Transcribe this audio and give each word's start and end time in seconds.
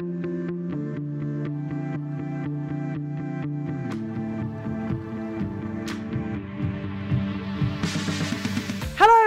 Hello 0.00 0.08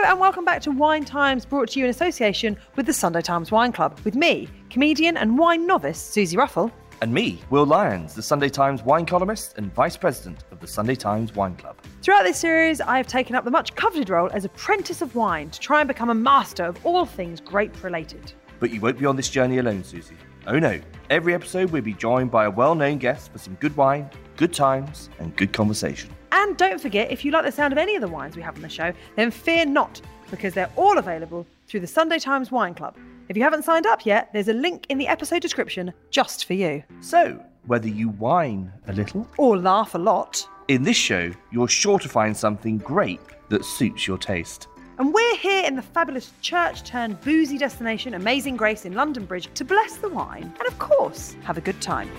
and 0.05 0.20
welcome 0.20 0.43
back 0.43 0.62
to 0.63 0.71
Wine 0.71 1.05
Times, 1.05 1.46
brought 1.46 1.70
to 1.70 1.79
you 1.79 1.85
in 1.85 1.90
association 1.90 2.57
with 2.76 2.85
the 2.85 2.91
Sunday 2.91 3.21
Times 3.21 3.49
Wine 3.49 3.71
Club, 3.71 3.98
with 4.04 4.15
me, 4.15 4.49
comedian 4.70 5.15
and 5.15 5.37
wine 5.37 5.65
novice 5.65 5.98
Susie 5.98 6.35
Ruffell. 6.35 6.70
And 7.02 7.13
me, 7.13 7.40
Will 7.49 7.65
Lyons, 7.65 8.13
the 8.13 8.21
Sunday 8.21 8.49
Times 8.49 8.84
wine 8.84 9.05
columnist 9.05 9.57
and 9.57 9.74
vice 9.74 9.96
president 9.96 10.43
of 10.52 10.59
the 10.59 10.68
Sunday 10.68 10.96
Times 10.96 11.34
Wine 11.34 11.55
Club. 11.55 11.77
Throughout 12.02 12.24
this 12.24 12.40
series, 12.40 12.81
I 12.81 12.98
have 12.98 13.07
taken 13.07 13.37
up 13.37 13.46
the 13.46 13.52
much 13.52 13.74
coveted 13.76 14.09
role 14.09 14.29
as 14.34 14.43
apprentice 14.43 15.02
of 15.02 15.15
wine 15.15 15.49
to 15.52 15.62
try 15.62 15.79
and 15.79 15.87
become 15.87 16.09
a 16.09 16.13
master 16.13 16.65
of 16.65 16.85
all 16.85 17.05
things 17.05 17.40
grape 17.40 17.81
related. 17.85 18.34
But 18.59 18.71
you 18.71 18.81
won't 18.81 18.99
be 18.99 19.05
on 19.05 19.15
this 19.15 19.29
journey 19.29 19.59
alone, 19.59 19.85
Susie. 19.85 20.18
Oh 20.49 20.59
no, 20.59 20.79
every 21.09 21.34
episode 21.34 21.71
we'll 21.71 21.81
be 21.81 21.93
joined 21.93 22.31
by 22.31 22.45
a 22.45 22.49
well 22.49 22.73
known 22.73 22.99
guest 22.99 23.31
for 23.34 23.37
some 23.37 23.55
good 23.55 23.76
wine, 23.76 24.09
good 24.37 24.53
times, 24.53 25.09
and 25.20 25.35
good 25.35 25.51
conversation. 25.51 26.09
And 26.31 26.55
don't 26.55 26.79
forget, 26.79 27.12
if 27.12 27.26
you 27.26 27.31
like 27.31 27.43
the 27.43 27.51
sound 27.51 27.73
of 27.73 27.77
any 27.77 27.95
of 27.95 28.01
the 28.01 28.07
wines 28.07 28.37
we 28.37 28.41
have 28.43 28.55
on 28.55 28.62
the 28.62 28.70
show, 28.70 28.93
then 29.18 29.29
fear 29.29 29.65
not, 29.65 29.99
because 30.31 30.53
they're 30.53 30.71
all 30.77 30.98
available 30.98 31.45
through 31.68 31.81
the 31.81 31.87
Sunday 31.87 32.18
Times 32.18 32.49
Wine 32.49 32.73
Club. 32.73 32.95
If 33.27 33.35
you 33.35 33.43
haven't 33.43 33.63
signed 33.63 33.85
up 33.85 34.05
yet, 34.05 34.29
there's 34.31 34.48
a 34.48 34.53
link 34.53 34.85
in 34.87 34.98
the 34.98 35.07
episode 35.07 35.41
description 35.41 35.91
just 36.12 36.45
for 36.45 36.53
you. 36.53 36.81
So, 37.01 37.43
whether 37.65 37.90
you 37.90 38.07
whine 38.09 38.71
a 38.87 38.93
little, 38.93 39.27
Or 39.37 39.57
laugh 39.57 39.95
a 39.95 39.98
lot. 39.98 40.48
in 40.70 40.84
this 40.84 40.95
show, 40.95 41.31
you're 41.51 41.68
sure 41.68 41.99
to 41.99 42.07
find 42.07 42.35
something 42.37 42.77
great 42.77 43.20
that 43.49 43.65
suits 43.65 44.07
your 44.07 44.18
taste. 44.18 44.70
And 44.99 45.13
we're 45.13 45.37
here 45.37 45.63
in 45.63 45.76
the 45.76 45.84
fabulous 45.84 46.34
church 46.41 46.84
turned 46.84 47.21
boozy 47.21 47.59
destination 47.59 48.15
Amazing 48.15 48.57
Grace 48.57 48.84
in 48.84 48.93
London 48.93 49.26
Bridge 49.26 49.48
to 49.53 49.63
bless 49.63 49.98
the 49.98 50.09
wine 50.09 50.51
and, 50.59 50.67
of 50.67 50.79
course, 50.79 51.35
have 51.43 51.55
a 51.55 51.62
good 51.62 51.79
time. 51.81 52.09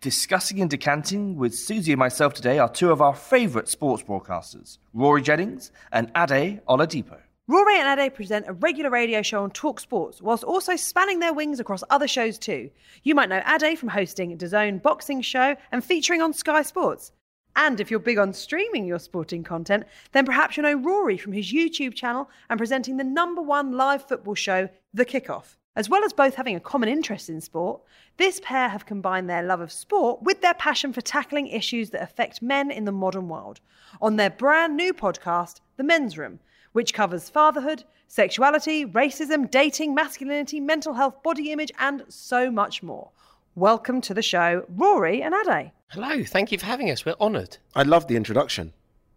Discussing 0.00 0.60
and 0.60 0.70
decanting 0.70 1.36
with 1.36 1.52
Susie 1.52 1.92
and 1.92 1.98
myself 1.98 2.32
today 2.32 2.60
are 2.60 2.68
two 2.68 2.92
of 2.92 3.00
our 3.00 3.14
favourite 3.14 3.68
sports 3.68 4.04
broadcasters, 4.04 4.78
Rory 4.94 5.22
Jennings 5.22 5.72
and 5.90 6.12
Ade 6.16 6.60
Oladipo. 6.68 7.18
Rory 7.48 7.80
and 7.80 7.98
Ade 7.98 8.14
present 8.14 8.46
a 8.46 8.52
regular 8.52 8.88
radio 8.88 9.20
show 9.20 9.42
on 9.42 9.50
Talk 9.50 9.80
Sports, 9.80 10.22
whilst 10.22 10.44
also 10.44 10.76
spanning 10.76 11.18
their 11.18 11.32
wings 11.32 11.58
across 11.58 11.82
other 11.90 12.06
shows 12.06 12.38
too. 12.38 12.70
You 13.02 13.16
might 13.16 13.28
know 13.28 13.42
Ade 13.48 13.76
from 13.76 13.88
hosting 13.88 14.38
DAZN 14.38 14.80
Boxing 14.80 15.22
Show 15.22 15.56
and 15.72 15.84
featuring 15.84 16.22
on 16.22 16.32
Sky 16.32 16.62
Sports. 16.62 17.10
And 17.54 17.80
if 17.80 17.90
you're 17.90 18.00
big 18.00 18.18
on 18.18 18.32
streaming 18.32 18.86
your 18.86 18.98
sporting 18.98 19.44
content, 19.44 19.84
then 20.12 20.24
perhaps 20.24 20.56
you 20.56 20.62
know 20.62 20.74
Rory 20.74 21.18
from 21.18 21.32
his 21.32 21.52
YouTube 21.52 21.94
channel 21.94 22.30
and 22.48 22.58
presenting 22.58 22.96
the 22.96 23.04
number 23.04 23.42
one 23.42 23.72
live 23.72 24.08
football 24.08 24.34
show, 24.34 24.68
The 24.94 25.04
Kickoff. 25.04 25.56
As 25.74 25.88
well 25.88 26.04
as 26.04 26.12
both 26.12 26.34
having 26.34 26.54
a 26.54 26.60
common 26.60 26.88
interest 26.88 27.30
in 27.30 27.40
sport, 27.40 27.80
this 28.18 28.40
pair 28.40 28.68
have 28.68 28.84
combined 28.84 29.28
their 29.28 29.42
love 29.42 29.60
of 29.60 29.72
sport 29.72 30.22
with 30.22 30.42
their 30.42 30.54
passion 30.54 30.92
for 30.92 31.00
tackling 31.00 31.46
issues 31.46 31.90
that 31.90 32.02
affect 32.02 32.42
men 32.42 32.70
in 32.70 32.84
the 32.84 32.92
modern 32.92 33.28
world 33.28 33.60
on 34.00 34.16
their 34.16 34.28
brand 34.30 34.76
new 34.76 34.92
podcast, 34.92 35.60
The 35.76 35.84
Men's 35.84 36.18
Room, 36.18 36.40
which 36.72 36.92
covers 36.92 37.30
fatherhood, 37.30 37.84
sexuality, 38.06 38.84
racism, 38.84 39.50
dating, 39.50 39.94
masculinity, 39.94 40.60
mental 40.60 40.92
health, 40.94 41.22
body 41.22 41.52
image, 41.52 41.72
and 41.78 42.04
so 42.08 42.50
much 42.50 42.82
more. 42.82 43.10
Welcome 43.54 44.00
to 44.02 44.14
the 44.14 44.22
show, 44.22 44.64
Rory 44.68 45.22
and 45.22 45.34
Ade. 45.34 45.72
Hello, 45.92 46.22
thank 46.24 46.52
you 46.52 46.58
for 46.58 46.66
having 46.66 46.90
us. 46.90 47.04
We're 47.04 47.14
honoured. 47.20 47.58
I 47.74 47.82
love 47.82 48.06
the 48.08 48.16
introduction. 48.16 48.72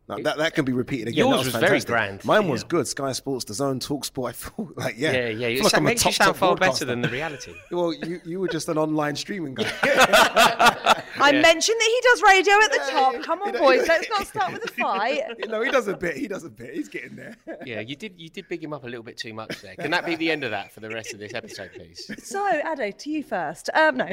That, 0.07 0.23
that, 0.23 0.37
that 0.37 0.53
can 0.53 0.65
be 0.65 0.71
repeated 0.71 1.07
again. 1.07 1.25
Yours 1.29 1.51
That 1.51 1.59
was 1.63 1.67
very 1.67 1.79
grand. 1.81 2.23
Mine 2.23 2.47
was 2.47 2.61
Yeah. 2.61 2.67
good. 2.67 2.87
Sky 2.87 3.11
Sports, 3.13 3.45
the 3.45 3.55
Zone, 3.55 3.79
Talk 3.79 4.05
Sport. 4.05 4.29
I 4.29 4.33
felt 4.33 4.77
like 4.77 4.95
yeah, 4.99 5.13
Yeah, 5.13 5.27
yeah. 5.29 5.47
I 5.47 5.49
It 5.51 5.63
like 5.63 5.71
sa- 5.71 5.77
I'm 5.77 5.83
makes 5.83 6.05
you 6.05 6.11
sound 6.11 6.35
far 6.37 6.55
better 6.55 6.85
than 6.85 7.01
the 7.01 7.09
reality. 7.09 7.53
Well, 7.71 7.91
you, 7.91 8.21
you 8.23 8.39
were 8.39 8.47
just 8.47 8.69
an 8.69 8.77
online 8.77 9.15
streaming 9.15 9.55
guy. 9.55 9.71
I 11.17 11.31
mentioned 11.31 11.77
that 11.79 11.89
he 11.89 12.01
does 12.03 12.21
radio 12.21 12.53
at 12.53 12.69
the 12.71 12.79
Yeah, 12.85 12.89
top. 12.91 13.13
yeah, 13.13 13.19
Come 13.21 13.41
on, 13.41 13.47
you 13.47 13.53
know, 13.53 13.59
boys, 13.61 13.79
you- 13.81 13.85
let's 13.87 14.09
not 14.11 14.27
start 14.27 14.53
with 14.53 14.65
a 14.65 14.67
fight. 14.73 15.21
you 15.39 15.47
know, 15.47 15.61
he 15.63 15.71
does 15.71 15.87
a 15.87 15.97
bit. 15.97 16.17
He 16.17 16.27
does 16.27 16.43
a 16.43 16.49
bit. 16.51 16.75
He's 16.75 16.87
getting 16.89 17.15
there. 17.15 17.35
Yeah, 17.65 17.79
you 17.79 17.95
did. 17.95 18.13
You 18.17 18.29
did 18.29 18.47
big 18.47 18.63
him 18.63 18.73
up 18.73 18.83
a 18.83 18.87
little 18.87 19.01
bit 19.03 19.17
too 19.17 19.33
much 19.33 19.59
there. 19.63 19.73
Can 19.75 19.89
that 19.89 20.05
be 20.05 20.15
the 20.15 20.29
end 20.29 20.43
of 20.43 20.51
that 20.51 20.71
for 20.71 20.81
the 20.81 20.89
rest 20.89 21.13
of 21.13 21.19
this 21.19 21.33
episode, 21.33 21.71
please? 21.73 22.11
So, 22.23 22.45
Ade, 22.47 22.99
to 22.99 23.09
you 23.09 23.23
first. 23.23 23.71
Um, 23.73 23.97
no. 23.97 24.05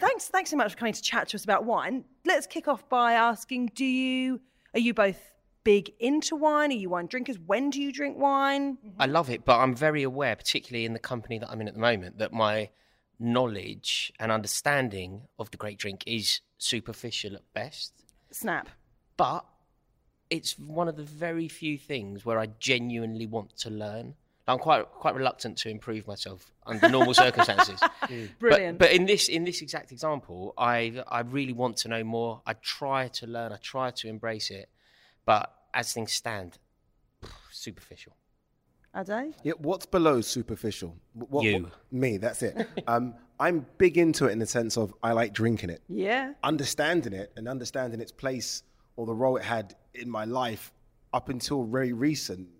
Thanks, 0.00 0.28
thanks 0.28 0.50
so 0.50 0.56
much 0.56 0.72
for 0.72 0.78
coming 0.78 0.94
to 0.94 1.02
chat 1.02 1.28
to 1.28 1.36
us 1.36 1.44
about 1.44 1.64
wine. 1.64 2.04
Let's 2.24 2.46
kick 2.46 2.68
off 2.68 2.88
by 2.88 3.12
asking: 3.12 3.72
Do 3.74 3.84
you 3.84 4.40
are 4.74 4.80
you 4.80 4.94
both 4.94 5.18
big 5.64 5.92
into 6.00 6.36
wine? 6.36 6.70
Are 6.70 6.74
you 6.74 6.90
wine 6.90 7.06
drinkers? 7.06 7.38
When 7.38 7.70
do 7.70 7.80
you 7.80 7.92
drink 7.92 8.16
wine? 8.18 8.78
I 8.98 9.06
love 9.06 9.30
it, 9.30 9.44
but 9.44 9.58
I'm 9.58 9.74
very 9.74 10.02
aware, 10.02 10.36
particularly 10.36 10.84
in 10.84 10.92
the 10.92 10.98
company 10.98 11.38
that 11.38 11.50
I'm 11.50 11.60
in 11.60 11.68
at 11.68 11.74
the 11.74 11.80
moment, 11.80 12.18
that 12.18 12.32
my 12.32 12.70
knowledge 13.18 14.12
and 14.18 14.32
understanding 14.32 15.22
of 15.38 15.50
the 15.50 15.56
great 15.56 15.78
drink 15.78 16.02
is 16.06 16.40
superficial 16.58 17.34
at 17.34 17.42
best. 17.54 17.92
Snap. 18.30 18.68
But 19.16 19.44
it's 20.30 20.58
one 20.58 20.88
of 20.88 20.96
the 20.96 21.02
very 21.02 21.48
few 21.48 21.78
things 21.78 22.24
where 22.24 22.38
I 22.38 22.46
genuinely 22.58 23.26
want 23.26 23.56
to 23.58 23.70
learn. 23.70 24.14
I'm 24.48 24.58
quite 24.58 24.84
quite 24.90 25.14
reluctant 25.14 25.56
to 25.58 25.68
improve 25.68 26.06
myself 26.06 26.50
under 26.66 26.88
normal 26.88 27.14
circumstances. 27.14 27.80
Brilliant. 28.40 28.78
But, 28.78 28.88
but 28.88 28.92
in 28.92 29.06
this 29.06 29.28
in 29.28 29.44
this 29.44 29.62
exact 29.62 29.92
example, 29.92 30.52
I 30.58 31.02
I 31.08 31.20
really 31.20 31.52
want 31.52 31.76
to 31.78 31.88
know 31.88 32.02
more. 32.04 32.42
I 32.46 32.54
try 32.54 33.08
to 33.08 33.26
learn. 33.26 33.52
I 33.52 33.56
try 33.58 33.90
to 33.92 34.08
embrace 34.08 34.50
it. 34.50 34.68
But 35.24 35.52
as 35.72 35.92
things 35.92 36.12
stand, 36.12 36.58
superficial. 37.50 38.14
Ade? 38.94 39.34
Yeah, 39.42 39.54
what's 39.58 39.86
below 39.86 40.20
superficial? 40.20 40.96
What, 41.14 41.30
what- 41.30 41.44
You. 41.44 41.70
me. 41.90 42.16
That's 42.18 42.42
it. 42.42 42.68
Um, 42.86 43.14
I'm 43.40 43.66
big 43.78 43.96
into 43.98 44.26
it 44.26 44.32
in 44.32 44.38
the 44.38 44.46
sense 44.46 44.76
of 44.76 44.92
I 45.02 45.12
like 45.12 45.32
drinking 45.32 45.70
it. 45.70 45.82
Yeah. 45.88 46.34
understanding 46.44 47.12
it 47.12 47.32
and 47.36 47.48
understanding 47.48 48.00
its 48.00 48.12
place 48.12 48.62
or 48.96 49.06
the 49.06 49.14
role 49.14 49.36
it 49.36 49.42
had 49.42 49.74
in 49.94 50.08
my 50.10 50.24
life 50.24 50.72
up 51.12 51.28
until 51.28 51.64
very 51.64 51.92
recent, 51.92 52.38
th- 52.48 52.50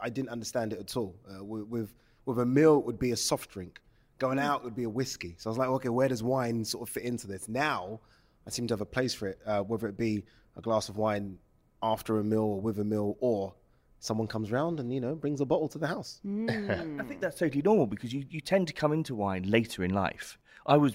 I 0.00 0.10
didn't 0.10 0.30
understand 0.30 0.72
it 0.72 0.78
at 0.78 0.96
all. 0.96 1.16
Uh, 1.28 1.44
with, 1.44 1.66
with 1.68 1.94
with 2.24 2.38
a 2.40 2.46
meal, 2.46 2.78
it 2.78 2.84
would 2.84 2.98
be 2.98 3.12
a 3.12 3.16
soft 3.16 3.50
drink. 3.50 3.80
Going 4.18 4.38
out 4.38 4.64
would 4.64 4.74
be 4.74 4.84
a 4.84 4.90
whiskey. 4.90 5.36
So 5.38 5.48
I 5.48 5.50
was 5.50 5.58
like, 5.58 5.68
okay, 5.68 5.88
where 5.88 6.08
does 6.08 6.22
wine 6.22 6.64
sort 6.64 6.88
of 6.88 6.92
fit 6.92 7.04
into 7.04 7.26
this? 7.26 7.48
Now, 7.48 8.00
I 8.46 8.50
seem 8.50 8.66
to 8.68 8.72
have 8.72 8.80
a 8.80 8.86
place 8.86 9.14
for 9.14 9.28
it, 9.28 9.38
uh, 9.46 9.60
whether 9.60 9.86
it 9.86 9.96
be 9.96 10.24
a 10.56 10.60
glass 10.60 10.88
of 10.88 10.96
wine 10.96 11.38
after 11.82 12.18
a 12.18 12.24
meal 12.24 12.40
or 12.40 12.60
with 12.60 12.78
a 12.78 12.84
meal, 12.84 13.16
or 13.20 13.54
someone 14.00 14.26
comes 14.26 14.50
round 14.50 14.80
and 14.80 14.92
you 14.92 15.00
know 15.00 15.14
brings 15.14 15.40
a 15.40 15.44
bottle 15.44 15.68
to 15.68 15.78
the 15.78 15.86
house. 15.86 16.20
I 16.26 17.02
think 17.04 17.20
that's 17.20 17.38
totally 17.38 17.62
normal 17.62 17.86
because 17.86 18.12
you, 18.12 18.24
you 18.30 18.40
tend 18.40 18.68
to 18.68 18.72
come 18.72 18.92
into 18.92 19.14
wine 19.14 19.44
later 19.48 19.84
in 19.84 19.92
life. 19.92 20.38
I 20.66 20.76
was 20.76 20.94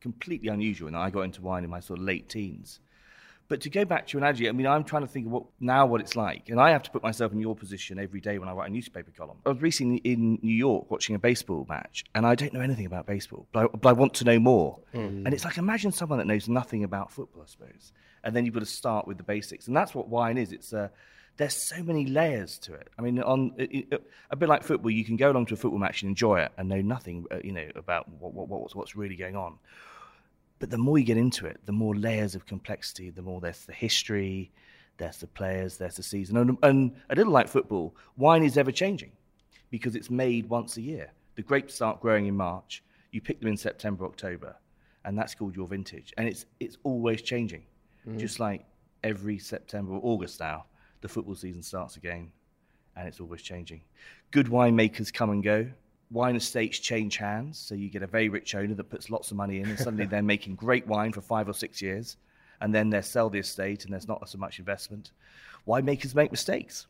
completely 0.00 0.48
unusual 0.48 0.88
and 0.88 0.96
I 0.96 1.10
got 1.10 1.22
into 1.22 1.42
wine 1.42 1.64
in 1.64 1.70
my 1.70 1.80
sort 1.80 1.98
of 1.98 2.04
late 2.04 2.28
teens. 2.28 2.80
But 3.50 3.62
to 3.62 3.68
go 3.68 3.84
back 3.84 4.06
to 4.06 4.12
your 4.12 4.20
analogy, 4.20 4.48
I 4.48 4.52
mean, 4.52 4.68
I'm 4.68 4.84
trying 4.84 5.02
to 5.02 5.08
think 5.08 5.26
of 5.26 5.32
what 5.32 5.42
now 5.58 5.84
what 5.84 6.00
it's 6.00 6.14
like, 6.14 6.50
and 6.50 6.60
I 6.60 6.70
have 6.70 6.84
to 6.84 6.90
put 6.92 7.02
myself 7.02 7.32
in 7.32 7.40
your 7.40 7.56
position 7.56 7.98
every 7.98 8.20
day 8.20 8.38
when 8.38 8.48
I 8.48 8.52
write 8.52 8.70
a 8.70 8.72
newspaper 8.72 9.10
column. 9.10 9.38
I 9.44 9.48
was 9.48 9.60
recently 9.60 9.96
in 9.96 10.38
New 10.40 10.54
York 10.54 10.88
watching 10.88 11.16
a 11.16 11.18
baseball 11.18 11.66
match, 11.68 12.04
and 12.14 12.24
I 12.24 12.36
don't 12.36 12.52
know 12.52 12.60
anything 12.60 12.86
about 12.86 13.06
baseball, 13.06 13.48
but 13.50 13.64
I, 13.64 13.76
but 13.76 13.88
I 13.88 13.92
want 13.92 14.14
to 14.14 14.24
know 14.24 14.38
more. 14.38 14.78
And 15.26 15.34
it's 15.34 15.44
like 15.44 15.58
imagine 15.58 15.90
someone 15.90 16.20
that 16.20 16.28
knows 16.28 16.48
nothing 16.48 16.84
about 16.84 17.10
football, 17.10 17.42
I 17.42 17.46
suppose, 17.46 17.92
and 18.22 18.36
then 18.36 18.44
you've 18.44 18.54
got 18.54 18.60
to 18.60 18.66
start 18.66 19.08
with 19.08 19.16
the 19.16 19.24
basics, 19.24 19.66
and 19.66 19.76
that's 19.76 19.96
what 19.96 20.08
wine 20.08 20.38
is. 20.38 20.52
It's 20.52 20.72
uh, 20.72 20.86
there's 21.36 21.56
so 21.56 21.82
many 21.82 22.06
layers 22.06 22.56
to 22.58 22.74
it. 22.74 22.86
I 22.96 23.02
mean, 23.02 23.20
on 23.20 23.52
it, 23.58 23.88
it, 23.90 24.02
a 24.30 24.36
bit 24.36 24.48
like 24.48 24.62
football, 24.62 24.92
you 24.92 25.04
can 25.04 25.16
go 25.16 25.28
along 25.28 25.46
to 25.46 25.54
a 25.54 25.56
football 25.56 25.80
match 25.80 26.02
and 26.02 26.08
enjoy 26.10 26.38
it 26.38 26.52
and 26.56 26.68
know 26.68 26.82
nothing, 26.82 27.26
uh, 27.32 27.38
you 27.42 27.50
know, 27.50 27.66
about 27.74 28.08
what, 28.08 28.32
what, 28.32 28.48
what's 28.48 28.76
what's 28.76 28.94
really 28.94 29.16
going 29.16 29.34
on 29.34 29.58
But 30.60 30.70
the 30.70 30.78
more 30.78 30.98
you 30.98 31.04
get 31.04 31.16
into 31.16 31.46
it, 31.46 31.58
the 31.64 31.72
more 31.72 31.96
layers 31.96 32.36
of 32.36 32.46
complexity, 32.46 33.10
the 33.10 33.22
more 33.22 33.40
there's 33.40 33.64
the 33.64 33.72
history, 33.72 34.52
there's 34.98 35.16
the 35.16 35.26
players, 35.26 35.78
there's 35.78 35.96
the 35.96 36.02
season. 36.02 36.36
And, 36.36 36.58
and 36.62 36.94
a 37.08 37.16
little 37.16 37.32
like 37.32 37.48
football, 37.48 37.96
wine 38.16 38.44
is 38.44 38.56
ever 38.56 38.70
changing 38.70 39.10
because 39.70 39.96
it's 39.96 40.10
made 40.10 40.48
once 40.48 40.76
a 40.76 40.82
year. 40.82 41.10
The 41.34 41.42
grapes 41.42 41.74
start 41.74 42.00
growing 42.00 42.26
in 42.26 42.36
March, 42.36 42.84
you 43.10 43.20
pick 43.20 43.40
them 43.40 43.48
in 43.48 43.56
September, 43.56 44.04
October, 44.04 44.54
and 45.04 45.18
that's 45.18 45.34
called 45.34 45.56
your 45.56 45.66
vintage. 45.66 46.12
And 46.18 46.28
it's, 46.28 46.44
it's 46.60 46.76
always 46.84 47.22
changing. 47.22 47.64
Mm. 48.06 48.18
Just 48.18 48.38
like 48.38 48.64
every 49.02 49.38
September 49.38 49.94
or 49.94 50.00
August 50.02 50.40
now, 50.40 50.66
the 51.00 51.08
football 51.08 51.34
season 51.34 51.62
starts 51.62 51.96
again 51.96 52.30
and 52.96 53.08
it's 53.08 53.20
always 53.20 53.40
changing. 53.40 53.80
Good 54.30 54.46
winemakers 54.46 55.12
come 55.12 55.30
and 55.30 55.42
go. 55.42 55.70
Wine 56.10 56.34
estates 56.36 56.78
change 56.78 57.16
hands, 57.16 57.58
so 57.58 57.74
you 57.74 57.88
get 57.88 58.02
a 58.02 58.06
very 58.06 58.28
rich 58.28 58.54
owner 58.54 58.74
that 58.74 58.90
puts 58.90 59.10
lots 59.10 59.30
of 59.30 59.36
money 59.36 59.60
in, 59.60 59.68
and 59.68 59.78
suddenly 59.78 60.06
they're 60.06 60.22
making 60.22 60.56
great 60.56 60.86
wine 60.86 61.12
for 61.12 61.20
five 61.20 61.48
or 61.48 61.52
six 61.52 61.80
years, 61.80 62.16
and 62.60 62.74
then 62.74 62.90
they 62.90 63.00
sell 63.00 63.30
the 63.30 63.38
estate, 63.38 63.84
and 63.84 63.92
there's 63.92 64.08
not 64.08 64.28
so 64.28 64.36
much 64.36 64.58
investment. 64.58 65.12
Winemakers 65.68 66.14
make 66.14 66.32
mistakes, 66.32 66.86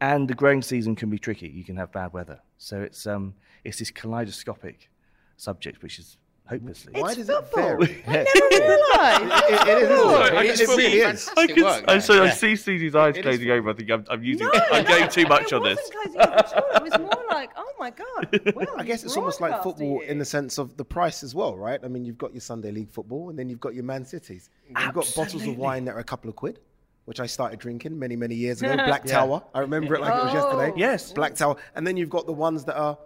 and 0.00 0.28
the 0.28 0.34
growing 0.34 0.62
season 0.62 0.94
can 0.94 1.10
be 1.10 1.18
tricky. 1.18 1.48
You 1.48 1.64
can 1.64 1.76
have 1.76 1.90
bad 1.90 2.12
weather, 2.12 2.40
so 2.58 2.82
it's 2.82 3.06
um, 3.06 3.34
it's 3.64 3.80
this 3.80 3.90
kaleidoscopic 3.90 4.90
subject, 5.36 5.82
which 5.82 5.98
is 5.98 6.16
hopelessly. 6.48 7.00
Why 7.00 7.14
does 7.14 7.28
it 7.28 7.44
vary? 7.54 8.02
I 8.06 8.24
never 8.24 8.66
realised. 8.66 9.50
It- 9.50 9.68
it 9.68 9.78
is, 9.82 9.90
isn't 9.90 10.10
it? 10.10 10.34
I 10.34 10.44
It- 10.44 10.60
it 10.60 10.66
thought 10.66 10.76
really 10.76 10.98
is. 11.00 11.28
I, 11.36 11.46
can, 11.46 11.64
work 11.64 11.84
I, 11.88 11.92
there. 11.92 12.00
so 12.00 12.24
I 12.24 12.30
see 12.30 12.56
Susie's 12.56 12.94
eyes 12.94 13.16
glazing 13.20 13.50
over. 13.50 13.70
I 13.70 13.72
think 13.74 13.90
I'm, 13.90 14.04
I'm 14.08 14.22
using. 14.24 14.46
No, 14.46 14.52
I'm 14.72 14.84
going 14.84 15.08
too 15.10 15.26
much 15.26 15.52
on 15.52 15.62
this. 15.62 15.78
wasn't 15.78 16.14
closing 16.14 16.20
up. 16.20 16.76
It 16.76 16.82
was 16.82 16.98
more 17.00 17.24
like, 17.30 17.50
oh 17.56 17.72
my 17.78 17.90
god. 17.90 18.40
Well, 18.56 18.66
I 18.76 18.84
guess 18.84 19.04
it's 19.04 19.16
almost 19.16 19.40
like 19.40 19.62
football 19.62 20.00
in 20.00 20.18
the 20.18 20.24
sense 20.24 20.58
of 20.58 20.76
the 20.76 20.84
price 20.84 21.22
as 21.22 21.34
well, 21.34 21.56
right? 21.56 21.80
I 21.82 21.88
mean, 21.88 22.04
you've 22.04 22.18
got 22.18 22.32
your 22.32 22.40
Sunday 22.40 22.70
league 22.70 22.90
football, 22.90 23.28
and 23.30 23.38
then 23.38 23.48
you've 23.48 23.60
got 23.60 23.74
your 23.74 23.84
Man 23.84 24.04
Cities. 24.04 24.48
You've 24.68 24.94
got 24.94 25.12
bottles 25.16 25.46
of 25.46 25.56
wine 25.58 25.84
that 25.86 25.94
are 25.94 25.98
a 26.00 26.04
couple 26.04 26.30
of 26.30 26.36
quid, 26.36 26.60
which 27.04 27.20
I 27.20 27.26
started 27.26 27.58
drinking 27.58 27.98
many, 27.98 28.16
many 28.16 28.34
years 28.34 28.62
ago. 28.62 28.74
Black 28.86 29.04
Tower, 29.04 29.42
I 29.54 29.60
remember 29.60 29.94
it 29.94 30.00
like 30.00 30.14
it 30.14 30.24
was 30.24 30.34
yesterday. 30.34 30.70
Oh. 30.72 30.76
Yes. 30.76 31.12
Black 31.12 31.34
Tower, 31.34 31.56
and 31.74 31.86
then 31.86 31.96
you've 31.96 32.10
got 32.10 32.26
the 32.26 32.32
ones 32.32 32.64
that 32.64 32.76
are 32.78 32.96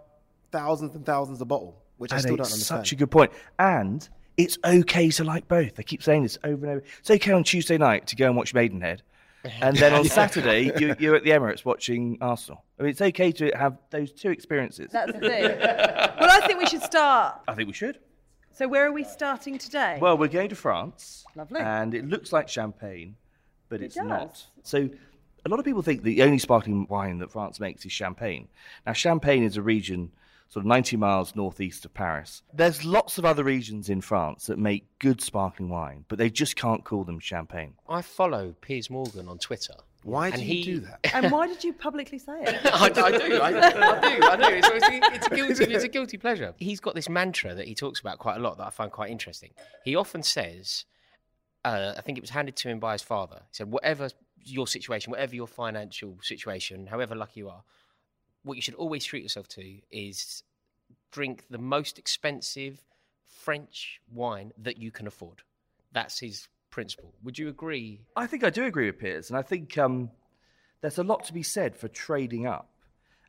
thousands 0.53 0.95
and 0.95 1.05
thousands 1.07 1.41
a 1.41 1.45
bottle, 1.45 1.80
which 2.01 2.13
I 2.13 2.17
And 2.17 2.23
still 2.23 2.37
don't 2.37 2.47
understand. 2.47 2.81
Such 2.81 2.93
a 2.93 2.97
good 2.97 3.11
point. 3.11 3.31
And 3.59 4.09
it's 4.39 4.59
okay 4.65 5.11
to 5.11 5.23
like 5.25 5.47
both. 5.49 5.79
I 5.79 5.83
keep 5.83 6.03
saying 6.03 6.23
this 6.23 6.39
over 6.43 6.65
and 6.67 6.77
over. 6.77 6.85
It's 6.99 7.11
okay 7.11 7.33
on 7.33 7.45
Tuesday 7.45 7.77
night 7.77 8.07
to 8.09 8.17
go 8.17 8.27
and 8.27 8.37
watch 8.37 8.55
Maidenhead. 8.55 9.03
And 9.63 9.75
then 9.75 9.95
on 9.95 10.05
Saturday, 10.05 10.71
you, 10.79 10.95
you're 10.99 11.15
at 11.17 11.25
the 11.25 11.31
Emirates 11.31 11.65
watching 11.65 12.19
Arsenal. 12.21 12.63
I 12.79 12.83
mean, 12.83 12.91
it's 12.91 13.01
okay 13.01 13.33
to 13.33 13.51
have 13.57 13.79
those 13.89 14.13
two 14.13 14.31
experiences. 14.31 14.91
That's 14.93 15.13
the 15.13 15.19
thing. 15.19 15.45
well, 15.59 16.29
I 16.31 16.47
think 16.47 16.59
we 16.59 16.67
should 16.67 16.83
start. 16.83 17.41
I 17.49 17.55
think 17.55 17.67
we 17.67 17.73
should. 17.73 17.99
So 18.53 18.69
where 18.69 18.87
are 18.87 18.93
we 18.93 19.03
starting 19.03 19.57
today? 19.57 19.97
Well, 19.99 20.19
we're 20.19 20.29
going 20.29 20.51
to 20.51 20.55
France. 20.57 21.25
Lovely. 21.35 21.59
And 21.61 21.95
it 21.95 22.07
looks 22.07 22.35
like 22.35 22.51
champagne, 22.51 23.17
but 23.71 23.81
It 23.81 23.87
it's 23.87 23.95
does. 23.95 24.05
not. 24.07 24.45
So 24.63 24.91
a 25.47 25.49
lot 25.49 25.59
of 25.59 25.65
people 25.65 25.81
think 25.81 26.03
the 26.03 26.23
only 26.23 26.39
sparkling 26.39 26.87
wine 26.91 27.19
that 27.21 27.31
France 27.31 27.59
makes 27.61 27.87
is 27.87 27.93
champagne. 27.93 28.47
Now, 28.87 28.93
Champagne 28.93 29.43
is 29.43 29.57
a 29.57 29.63
region 29.63 30.13
sort 30.51 30.65
of 30.65 30.67
90 30.67 30.97
miles 30.97 31.37
northeast 31.37 31.85
of 31.85 31.95
Paris. 31.95 32.43
There's 32.53 32.85
lots 32.85 33.19
of 33.19 33.25
other 33.25 33.45
regions 33.45 33.89
in 33.89 34.01
France 34.01 34.47
that 34.47 34.59
make 34.59 34.85
good 34.99 35.21
sparkling 35.23 35.69
wine, 35.69 36.05
but 36.09 36.19
they 36.19 36.29
just 36.29 36.57
can't 36.57 36.85
call 36.85 37.05
them 37.05 37.21
champagne. 37.21 37.75
I 37.89 38.03
follow 38.03 38.55
Piers 38.61 38.91
Morgan 38.91 39.29
on 39.29 39.39
Twitter. 39.39 39.75
Why 40.03 40.29
and 40.29 40.37
do 40.37 40.43
he, 40.43 40.55
you 40.57 40.65
do 40.65 40.81
that? 40.81 41.15
and 41.15 41.31
why 41.31 41.47
did 41.47 41.63
you 41.63 41.73
publicly 41.73 42.19
say 42.19 42.33
it? 42.41 42.61
I, 42.67 42.85
I 42.87 42.89
do, 42.89 43.01
I, 43.01 43.47
I 43.47 43.51
do, 43.53 44.27
I 44.27 44.37
do. 44.37 44.57
It's, 44.57 44.69
it's, 44.69 44.89
a, 44.89 45.15
it's, 45.15 45.27
a 45.27 45.31
guilty, 45.31 45.75
it's 45.75 45.85
a 45.85 45.89
guilty 45.89 46.17
pleasure. 46.17 46.53
He's 46.57 46.81
got 46.81 46.95
this 46.95 47.09
mantra 47.09 47.55
that 47.55 47.69
he 47.69 47.75
talks 47.75 48.01
about 48.01 48.19
quite 48.19 48.37
a 48.37 48.41
lot 48.41 48.59
that 48.59 48.67
I 48.67 48.71
find 48.71 48.91
quite 48.91 49.11
interesting. 49.11 49.51
He 49.85 49.95
often 49.95 50.23
says, 50.25 50.85
uh, 51.65 51.93
I 51.97 52.01
think 52.01 52.19
it 52.19 52.23
was 52.23 52.31
handed 52.31 52.57
to 52.57 52.69
him 52.69 52.81
by 52.81 52.93
his 52.93 53.03
father. 53.03 53.43
He 53.51 53.55
said, 53.57 53.71
whatever 53.71 54.09
your 54.43 54.67
situation, 54.67 55.11
whatever 55.13 55.37
your 55.37 55.47
financial 55.47 56.19
situation, 56.23 56.87
however 56.87 57.15
lucky 57.15 57.41
you 57.41 57.51
are, 57.51 57.63
what 58.43 58.55
you 58.55 58.63
should 58.63 58.75
always 58.75 59.05
treat 59.05 59.23
yourself 59.23 59.49
to 59.49 59.81
is 59.91 60.43
drink 61.13 61.45
the 61.51 61.59
most 61.59 61.99
expensive 61.99 62.83
French 63.27 64.01
wine 64.13 64.53
that 64.59 64.79
you 64.79 64.91
can 64.91 65.07
afford. 65.07 65.43
That's 65.93 66.19
his 66.21 66.49
principle. 66.71 67.13
Would 67.23 67.39
you 67.39 67.49
agree? 67.49 68.01
I 68.17 68.27
think 68.27 68.45
I 68.45 68.51
do 68.51 68.65
agree 68.65 68.87
with 68.87 68.99
Piers, 68.99 69.31
and 69.31 69.39
I 69.39 69.43
think 69.43 69.77
um, 69.79 70.11
there's 70.81 70.99
a 70.99 71.05
lot 71.05 71.25
to 71.25 71.33
be 71.33 71.43
said 71.43 71.77
for 71.77 71.89
trading 71.89 72.47
up. 72.47 72.69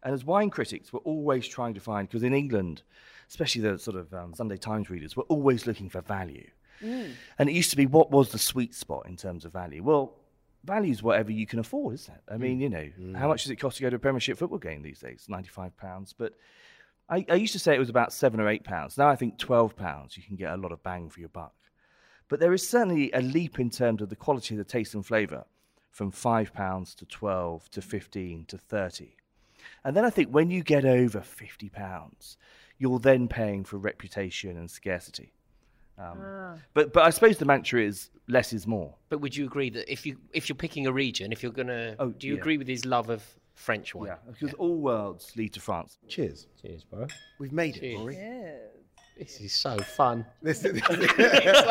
And 0.04 0.14
as 0.14 0.26
wine 0.26 0.50
critics, 0.50 0.92
we're 0.92 1.00
always 1.02 1.48
trying 1.48 1.74
to 1.76 1.80
find, 1.80 2.08
because 2.08 2.24
in 2.24 2.34
England, 2.34 2.82
especially 3.30 3.62
the 3.62 3.78
sort 3.78 3.98
of 3.98 4.14
um, 4.14 4.34
Sunday 4.34 4.58
Times 4.58 4.90
readers, 4.90 5.16
we're 5.16 5.24
always 5.24 5.68
looking 5.68 5.90
for 5.90 6.02
value. 6.02 6.48
And 7.38 7.48
it 7.48 7.54
used 7.54 7.70
to 7.70 7.78
be 7.78 7.86
what 7.86 8.10
was 8.10 8.32
the 8.32 8.40
sweet 8.40 8.74
spot 8.74 9.06
in 9.08 9.16
terms 9.16 9.46
of 9.46 9.54
value? 9.54 9.84
Well, 9.84 10.16
value 10.64 10.92
is 10.92 11.04
whatever 11.04 11.32
you 11.32 11.46
can 11.46 11.60
afford, 11.60 11.96
isn't 11.96 12.14
it? 12.14 12.22
I 12.32 12.38
mean, 12.38 12.60
mm. 12.60 12.62
you 12.62 12.70
know, 12.70 13.18
how 13.18 13.26
mm. 13.26 13.30
much 13.30 13.44
does 13.44 13.52
it 13.52 13.58
cost 13.58 13.78
to 13.78 13.84
go 13.84 13.90
to 13.90 13.96
a 13.96 14.00
Premiership 14.00 14.38
football 14.38 14.60
game 14.60 14.82
these 14.82 15.00
days? 15.00 15.28
£95. 15.30 16.14
But 16.18 16.34
I, 17.12 17.26
I 17.30 17.36
used 17.36 17.54
to 17.54 17.60
say 17.60 17.76
it 17.76 17.80
was 17.80 17.90
about 17.90 18.14
seven 18.14 18.40
or 18.40 18.48
eight 18.48 18.64
pounds. 18.64 18.98
Now 18.98 19.10
I 19.10 19.18
think 19.18 19.38
twelve 19.38 19.76
pounds. 19.76 20.16
You 20.16 20.24
can 20.24 20.38
get 20.38 20.54
a 20.54 20.58
lot 20.58 20.72
of 20.72 20.82
bang 20.82 21.10
for 21.10 21.20
your 21.20 21.30
buck. 21.30 21.54
But 22.30 22.40
there 22.40 22.54
is 22.54 22.68
certainly 22.68 23.12
a 23.12 23.22
leap 23.22 23.60
in 23.60 23.70
terms 23.70 24.02
of 24.02 24.10
the 24.10 24.16
quality 24.16 24.56
of 24.56 24.60
the 24.60 24.64
taste 24.64 24.94
and 24.94 25.06
flavour 25.06 25.44
from 25.92 26.12
five 26.12 26.54
pounds 26.54 26.96
to 26.96 27.06
twelve 27.06 27.70
to 27.72 27.82
fifteen 27.82 28.46
to 28.46 28.58
thirty. 28.58 29.18
And 29.84 29.96
then 29.96 30.06
I 30.06 30.10
think 30.10 30.30
when 30.30 30.50
you 30.50 30.64
get 30.64 30.86
over 30.86 31.20
fifty 31.20 31.68
pounds, 31.68 32.38
you're 32.78 33.00
then 33.00 33.28
paying 33.28 33.66
for 33.66 33.78
reputation 33.78 34.58
and 34.58 34.72
scarcity. 34.72 35.34
Um, 35.98 36.60
But 36.74 36.94
but 36.94 37.04
I 37.04 37.10
suppose 37.10 37.38
the 37.38 37.46
mantra 37.46 37.82
is 37.82 38.10
less 38.28 38.54
is 38.54 38.66
more. 38.68 38.96
But 39.10 39.20
would 39.22 39.36
you 39.36 39.46
agree 39.46 39.70
that 39.72 39.92
if 39.92 40.06
you 40.06 40.18
if 40.34 40.50
you're 40.50 40.56
picking 40.56 40.88
a 40.88 40.92
region, 40.92 41.32
if 41.32 41.44
you're 41.44 41.52
gonna, 41.52 41.96
Oh, 42.00 42.10
do 42.10 42.28
you 42.28 42.34
yeah. 42.36 42.40
agree 42.40 42.58
with 42.58 42.68
his 42.68 42.86
love 42.86 43.10
of 43.10 43.24
French 43.56 43.94
wine? 43.94 44.08
Yeah, 44.08 44.16
because 44.32 44.54
all 44.56 44.78
worlds 44.78 45.34
lead 45.36 45.54
to 45.54 45.60
France. 45.60 45.98
Cheers. 46.08 46.48
Cheers, 46.62 46.84
bro. 46.86 47.08
We've 47.40 47.52
made 47.52 47.78
it, 47.78 47.82
Cheers. 47.82 48.00
Rory. 48.00 48.18
This 49.18 49.40
is 49.42 49.54
so 49.54 49.78
fun. 49.78 50.26
This- 50.42 50.64
is 50.66 50.82
so 50.88 50.96
good. 50.96 51.12
it's 51.20 51.62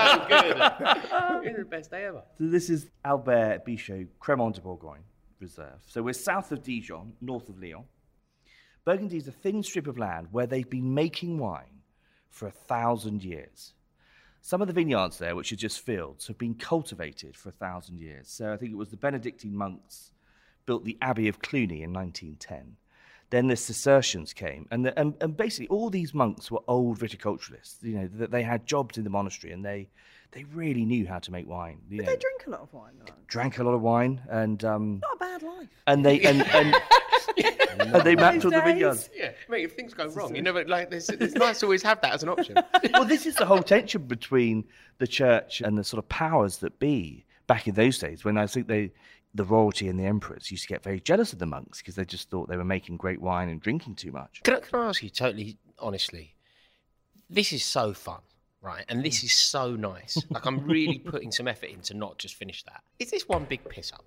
the 1.58 1.66
best 1.68 1.90
day 1.90 2.04
ever. 2.04 2.22
So 2.38 2.44
this 2.46 2.70
is 2.70 2.90
Albert 3.04 3.64
Bichot 3.66 4.06
Cremant 4.20 4.54
de 4.54 4.60
Bourgogne 4.60 5.02
Reserve. 5.40 5.80
So 5.86 6.02
we're 6.02 6.12
south 6.12 6.52
of 6.52 6.62
Dijon, 6.62 7.12
north 7.20 7.48
of 7.48 7.58
Lyon. 7.60 7.84
Burgundy 8.84 9.16
is 9.16 9.26
a 9.28 9.32
thin 9.32 9.62
strip 9.62 9.86
of 9.88 9.98
land 9.98 10.28
where 10.30 10.46
they've 10.46 10.68
been 10.70 10.94
making 10.94 11.38
wine 11.38 11.80
for 12.28 12.46
a 12.46 12.50
thousand 12.52 13.24
years. 13.24 13.72
Some 14.42 14.62
of 14.62 14.68
the 14.68 14.74
vineyards 14.74 15.18
there, 15.18 15.36
which 15.36 15.52
are 15.52 15.56
just 15.56 15.80
fields, 15.80 16.26
have 16.26 16.38
been 16.38 16.54
cultivated 16.54 17.36
for 17.36 17.50
a 17.50 17.52
thousand 17.52 17.98
years. 18.00 18.28
So 18.28 18.52
I 18.52 18.56
think 18.56 18.72
it 18.72 18.76
was 18.76 18.88
the 18.88 18.96
Benedictine 18.96 19.54
monks 19.56 20.12
built 20.66 20.84
the 20.84 20.96
Abbey 21.02 21.28
of 21.28 21.40
Cluny 21.40 21.82
in 21.82 21.92
1910. 21.92 22.76
Then 23.30 23.46
the 23.46 23.54
Cistercians 23.56 24.32
came, 24.32 24.66
and, 24.72 24.84
the, 24.84 24.98
and, 24.98 25.14
and 25.20 25.36
basically 25.36 25.68
all 25.68 25.88
these 25.88 26.12
monks 26.14 26.50
were 26.50 26.58
old 26.66 26.98
viticulturalists. 26.98 27.76
You 27.82 27.94
know, 27.98 28.08
that 28.16 28.32
they 28.32 28.42
had 28.42 28.66
jobs 28.66 28.98
in 28.98 29.04
the 29.04 29.10
monastery, 29.10 29.52
and 29.52 29.64
they 29.64 29.88
they 30.32 30.44
really 30.44 30.84
knew 30.84 31.06
how 31.06 31.18
to 31.20 31.30
make 31.30 31.48
wine. 31.48 31.78
You 31.88 31.98
But 31.98 32.06
know, 32.06 32.12
they 32.12 32.18
drink 32.18 32.44
a 32.46 32.50
lot 32.50 32.60
of 32.60 32.72
wine. 32.72 32.92
though. 33.04 33.12
drank 33.28 33.58
a 33.58 33.64
lot 33.64 33.74
of 33.74 33.82
wine, 33.82 34.20
and 34.28 34.64
um, 34.64 35.00
Not 35.00 35.14
a 35.14 35.18
bad 35.18 35.42
life. 35.44 35.68
and 35.86 36.04
they 36.04 36.20
and 36.22 36.42
and, 36.42 36.74
and 37.78 38.04
they 38.04 38.14
mapped 38.16 38.44
all 38.44 38.50
the 38.50 38.60
days. 38.60 38.64
vineyards. 38.64 39.10
Yeah, 39.14 39.32
mate. 39.48 39.64
If 39.64 39.74
things 39.74 39.94
go 39.94 40.06
wrong, 40.08 40.34
you 40.34 40.42
never 40.42 40.64
like. 40.64 40.90
There's, 40.90 41.08
it's 41.08 41.34
nice 41.34 41.60
to 41.60 41.66
always 41.66 41.82
have 41.82 42.00
that 42.02 42.12
as 42.12 42.22
an 42.22 42.28
option. 42.28 42.56
well, 42.92 43.04
this 43.04 43.26
is 43.26 43.34
the 43.36 43.46
whole 43.46 43.62
tension 43.62 44.02
between 44.02 44.64
the 44.98 45.06
church 45.06 45.60
and 45.60 45.76
the 45.76 45.84
sort 45.84 46.02
of 46.02 46.08
powers 46.08 46.58
that 46.58 46.78
be 46.78 47.24
back 47.46 47.66
in 47.66 47.74
those 47.74 47.98
days 47.98 48.24
when 48.24 48.38
I 48.38 48.46
think 48.46 48.68
they, 48.68 48.92
the 49.34 49.44
royalty 49.44 49.88
and 49.88 49.98
the 49.98 50.04
emperors 50.04 50.50
used 50.50 50.62
to 50.64 50.68
get 50.68 50.82
very 50.82 51.00
jealous 51.00 51.32
of 51.32 51.38
the 51.38 51.46
monks 51.46 51.78
because 51.78 51.94
they 51.96 52.04
just 52.04 52.30
thought 52.30 52.48
they 52.48 52.56
were 52.56 52.64
making 52.64 52.96
great 52.96 53.20
wine 53.20 53.48
and 53.48 53.60
drinking 53.60 53.96
too 53.96 54.12
much. 54.12 54.40
Can 54.44 54.54
I, 54.54 54.60
can 54.60 54.78
I 54.80 54.88
ask 54.88 55.02
you 55.02 55.10
totally 55.10 55.56
honestly? 55.78 56.36
This 57.28 57.52
is 57.52 57.64
so 57.64 57.92
fun, 57.92 58.20
right? 58.60 58.84
And 58.88 59.04
this 59.04 59.22
is 59.24 59.32
so 59.32 59.74
nice. 59.76 60.16
Like 60.30 60.46
I'm 60.46 60.64
really 60.66 60.98
putting 60.98 61.32
some 61.32 61.48
effort 61.48 61.70
in 61.70 61.80
to 61.82 61.94
not 61.94 62.18
just 62.18 62.34
finish 62.34 62.62
that. 62.64 62.82
Is 62.98 63.10
this 63.10 63.28
one 63.28 63.44
big 63.44 63.68
piss 63.68 63.92
up? 63.92 64.04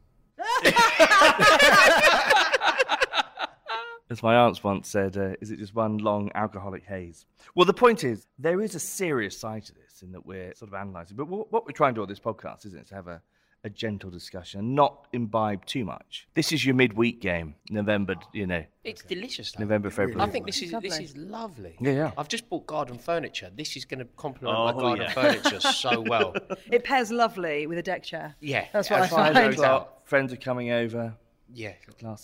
As 4.09 4.21
my 4.21 4.35
aunts 4.35 4.63
once 4.63 4.89
said, 4.89 5.17
uh, 5.17 5.33
is 5.41 5.49
it 5.49 5.57
just 5.59 5.73
one 5.73 5.97
long 5.97 6.29
alcoholic 6.35 6.83
haze? 6.85 7.25
Well, 7.55 7.65
the 7.65 7.73
point 7.73 8.03
is, 8.03 8.27
there 8.37 8.61
is 8.61 8.75
a 8.75 8.79
serious 8.79 9.37
side 9.37 9.65
to 9.65 9.73
this 9.73 10.01
in 10.03 10.11
that 10.11 10.25
we're 10.25 10.53
sort 10.55 10.69
of 10.71 10.73
analysing. 10.79 11.15
But 11.17 11.27
what, 11.27 11.51
what 11.51 11.65
we're 11.65 11.71
trying 11.71 11.93
to 11.93 11.99
do 11.99 12.01
on 12.03 12.09
this 12.09 12.19
podcast, 12.19 12.65
isn't 12.65 12.77
it, 12.79 12.87
to 12.87 12.95
have 12.95 13.07
a, 13.07 13.21
a 13.63 13.69
gentle 13.69 14.11
discussion 14.11 14.59
and 14.59 14.75
not 14.75 15.07
imbibe 15.13 15.65
too 15.65 15.85
much. 15.85 16.27
This 16.33 16.51
is 16.51 16.65
your 16.65 16.75
midweek 16.75 17.21
game, 17.21 17.55
November, 17.69 18.15
you 18.33 18.45
know, 18.45 18.63
It's 18.83 19.03
delicious. 19.03 19.53
Though. 19.53 19.61
November, 19.63 19.89
February. 19.89 20.21
I 20.21 20.29
think 20.29 20.45
this 20.45 20.61
is 20.61 20.73
Lovely. 20.73 20.89
this 20.89 20.99
is 20.99 21.15
lovely. 21.17 21.77
Yeah, 21.79 21.91
yeah. 21.93 22.11
I've 22.17 22.27
just 22.27 22.49
bought 22.49 22.67
garden 22.67 22.97
furniture. 22.99 23.49
This 23.55 23.77
is 23.77 23.85
going 23.85 23.99
to 23.99 24.05
complement 24.17 24.57
Oh, 24.57 24.65
my 24.65 24.73
garden 24.73 25.05
yeah. 25.05 25.11
furniture 25.13 25.61
so 25.61 26.01
well. 26.07 26.35
It 26.69 26.83
pairs 26.83 27.09
lovely 27.09 27.65
with 27.67 27.77
a 27.77 27.83
deck 27.83 28.03
chair. 28.03 28.35
Yeah, 28.41 28.65
That's 28.73 28.89
what 28.89 29.01
I 29.01 29.07
find. 29.07 29.33
far 29.33 29.43
as 29.43 29.53
it 29.53 29.55
goes 29.55 29.63
out. 29.63 29.75
O'clock, 29.81 30.07
friends 30.07 30.33
are 30.33 30.37
coming 30.37 30.71
over. 30.71 31.15
Yeah. 31.53 31.73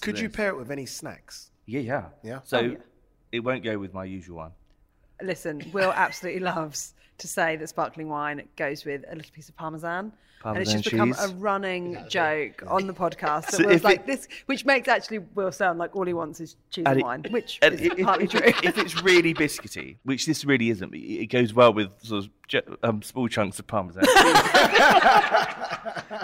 Could 0.01 0.19
you 0.19 0.29
pair 0.29 0.49
it 0.49 0.57
with 0.57 0.71
any 0.71 0.85
snacks? 0.85 1.51
Yeah, 1.69 1.79
yeah. 1.81 2.05
Yeah? 2.23 2.39
So 2.43 2.57
Oh, 2.57 2.61
yeah. 2.61 2.77
it 3.31 3.39
won't 3.41 3.63
go 3.63 3.77
with 3.77 3.93
my 3.93 4.03
usual 4.05 4.37
one. 4.37 4.51
listen, 5.21 5.61
Will 5.73 5.91
absolutely 5.93 6.41
loves 6.55 6.93
to 7.19 7.27
say 7.27 7.55
that 7.57 7.67
sparkling 7.69 8.09
wine 8.09 8.47
goes 8.55 8.85
with 8.85 9.03
a 9.11 9.15
little 9.15 9.31
piece 9.33 9.49
of 9.49 9.55
parmesan. 9.57 10.11
and 10.45 10.57
it's 10.57 10.71
Parmesan 10.71 10.81
just 10.81 10.91
become 10.93 11.13
cheese. 11.13 11.25
a 11.31 11.35
running 11.35 11.97
joke 12.07 12.63
on 12.65 12.87
the 12.87 12.93
podcast 12.93 13.51
So 13.51 13.67
Will's 13.67 13.83
like 13.83 13.99
it- 13.99 14.07
this, 14.07 14.27
which 14.45 14.63
makes 14.65 14.87
actually 14.87 15.19
Will 15.35 15.51
sound 15.51 15.79
like 15.79 15.95
all 15.97 16.05
he 16.05 16.13
wants 16.13 16.39
is 16.39 16.55
cheese 16.71 16.85
And 16.87 16.93
and 16.93 16.99
it- 16.99 17.03
wine, 17.03 17.25
which 17.29 17.59
and 17.61 17.73
is 17.75 17.81
if- 17.81 17.99
if- 17.99 18.05
partly 18.05 18.23
if, 18.25 18.31
true. 18.31 18.41
If 18.63 18.77
it's 18.77 19.01
really 19.03 19.33
biscuity, 19.33 19.97
which 20.05 20.25
this 20.25 20.45
really 20.45 20.69
isn't, 20.69 20.93
it 20.95 20.97
it 21.23 21.25
goes 21.27 21.53
well 21.53 21.73
with 21.73 21.89
sort 22.01 22.23
of 22.25 22.77
um, 22.83 23.01
small 23.01 23.27
chunks 23.27 23.59
of 23.59 23.67
parmesan. 23.67 24.05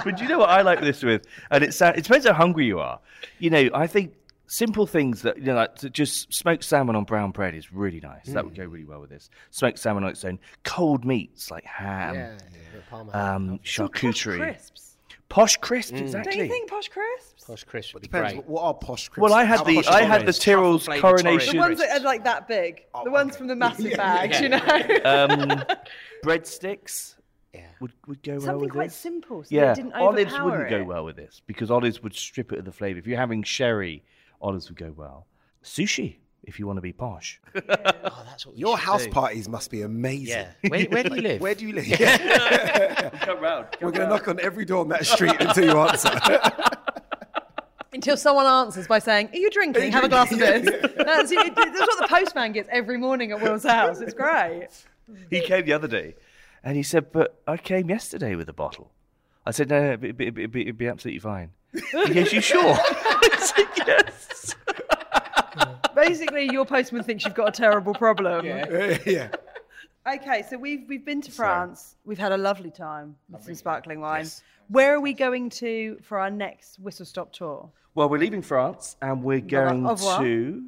but 0.03 0.15
do 0.17 0.23
you 0.23 0.29
know 0.29 0.39
what 0.39 0.49
I 0.49 0.61
like 0.61 0.81
this 0.81 1.03
with? 1.03 1.25
And 1.51 1.63
it, 1.63 1.73
sa- 1.73 1.89
it 1.89 2.03
depends 2.03 2.25
how 2.25 2.33
hungry 2.33 2.65
you 2.65 2.79
are. 2.79 2.99
You 3.39 3.49
know, 3.49 3.69
I 3.73 3.87
think 3.87 4.13
simple 4.47 4.85
things 4.87 5.21
that, 5.23 5.37
you 5.37 5.45
know, 5.45 5.55
like 5.55 5.75
to 5.75 5.89
just 5.89 6.33
smoked 6.33 6.63
salmon 6.63 6.95
on 6.95 7.03
brown 7.03 7.31
bread 7.31 7.55
is 7.55 7.71
really 7.71 7.99
nice. 7.99 8.25
That 8.27 8.45
would 8.45 8.55
go 8.55 8.65
really 8.65 8.85
well 8.85 9.01
with 9.01 9.09
this. 9.09 9.29
Smoked 9.51 9.79
salmon 9.79 10.03
on 10.03 10.09
its 10.11 10.23
own. 10.25 10.39
Cold 10.63 11.05
meats 11.05 11.49
like 11.51 11.63
ham, 11.65 12.15
Yeah, 12.15 12.37
yeah, 12.93 12.97
um, 13.35 13.59
Some 13.63 13.87
posh 13.89 13.91
charcuterie. 13.91 14.37
crisps. 14.37 14.97
Posh 15.27 15.57
crisps, 15.57 15.99
exactly. 15.99 16.31
Don't 16.33 16.43
you 16.43 16.49
think 16.51 16.69
posh 16.69 16.87
crisps? 16.87 17.43
Posh 17.45 17.63
crisp 17.63 17.93
would 17.95 18.01
be 18.01 18.07
Depends. 18.07 18.33
great. 18.33 18.45
What 18.47 18.61
are 18.61 18.73
posh 18.75 19.09
crisps? 19.09 19.21
Well, 19.21 19.33
I 19.33 19.43
had 19.43 19.57
How 19.57 19.63
the 19.63 19.75
posh 19.75 19.87
I 19.87 20.03
had 20.03 20.21
the 20.21 20.25
those? 20.25 20.39
Tyrrell's 20.39 20.87
coronation. 20.87 21.55
The 21.55 21.59
ones 21.61 21.79
that 21.79 21.89
are 21.99 22.03
like 22.03 22.23
that 22.25 22.47
big, 22.47 22.83
the 23.03 23.09
ones 23.11 23.35
from 23.35 23.47
the 23.47 23.55
massive 23.55 23.93
bags, 23.97 24.39
you 24.39 24.49
know. 24.49 24.57
um, 25.05 25.63
breadsticks 26.23 27.15
Yeah. 27.53 27.61
would, 27.79 27.93
would 28.07 28.21
go 28.23 28.33
well 28.33 28.41
Something 28.41 28.61
with 28.61 28.71
quite 28.71 28.89
this. 28.89 28.95
simple, 28.97 29.43
so 29.43 29.47
yeah, 29.51 29.73
didn't 29.73 29.93
olives 29.93 30.33
wouldn't 30.39 30.69
go 30.69 30.83
well 30.83 31.05
with 31.05 31.15
this 31.15 31.41
because 31.47 31.71
olives 31.71 32.01
would 32.03 32.13
strip 32.13 32.51
it 32.51 32.59
of 32.59 32.65
the 32.65 32.71
flavour. 32.71 32.99
If 32.99 33.07
you're 33.07 33.17
having 33.19 33.43
sherry, 33.43 34.03
olives 34.41 34.69
would 34.69 34.77
go 34.77 34.93
well. 34.95 35.25
Sushi, 35.63 36.15
if 36.43 36.59
you 36.59 36.67
want 36.67 36.77
to 36.77 36.81
be 36.81 36.93
posh. 36.93 37.39
Oh, 38.07 38.23
that's 38.25 38.45
what 38.45 38.53
we 38.55 38.61
Your 38.61 38.77
should 38.77 38.85
house 38.85 39.05
do. 39.05 39.11
parties 39.11 39.49
must 39.49 39.71
be 39.71 39.81
amazing. 39.81 40.27
Yeah. 40.27 40.69
Where, 40.69 40.85
where 40.85 41.03
do 41.03 41.15
you 41.15 41.21
live? 41.29 41.41
Where 41.41 41.55
do 41.55 41.65
you 41.67 41.73
live? 41.73 41.85
Come 43.21 43.39
round. 43.39 43.67
We're 43.81 43.89
going 43.91 44.07
to 44.07 44.07
knock 44.07 44.27
on 44.27 44.39
every 44.39 44.63
door 44.63 44.81
on 44.81 44.89
that 44.89 45.05
street 45.07 45.35
until 45.39 45.65
you 45.65 45.79
answer. 45.79 46.11
Until 47.93 48.17
someone 48.17 48.45
answers 48.45 48.87
by 48.87 48.99
saying, 48.99 49.29
"Are 49.33 49.37
you 49.37 49.49
drinking? 49.49 49.91
Have 49.93 50.03
a 50.03 50.09
glass 50.09 50.31
of 50.31 50.37
this." 50.39 50.65
That's, 50.97 51.31
it- 51.31 51.55
that's 51.55 51.79
what 51.79 52.01
the 52.01 52.07
postman 52.09 52.51
gets 52.51 52.67
every 52.71 52.97
morning 52.97 53.31
at 53.31 53.41
Will's 53.41 53.63
house. 53.63 54.01
It's 54.01 54.13
great. 54.13 54.67
He 55.29 55.39
came 55.41 55.65
the 55.65 55.73
other 55.73 55.87
day, 55.87 56.15
and 56.63 56.75
he 56.75 56.83
said, 56.83 57.11
"But 57.13 57.41
I 57.47 57.55
came 57.57 57.89
yesterday 57.89 58.35
with 58.35 58.49
a 58.49 58.53
bottle." 58.53 58.91
I 59.45 59.51
said, 59.51 59.69
"No, 59.69 59.79
no 59.81 59.93
it'd, 59.93 60.17
be, 60.17 60.27
it'd, 60.27 60.51
be, 60.51 60.61
it'd 60.63 60.77
be 60.77 60.87
absolutely 60.87 61.19
fine." 61.19 61.51
He 62.07 62.13
goes, 62.13 62.33
"You 62.33 62.41
sure?" 62.41 62.75
I 62.77 63.37
said, 63.55 63.87
"Yes." 63.87 64.55
Basically, 65.95 66.49
your 66.51 66.65
postman 66.65 67.03
thinks 67.03 67.23
you've 67.23 67.35
got 67.35 67.49
a 67.49 67.51
terrible 67.51 67.93
problem. 67.93 68.45
yeah. 68.45 69.29
Okay, 70.07 70.43
so 70.47 70.55
we've 70.55 70.87
we've 70.87 71.03
been 71.03 71.21
to 71.21 71.31
France. 71.31 71.95
We've 72.05 72.19
had 72.19 72.31
a 72.31 72.37
lovely 72.37 72.69
time 72.69 73.15
with 73.27 73.43
some 73.43 73.55
sparkling 73.55 74.01
wine. 74.01 74.27
Where 74.67 74.93
are 74.93 74.99
we 74.99 75.13
going 75.13 75.49
to 75.61 75.97
for 76.03 76.19
our 76.19 76.29
next 76.29 76.77
whistle 76.77 77.07
stop 77.07 77.33
tour? 77.33 77.71
Well, 77.95 78.07
we're 78.07 78.19
leaving 78.19 78.43
France, 78.43 78.97
and 79.01 79.23
we're 79.23 79.39
going 79.39 79.83
Au 79.87 79.95
to. 79.95 80.63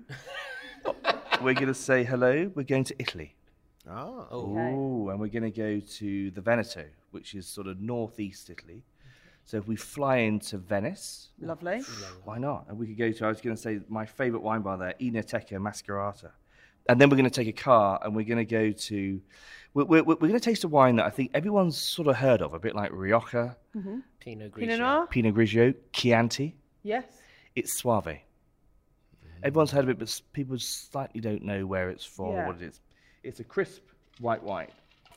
we're 1.43 1.53
going 1.53 1.67
to 1.67 1.75
say 1.75 2.03
hello. 2.03 2.49
We're 2.55 2.63
going 2.63 2.85
to 2.85 2.95
Italy. 2.97 3.35
Ah, 3.87 4.25
oh. 4.31 4.57
Ooh, 4.57 5.09
and 5.09 5.19
we're 5.19 5.27
going 5.27 5.43
to 5.43 5.51
go 5.51 5.79
to 5.79 6.31
the 6.31 6.41
Veneto, 6.41 6.85
which 7.11 7.35
is 7.35 7.47
sort 7.47 7.67
of 7.67 7.79
northeast 7.79 8.49
Italy. 8.49 8.81
So 9.47 9.55
if 9.55 9.65
we 9.65 9.77
fly 9.77 10.17
into 10.17 10.57
Venice, 10.57 11.29
Lovely. 11.39 11.81
why 12.25 12.37
not? 12.37 12.65
And 12.67 12.77
we 12.77 12.85
could 12.85 12.97
go 12.97 13.13
to, 13.13 13.25
I 13.25 13.29
was 13.29 13.39
going 13.39 13.55
to 13.55 13.61
say, 13.61 13.79
my 13.87 14.05
favourite 14.05 14.43
wine 14.43 14.61
bar 14.61 14.77
there, 14.77 14.93
Enoteca 14.99 15.53
Mascareta. 15.53 16.31
And 16.89 16.99
then 16.99 17.09
we're 17.09 17.15
going 17.15 17.29
to 17.29 17.33
take 17.33 17.47
a 17.47 17.53
car 17.53 17.97
and 18.03 18.13
we're 18.13 18.25
going 18.25 18.45
to 18.45 18.45
go 18.45 18.71
to, 18.73 19.21
we're, 19.73 19.85
we're, 19.85 20.03
we're 20.03 20.15
going 20.15 20.33
to 20.33 20.39
taste 20.41 20.65
a 20.65 20.67
wine 20.67 20.97
that 20.97 21.05
I 21.05 21.09
think 21.09 21.31
everyone's 21.33 21.77
sort 21.77 22.09
of 22.09 22.17
heard 22.17 22.41
of, 22.41 22.53
a 22.53 22.59
bit 22.59 22.75
like 22.75 22.91
Rioja, 22.91 23.55
mm-hmm. 23.73 23.99
Pinot 24.19 24.51
Grigio. 24.51 24.59
Pinot 24.59 24.79
Noir. 24.79 25.07
Pinot 25.07 25.33
Grigio, 25.33 25.73
Chianti. 25.93 26.53
Yes. 26.83 27.05
It's 27.55 27.71
Soave. 27.71 28.17
Everyone's 29.43 29.71
heard 29.71 29.85
of 29.85 29.89
it, 29.89 29.97
but 29.97 30.21
people 30.33 30.59
slightly 30.59 31.21
don't 31.21 31.43
know 31.43 31.65
where 31.65 31.89
it's 31.89 32.03
from 32.03 32.33
Yeah. 32.33 32.43
or 32.43 32.47
what 32.47 32.61
it 32.61 32.63
is. 32.63 32.81
It's 33.23 33.39
a 33.39 33.45
crisp 33.45 33.83
white 34.19 34.43
wine. 34.43 34.67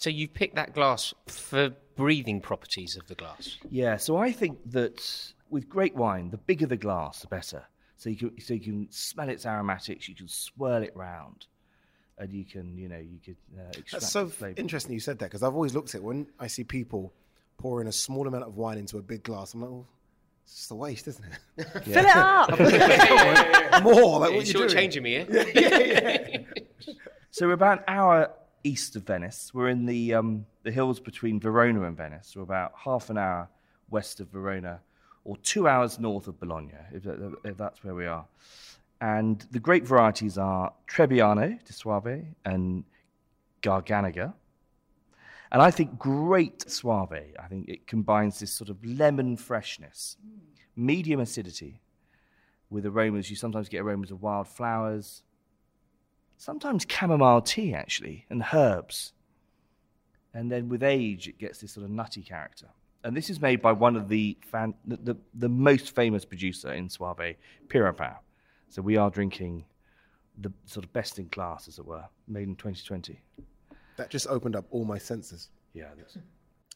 So 0.00 0.08
you've 0.08 0.32
picked 0.32 0.54
that 0.54 0.72
glass 0.72 1.12
for 1.26 1.74
breathing 1.94 2.40
properties 2.40 2.96
of 2.96 3.06
the 3.06 3.14
glass. 3.14 3.58
Yeah, 3.68 3.98
so 3.98 4.16
I 4.16 4.32
think 4.32 4.58
that 4.72 5.34
with 5.50 5.68
great 5.68 5.94
wine, 5.94 6.30
the 6.30 6.38
bigger 6.38 6.64
the 6.64 6.78
glass, 6.78 7.20
the 7.20 7.26
better. 7.26 7.64
So 7.98 8.08
you 8.08 8.16
can 8.16 8.40
so 8.40 8.54
you 8.54 8.60
can 8.60 8.88
smell 8.90 9.28
its 9.28 9.44
aromatics, 9.44 10.08
you 10.08 10.14
can 10.14 10.26
swirl 10.26 10.82
it 10.82 10.92
round, 10.96 11.44
and 12.16 12.32
you 12.32 12.46
can 12.46 12.78
you 12.78 12.88
know 12.88 12.98
you 12.98 13.18
could 13.22 13.36
uh, 13.58 13.78
That's 13.92 14.10
so 14.10 14.24
the 14.24 14.58
interesting 14.58 14.94
you 14.94 15.00
said 15.00 15.18
that 15.18 15.26
because 15.26 15.42
I've 15.42 15.54
always 15.54 15.74
looked 15.74 15.94
at 15.94 16.02
when 16.02 16.26
I 16.38 16.46
see 16.46 16.64
people 16.64 17.12
pouring 17.58 17.86
a 17.86 17.92
small 17.92 18.26
amount 18.26 18.44
of 18.44 18.56
wine 18.56 18.78
into 18.78 18.96
a 18.96 19.02
big 19.02 19.22
glass. 19.22 19.52
I'm 19.52 19.60
like, 19.60 19.70
oh, 19.70 19.86
it's 20.44 20.56
just 20.56 20.70
a 20.70 20.76
waste, 20.76 21.08
isn't 21.08 21.24
it? 21.58 21.64
Fill 21.84 22.06
it 22.06 22.16
up. 22.16 23.82
More 23.82 24.20
like 24.20 24.30
what 24.30 24.30
You're 24.30 24.38
what 24.38 24.46
you 24.46 24.52
doing? 24.54 24.68
shortchanging 24.70 25.02
me 25.02 25.10
here. 25.26 26.46
So 27.32 27.46
we're 27.46 27.52
about 27.52 27.78
an 27.78 27.84
hour 27.86 28.32
east 28.64 28.96
of 28.96 29.02
Venice. 29.04 29.52
We're 29.54 29.68
in 29.68 29.86
the 29.86 30.14
um, 30.14 30.46
the 30.62 30.70
hills 30.70 31.00
between 31.00 31.40
Verona 31.40 31.82
and 31.82 31.96
Venice. 31.96 32.34
We're 32.36 32.42
about 32.42 32.72
half 32.76 33.10
an 33.10 33.18
hour 33.18 33.48
west 33.90 34.20
of 34.20 34.28
Verona, 34.28 34.80
or 35.24 35.36
two 35.38 35.68
hours 35.68 35.98
north 35.98 36.28
of 36.28 36.38
Bologna, 36.38 36.74
if, 36.92 37.06
if 37.44 37.56
that's 37.56 37.82
where 37.84 37.94
we 37.94 38.06
are. 38.06 38.24
And 39.00 39.44
the 39.50 39.58
great 39.58 39.86
varieties 39.86 40.38
are 40.38 40.72
Trebbiano 40.86 41.58
di 41.64 41.72
Soave 41.72 42.26
and 42.44 42.84
Garganega. 43.62 44.32
And 45.52 45.62
I 45.62 45.70
think 45.70 45.98
great 45.98 46.70
Soave, 46.70 47.12
I 47.12 47.48
think 47.48 47.68
it 47.68 47.86
combines 47.86 48.38
this 48.38 48.52
sort 48.52 48.70
of 48.70 48.84
lemon 48.84 49.36
freshness, 49.36 50.16
medium 50.76 51.20
acidity, 51.20 51.80
with 52.68 52.86
aromas. 52.86 53.30
You 53.30 53.36
sometimes 53.36 53.68
get 53.68 53.80
aromas 53.80 54.10
of 54.10 54.22
wild 54.22 54.46
flowers, 54.46 55.22
sometimes 56.40 56.86
chamomile 56.88 57.42
tea 57.42 57.74
actually 57.74 58.24
and 58.30 58.44
herbs 58.52 59.12
and 60.32 60.50
then 60.50 60.68
with 60.68 60.82
age 60.82 61.28
it 61.28 61.38
gets 61.38 61.58
this 61.58 61.72
sort 61.72 61.84
of 61.84 61.90
nutty 61.90 62.22
character 62.22 62.68
and 63.04 63.16
this 63.16 63.30
is 63.30 63.40
made 63.40 63.62
by 63.62 63.72
one 63.72 63.96
of 63.96 64.08
the 64.08 64.36
fan, 64.42 64.74
the, 64.86 64.96
the, 64.96 65.16
the 65.34 65.48
most 65.48 65.94
famous 65.94 66.24
producer 66.24 66.72
in 66.72 66.88
Soave, 66.88 67.36
Pieropan. 67.68 68.16
So 68.68 68.82
we 68.82 68.96
are 68.96 69.10
drinking 69.10 69.64
the 70.38 70.52
sort 70.66 70.84
of 70.84 70.92
best 70.92 71.18
in 71.18 71.28
class, 71.28 71.66
as 71.66 71.78
it 71.78 71.86
were, 71.86 72.04
made 72.28 72.48
in 72.48 72.56
2020. 72.56 73.20
That 73.96 74.10
just 74.10 74.26
opened 74.26 74.56
up 74.56 74.66
all 74.70 74.84
my 74.84 74.98
senses. 74.98 75.48
Yeah, 75.72 75.88
that's... 75.96 76.18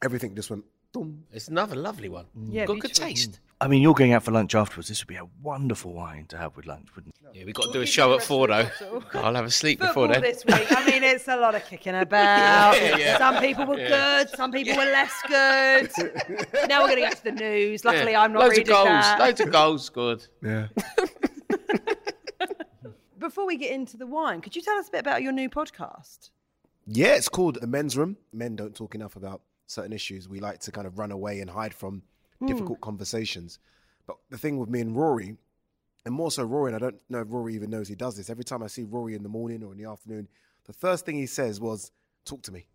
Everything 0.03 0.35
just 0.35 0.51
went. 0.51 0.65
Dum. 0.95 1.25
It's 1.33 1.49
another 1.49 1.75
lovely 1.75 2.09
one. 2.09 2.27
Mm. 2.39 2.49
Yeah, 2.53 2.67
Got 2.67 2.79
good 2.79 2.95
taste. 2.95 3.33
Mm. 3.33 3.39
I 3.61 3.69
mean, 3.69 3.83
you're 3.83 3.95
going 3.95 4.13
out 4.13 4.23
for 4.23 4.31
lunch 4.31 4.55
afterwards. 4.55 4.89
This 4.89 5.01
would 5.03 5.09
be 5.09 5.17
a 5.17 5.27
wonderful 5.43 5.93
wine 5.93 6.27
to 6.27 6.39
have 6.39 6.57
with 6.57 6.67
lunch, 6.67 6.87
wouldn't 6.95 7.15
it? 7.17 7.37
Yeah, 7.37 7.45
we've 7.45 7.55
got 7.55 7.67
to 7.67 7.73
do 7.73 7.81
a 7.81 7.87
show 7.87 8.15
at 8.15 8.23
four 8.23 8.47
though. 8.47 8.69
I'll 9.15 9.35
have 9.35 9.45
a 9.47 9.51
sleep 9.51 9.81
before 9.81 10.07
Football 10.07 10.21
then. 10.21 10.23
this 10.23 10.45
week. 10.45 10.67
I 10.71 10.85
mean, 10.89 11.03
it's 11.03 11.27
a 11.27 11.37
lot 11.37 11.55
of 11.57 11.65
kicking 11.65 11.95
about. 11.97 12.75
Yeah, 12.81 12.97
yeah. 12.97 13.19
Some 13.19 13.43
people 13.43 13.67
were 13.67 13.77
good, 13.77 14.29
some 14.31 14.53
people 14.53 14.77
were 14.77 14.85
less 14.85 15.13
good. 15.27 15.91
now 16.69 16.83
we're 16.83 16.89
going 16.95 17.03
to 17.03 17.09
go 17.09 17.11
to 17.11 17.25
the 17.25 17.33
news. 17.33 17.85
Luckily, 17.85 18.13
Yeah. 18.13 18.23
I'm 18.23 18.33
not 18.33 18.43
Loads 18.43 18.59
reading 18.59 18.73
of 18.73 18.77
goals. 18.79 18.87
that. 18.87 19.19
Loads 19.21 19.41
of 19.41 19.51
goals. 19.53 19.89
Good. 19.89 20.27
Yeah. 20.43 20.69
Before 23.19 23.47
we 23.47 23.57
get 23.57 23.71
into 23.73 23.97
the 23.97 24.07
wine, 24.07 24.41
could 24.43 24.55
you 24.55 24.61
tell 24.63 24.77
us 24.77 24.89
a 24.89 24.91
bit 24.91 25.01
about 25.01 25.23
your 25.23 25.33
new 25.33 25.49
podcast? 25.49 26.31
Yeah, 26.87 27.15
it's 27.15 27.29
called 27.31 27.59
The 27.61 27.67
Men's 27.67 27.97
Room. 27.97 28.19
Men 28.33 28.55
don't 28.55 28.75
talk 28.75 28.95
enough 28.95 29.17
about 29.17 29.41
certain 29.67 29.93
issues. 29.93 30.29
We 30.29 30.41
like 30.41 30.61
to 30.61 30.73
kind 30.73 30.87
of 30.87 30.99
run 30.99 31.13
away 31.13 31.41
and 31.41 31.51
hide 31.51 31.75
from 31.75 32.03
difficult 32.47 32.81
conversations. 32.81 33.59
But 34.07 34.17
the 34.31 34.39
thing 34.39 34.59
with 34.59 34.69
me 34.69 34.81
and 34.81 34.97
Rory, 34.97 35.37
and 36.05 36.15
more 36.15 36.31
so 36.31 36.45
Rory, 36.45 36.73
and 36.73 36.77
I 36.77 36.79
don't 36.79 37.01
know 37.09 37.21
if 37.21 37.29
Rory 37.31 37.55
even 37.55 37.71
knows 37.71 37.89
he 37.89 37.95
does 37.95 38.17
this. 38.17 38.29
Every 38.29 38.45
time 38.45 38.63
I 38.63 38.67
see 38.67 38.83
Rory 38.83 39.15
in 39.15 39.23
the 39.23 39.29
morning 39.29 39.63
or 39.63 39.73
in 39.73 39.79
the 39.79 39.89
afternoon, 39.89 40.29
the 40.67 40.73
first 40.73 41.07
thing 41.07 41.17
he 41.17 41.27
says 41.27 41.61
was, 41.61 41.91
Talk 42.25 42.43
to 42.43 42.53
me. 42.53 42.67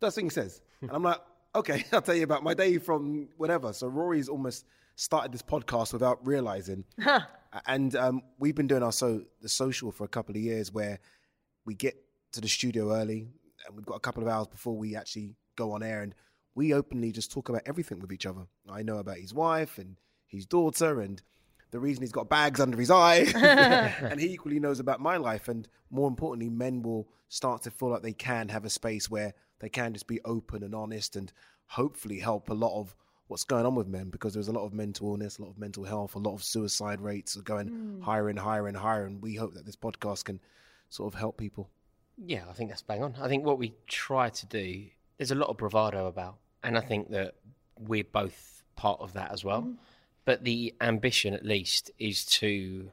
First 0.00 0.16
thing 0.16 0.26
he 0.26 0.30
says. 0.30 0.60
and 0.80 0.90
I'm 0.92 1.02
like, 1.02 1.20
Okay, 1.54 1.84
I'll 1.92 2.02
tell 2.02 2.14
you 2.14 2.24
about 2.24 2.42
my 2.42 2.54
day 2.54 2.78
from 2.78 3.28
whatever. 3.36 3.72
So 3.72 3.86
Rory's 3.86 4.28
almost 4.28 4.64
started 4.94 5.32
this 5.32 5.42
podcast 5.42 5.92
without 5.92 6.24
realizing. 6.26 6.84
And 7.66 7.94
um, 7.96 8.22
we've 8.38 8.54
been 8.54 8.66
doing 8.66 8.82
our 8.82 8.92
so 8.92 9.22
the 9.40 9.48
social 9.48 9.92
for 9.92 10.04
a 10.04 10.08
couple 10.08 10.34
of 10.34 10.40
years 10.40 10.72
where 10.72 11.00
we 11.64 11.74
get 11.74 11.96
to 12.32 12.40
the 12.40 12.48
studio 12.48 12.94
early 12.94 13.28
and 13.66 13.76
we've 13.76 13.84
got 13.84 13.94
a 13.96 14.00
couple 14.00 14.22
of 14.22 14.28
hours 14.28 14.46
before 14.46 14.74
we 14.76 14.96
actually 14.96 15.34
go 15.56 15.72
on 15.72 15.82
air 15.82 16.02
and 16.02 16.14
we 16.54 16.74
openly 16.74 17.12
just 17.12 17.32
talk 17.32 17.48
about 17.48 17.62
everything 17.66 18.00
with 18.00 18.12
each 18.12 18.26
other. 18.26 18.42
I 18.68 18.82
know 18.82 18.98
about 18.98 19.18
his 19.18 19.32
wife 19.32 19.78
and 19.78 19.96
his 20.26 20.46
daughter 20.46 21.00
and 21.00 21.22
the 21.70 21.80
reason 21.80 22.02
he's 22.02 22.12
got 22.12 22.28
bags 22.28 22.60
under 22.60 22.78
his 22.78 22.90
eye 22.90 23.26
and 23.34 24.20
he 24.20 24.28
equally 24.28 24.60
knows 24.60 24.80
about 24.80 25.00
my 25.00 25.16
life 25.16 25.48
and 25.48 25.68
more 25.90 26.08
importantly 26.08 26.50
men 26.50 26.82
will 26.82 27.08
start 27.28 27.62
to 27.62 27.70
feel 27.70 27.88
like 27.88 28.02
they 28.02 28.12
can 28.12 28.48
have 28.48 28.64
a 28.64 28.70
space 28.70 29.10
where 29.10 29.32
they 29.60 29.68
can 29.68 29.92
just 29.92 30.06
be 30.06 30.20
open 30.24 30.62
and 30.62 30.74
honest 30.74 31.16
and 31.16 31.32
hopefully 31.66 32.18
help 32.18 32.50
a 32.50 32.54
lot 32.54 32.78
of 32.78 32.94
what's 33.28 33.44
going 33.44 33.64
on 33.64 33.74
with 33.74 33.88
men 33.88 34.10
because 34.10 34.34
there's 34.34 34.48
a 34.48 34.52
lot 34.52 34.66
of 34.66 34.74
mental 34.74 35.08
illness, 35.08 35.38
a 35.38 35.42
lot 35.42 35.50
of 35.50 35.58
mental 35.58 35.84
health, 35.84 36.14
a 36.14 36.18
lot 36.18 36.34
of 36.34 36.44
suicide 36.44 37.00
rates 37.00 37.36
are 37.36 37.42
going 37.42 37.68
hmm. 37.68 38.00
higher 38.02 38.28
and 38.28 38.38
higher 38.38 38.68
and 38.68 38.76
higher 38.76 39.06
and 39.06 39.22
we 39.22 39.34
hope 39.34 39.54
that 39.54 39.64
this 39.64 39.76
podcast 39.76 40.24
can 40.24 40.40
sort 40.90 41.12
of 41.12 41.18
help 41.18 41.38
people. 41.38 41.70
Yeah, 42.18 42.42
I 42.48 42.52
think 42.52 42.68
that's 42.68 42.82
bang 42.82 43.02
on. 43.02 43.14
I 43.20 43.28
think 43.28 43.44
what 43.44 43.58
we 43.58 43.74
try 43.86 44.28
to 44.28 44.46
do, 44.46 44.84
there's 45.22 45.30
a 45.30 45.36
lot 45.36 45.50
of 45.50 45.56
bravado 45.56 46.08
about, 46.08 46.38
and 46.64 46.76
I 46.76 46.80
think 46.80 47.10
that 47.10 47.36
we're 47.78 48.02
both 48.02 48.64
part 48.74 49.00
of 49.00 49.12
that 49.12 49.30
as 49.30 49.44
well. 49.44 49.62
Mm. 49.62 49.76
But 50.24 50.42
the 50.42 50.74
ambition, 50.80 51.32
at 51.32 51.46
least, 51.46 51.92
is 51.96 52.24
to 52.40 52.90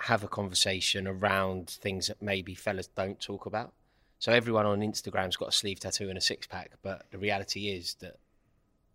have 0.00 0.22
a 0.22 0.28
conversation 0.28 1.08
around 1.08 1.70
things 1.70 2.08
that 2.08 2.20
maybe 2.20 2.54
fellas 2.54 2.88
don't 2.88 3.18
talk 3.18 3.46
about. 3.46 3.72
So 4.18 4.32
everyone 4.32 4.66
on 4.66 4.80
Instagram's 4.80 5.38
got 5.38 5.48
a 5.48 5.52
sleeve 5.52 5.80
tattoo 5.80 6.10
and 6.10 6.18
a 6.18 6.20
six 6.20 6.46
pack, 6.46 6.72
but 6.82 7.06
the 7.10 7.16
reality 7.16 7.68
is 7.68 7.94
that 8.00 8.18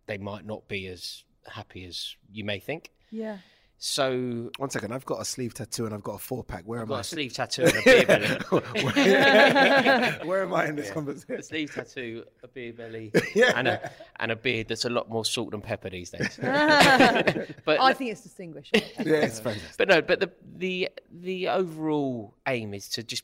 they 0.05 0.19
might 0.19 0.45
not 0.45 0.67
be 0.67 0.85
as 0.85 1.23
happy 1.47 1.83
as 1.85 2.15
you 2.31 2.43
may 2.43 2.59
think. 2.59 2.91
Yeah. 3.09 3.37
So 3.83 4.51
One 4.59 4.69
second, 4.69 4.91
I've 4.93 5.05
got 5.05 5.21
a 5.21 5.25
sleeve 5.25 5.55
tattoo 5.55 5.85
and 5.87 5.93
I've 5.95 6.03
got 6.03 6.13
a 6.13 6.19
four 6.19 6.43
pack. 6.43 6.65
Where 6.65 6.81
I've 6.81 6.83
am 6.83 6.89
got 6.89 6.97
I? 6.97 6.99
a 6.99 7.03
sleeve 7.03 7.33
tattoo 7.33 7.63
and 7.63 7.75
a 7.75 7.81
beer 7.83 8.05
belly. 8.05 8.27
Where 10.27 10.43
am 10.43 10.53
I 10.53 10.67
in 10.67 10.75
this 10.75 10.91
conversation? 10.91 11.33
a 11.39 11.41
sleeve 11.41 11.73
tattoo, 11.73 12.23
a 12.43 12.47
beer 12.47 12.73
belly, 12.73 13.11
and 13.55 13.67
a 13.67 13.91
and 14.19 14.31
a 14.31 14.35
beard 14.35 14.67
that's 14.67 14.85
a 14.85 14.89
lot 14.89 15.09
more 15.09 15.25
salt 15.25 15.55
and 15.55 15.63
pepper 15.63 15.89
these 15.89 16.11
days. 16.11 16.37
but 16.39 17.79
I 17.81 17.93
think 17.93 18.11
it's 18.11 18.21
distinguished. 18.21 18.69
Yeah, 18.75 19.15
it's 19.15 19.39
fantastic. 19.39 19.77
but 19.79 19.87
no, 19.87 19.99
but 20.03 20.19
the 20.19 20.31
the 20.57 20.89
the 21.11 21.47
overall 21.47 22.35
aim 22.47 22.75
is 22.75 22.87
to 22.89 23.01
just 23.01 23.23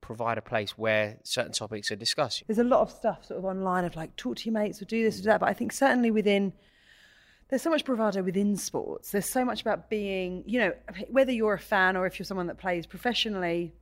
provide 0.00 0.38
a 0.38 0.42
place 0.42 0.78
where 0.78 1.18
certain 1.24 1.50
topics 1.50 1.90
are 1.90 1.96
discussed. 1.96 2.44
There's 2.46 2.60
a 2.60 2.64
lot 2.64 2.82
of 2.82 2.92
stuff 2.92 3.24
sort 3.24 3.38
of 3.38 3.44
online 3.44 3.84
of 3.84 3.96
like 3.96 4.14
talk 4.14 4.36
to 4.36 4.44
your 4.44 4.54
mates 4.54 4.80
or 4.80 4.84
do 4.84 5.02
this 5.02 5.18
or 5.18 5.22
do 5.22 5.26
that, 5.30 5.40
but 5.40 5.48
I 5.48 5.54
think 5.54 5.72
certainly 5.72 6.12
within 6.12 6.52
there's 7.48 7.62
so 7.62 7.70
much 7.70 7.84
bravado 7.84 8.22
within 8.22 8.56
sports. 8.56 9.10
There's 9.10 9.28
so 9.28 9.44
much 9.44 9.60
about 9.62 9.88
being, 9.88 10.44
you 10.46 10.60
know, 10.60 10.72
whether 11.08 11.32
you're 11.32 11.54
a 11.54 11.58
fan 11.58 11.96
or 11.96 12.06
if 12.06 12.18
you're 12.18 12.26
someone 12.26 12.46
that 12.48 12.58
plays 12.58 12.86
professionally 12.86 13.72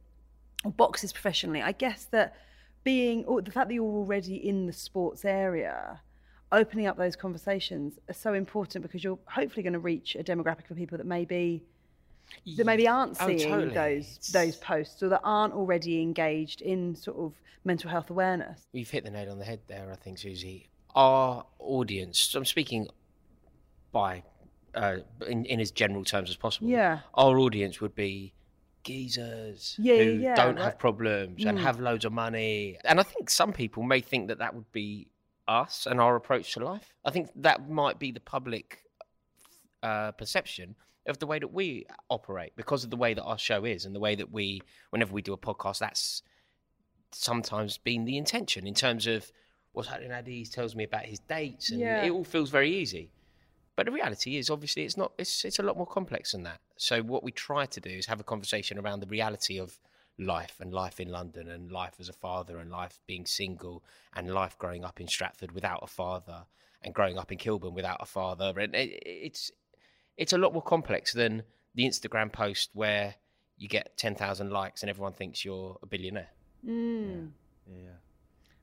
or 0.65 0.71
boxes 0.71 1.13
professionally. 1.13 1.63
I 1.63 1.73
guess 1.73 2.05
that 2.13 2.37
being 2.85 3.25
or 3.25 3.43
the 3.43 3.51
fact 3.51 3.69
that 3.69 3.75
you're 3.75 3.85
already 3.85 4.37
in 4.37 4.67
the 4.67 4.73
sports 4.73 5.25
area, 5.25 6.01
opening 6.53 6.87
up 6.87 6.97
those 6.97 7.17
conversations 7.17 7.99
are 8.09 8.15
so 8.15 8.35
important 8.35 8.83
because 8.83 9.03
you're 9.03 9.19
hopefully 9.27 9.65
going 9.65 9.73
to 9.73 9.81
reach 9.81 10.15
a 10.15 10.23
demographic 10.23 10.71
of 10.71 10.77
people 10.77 10.97
that 10.99 11.07
maybe 11.07 11.65
that 12.57 12.67
maybe 12.67 12.87
aren't 12.89 13.17
Oh, 13.21 13.27
seeing 13.27 13.49
totally. 13.51 13.75
those 13.75 14.19
those 14.33 14.57
posts 14.57 15.03
or 15.03 15.09
that 15.09 15.21
aren't 15.25 15.55
already 15.55 16.01
engaged 16.03 16.61
in 16.63 16.95
sort 16.95 17.17
of 17.19 17.33
mental 17.65 17.91
health 17.91 18.11
awareness. 18.11 18.61
You've 18.73 18.91
hit 18.91 19.03
the 19.03 19.11
nail 19.11 19.31
on 19.33 19.39
the 19.41 19.45
head 19.45 19.61
there, 19.67 19.91
I 19.93 19.97
think, 19.97 20.19
Susie. 20.19 20.69
Our 20.95 21.45
audience, 21.59 22.33
I'm 22.37 22.45
speaking 22.45 22.89
by 24.01 24.23
uh, 24.75 24.97
in, 25.27 25.39
in 25.47 25.59
as 25.61 25.71
general 25.83 26.05
terms 26.05 26.29
as 26.31 26.37
possible. 26.37 26.69
Yeah. 26.69 27.01
Our 27.15 27.35
audience 27.39 27.81
would 27.83 27.95
be 27.95 28.35
geezers 28.85 29.75
Yeah, 29.79 29.97
who 30.03 30.11
yeah, 30.27 30.35
don't 30.35 30.57
right. 30.57 30.65
have 30.67 30.79
problems 30.79 31.45
and 31.45 31.57
Mm. 31.59 31.63
have 31.63 31.81
loads 31.81 32.05
of 32.05 32.13
money. 32.13 32.79
And 32.85 32.97
I 33.01 33.03
think 33.03 33.31
some 33.31 33.53
people 33.53 33.83
may 33.83 34.01
think 34.01 34.29
that 34.29 34.39
that 34.43 34.53
would 34.57 34.71
be 34.73 35.09
us 35.63 35.87
and 35.91 35.97
our 36.05 36.15
approach 36.17 36.47
to 36.55 36.61
life. 36.73 36.87
I 37.09 37.11
think 37.11 37.31
that 37.47 37.59
might 37.83 37.99
be 37.99 38.11
the 38.13 38.21
public 38.37 38.67
uh, 39.83 40.13
perception 40.13 40.69
of 41.07 41.19
the 41.23 41.27
way 41.27 41.39
that 41.39 41.53
we 41.61 41.87
operate 42.11 42.53
because 42.57 42.83
of 42.85 42.91
the 42.91 42.97
way 43.05 43.15
that 43.15 43.23
our 43.23 43.39
show 43.39 43.65
is 43.65 43.85
and 43.87 43.95
the 43.95 44.01
way 44.01 44.15
that 44.21 44.31
we, 44.33 44.61
whenever 44.91 45.13
we 45.15 45.23
do 45.23 45.33
a 45.33 45.39
podcast, 45.39 45.79
that's 45.79 46.23
sometimes 47.13 47.79
been 47.79 48.05
the 48.05 48.17
intention 48.19 48.67
in 48.67 48.75
terms 48.75 49.07
of 49.07 49.31
what's 49.73 49.89
happening 49.89 50.11
at 50.11 50.27
he 50.27 50.45
tells 50.45 50.75
me 50.75 50.85
about 50.85 51.05
his 51.07 51.21
dates 51.21 51.71
and 51.71 51.81
Yeah. 51.81 52.05
it 52.05 52.11
all 52.11 52.25
feels 52.25 52.51
very 52.51 52.71
easy. 52.83 53.11
But 53.77 53.87
the 53.87 53.93
reality 53.93 54.37
is 54.37 54.49
obviously 54.51 54.85
it's 54.85 54.97
not 54.97 55.13
it's 55.19 55.45
it's 55.45 55.59
a 55.59 55.63
lot 55.63 55.77
more 55.77 55.87
complex 55.87 56.33
than 56.33 56.43
that. 56.45 56.61
So 56.77 57.03
what 57.03 57.23
we 57.23 57.31
try 57.31 57.67
to 57.67 57.81
do 57.81 57.91
is 57.91 58.07
have 58.07 58.21
a 58.21 58.25
conversation 58.25 58.79
around 58.79 59.01
the 59.01 59.07
reality 59.07 59.61
of 59.61 59.79
life 60.19 60.57
and 60.61 60.73
life 60.73 60.99
in 60.99 61.11
London 61.11 61.51
and 61.51 61.71
life 61.71 61.95
as 62.01 62.09
a 62.09 62.15
father 62.15 62.59
and 62.59 62.71
life 62.71 62.99
being 63.07 63.27
single 63.27 63.85
and 64.15 64.33
life 64.33 64.59
growing 64.59 64.83
up 64.83 64.99
in 64.99 65.07
Stratford 65.07 65.53
without 65.53 65.81
a 65.83 65.87
father 65.87 66.47
and 66.83 66.95
growing 66.95 67.19
up 67.19 67.31
in 67.31 67.37
Kilburn 67.37 67.75
without 67.75 67.99
a 68.01 68.07
father 68.07 68.59
and 68.59 68.75
it, 68.75 69.03
it's 69.05 69.51
it's 70.17 70.33
a 70.33 70.39
lot 70.39 70.55
more 70.55 70.63
complex 70.63 71.13
than 71.13 71.43
the 71.75 71.85
Instagram 71.85 72.33
post 72.33 72.71
where 72.73 73.15
you 73.59 73.69
get 73.69 73.97
10,000 73.97 74.51
likes 74.51 74.83
and 74.83 74.91
everyone 74.91 75.13
thinks 75.13 75.45
you're 75.45 75.79
a 75.83 75.87
billionaire. 75.87 76.29
Mm. 76.67 77.31
Yeah. 77.67 77.99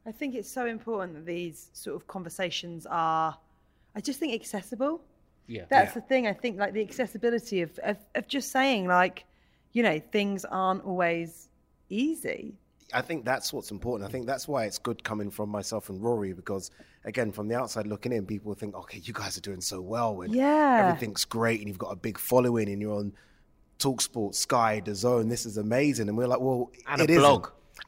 I 0.05 0.11
think 0.11 0.35
it's 0.35 0.51
so 0.51 0.65
important 0.65 1.13
that 1.15 1.25
these 1.25 1.69
sort 1.73 1.95
of 1.95 2.07
conversations 2.07 2.85
are, 2.89 3.37
I 3.95 4.01
just 4.01 4.19
think, 4.19 4.33
accessible. 4.33 5.01
Yeah. 5.47 5.65
That's 5.69 5.93
the 5.93 6.01
thing. 6.01 6.25
I 6.27 6.33
think 6.33 6.57
like 6.59 6.73
the 6.73 6.81
accessibility 6.81 7.61
of, 7.61 7.77
of, 7.83 7.97
of 8.15 8.27
just 8.27 8.51
saying 8.51 8.87
like, 8.87 9.25
you 9.73 9.83
know, 9.83 9.99
things 10.11 10.45
aren't 10.45 10.83
always 10.85 11.49
easy. 11.89 12.55
I 12.93 13.01
think 13.01 13.25
that's 13.25 13.51
what's 13.51 13.71
important. 13.71 14.07
I 14.07 14.11
think 14.11 14.25
that's 14.27 14.47
why 14.47 14.65
it's 14.65 14.77
good 14.77 15.03
coming 15.03 15.31
from 15.31 15.49
myself 15.49 15.89
and 15.89 16.01
Rory 16.01 16.33
because, 16.33 16.69
again, 17.05 17.31
from 17.31 17.47
the 17.47 17.55
outside 17.55 17.87
looking 17.87 18.11
in, 18.11 18.25
people 18.25 18.53
think, 18.53 18.75
okay, 18.75 19.01
you 19.03 19.13
guys 19.13 19.35
are 19.37 19.41
doing 19.41 19.61
so 19.61 19.81
well 19.81 20.21
and 20.21 20.33
Yeah. 20.33 20.85
everything's 20.87 21.25
great 21.25 21.59
and 21.59 21.67
you've 21.67 21.79
got 21.79 21.91
a 21.91 21.95
big 21.95 22.17
following 22.19 22.69
and 22.69 22.81
you're 22.81 22.95
on 22.95 23.13
Talksport, 23.79 24.35
Sky, 24.35 24.81
The 24.85 24.93
Zone. 24.95 25.27
This 25.27 25.45
is 25.45 25.57
amazing. 25.57 26.07
And 26.07 26.17
we're 26.17 26.27
like, 26.27 26.39
well, 26.39 26.71
And 26.87 27.01
a 27.01 27.03
it 27.05 27.09
isn't. 27.09 27.23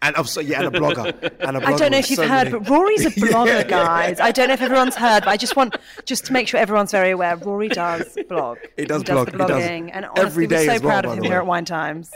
And 0.02 0.16
I'm 0.18 0.26
so, 0.26 0.40
yeah, 0.42 0.62
and 0.64 0.76
a 0.76 0.80
blogger. 0.80 1.06
And 1.40 1.58
a 1.58 1.62
blogger 1.62 1.66
I 1.66 1.78
don't 1.78 1.92
know 1.92 1.98
if 1.98 2.10
you've 2.10 2.18
so 2.18 2.28
heard, 2.28 2.52
many- 2.52 2.60
but 2.60 2.70
Rory's 2.70 3.06
a 3.06 3.10
blogger, 3.20 3.68
guys. 3.68 4.20
I 4.20 4.32
don't 4.32 4.50
know 4.50 4.54
if 4.54 4.62
everyone's 4.62 4.96
heard, 4.96 5.22
but 5.24 5.30
I 5.32 5.38
just 5.38 5.56
want 5.56 5.78
just 6.06 6.26
to 6.26 6.34
make 6.34 6.48
sure 6.48 6.60
everyone's 6.60 6.92
very 6.92 7.12
aware. 7.12 7.36
Rory 7.38 7.70
does 7.70 8.18
blog. 8.30 8.58
He 8.78 8.86
does 8.86 9.04
the 9.04 9.14
blog, 9.14 9.32
he 9.32 9.38
does. 9.38 9.50
blogging, 9.50 9.90
and 9.94 10.06
honestly, 10.06 10.26
Every 10.26 10.48
day 10.48 10.68
we're 10.68 10.78
so 10.78 10.86
well, 10.86 11.02
proud 11.02 11.06
of 11.06 11.18
him 11.18 11.24
here 11.24 11.38
at 11.40 11.46
Wine 11.48 11.66
Times. 11.66 12.12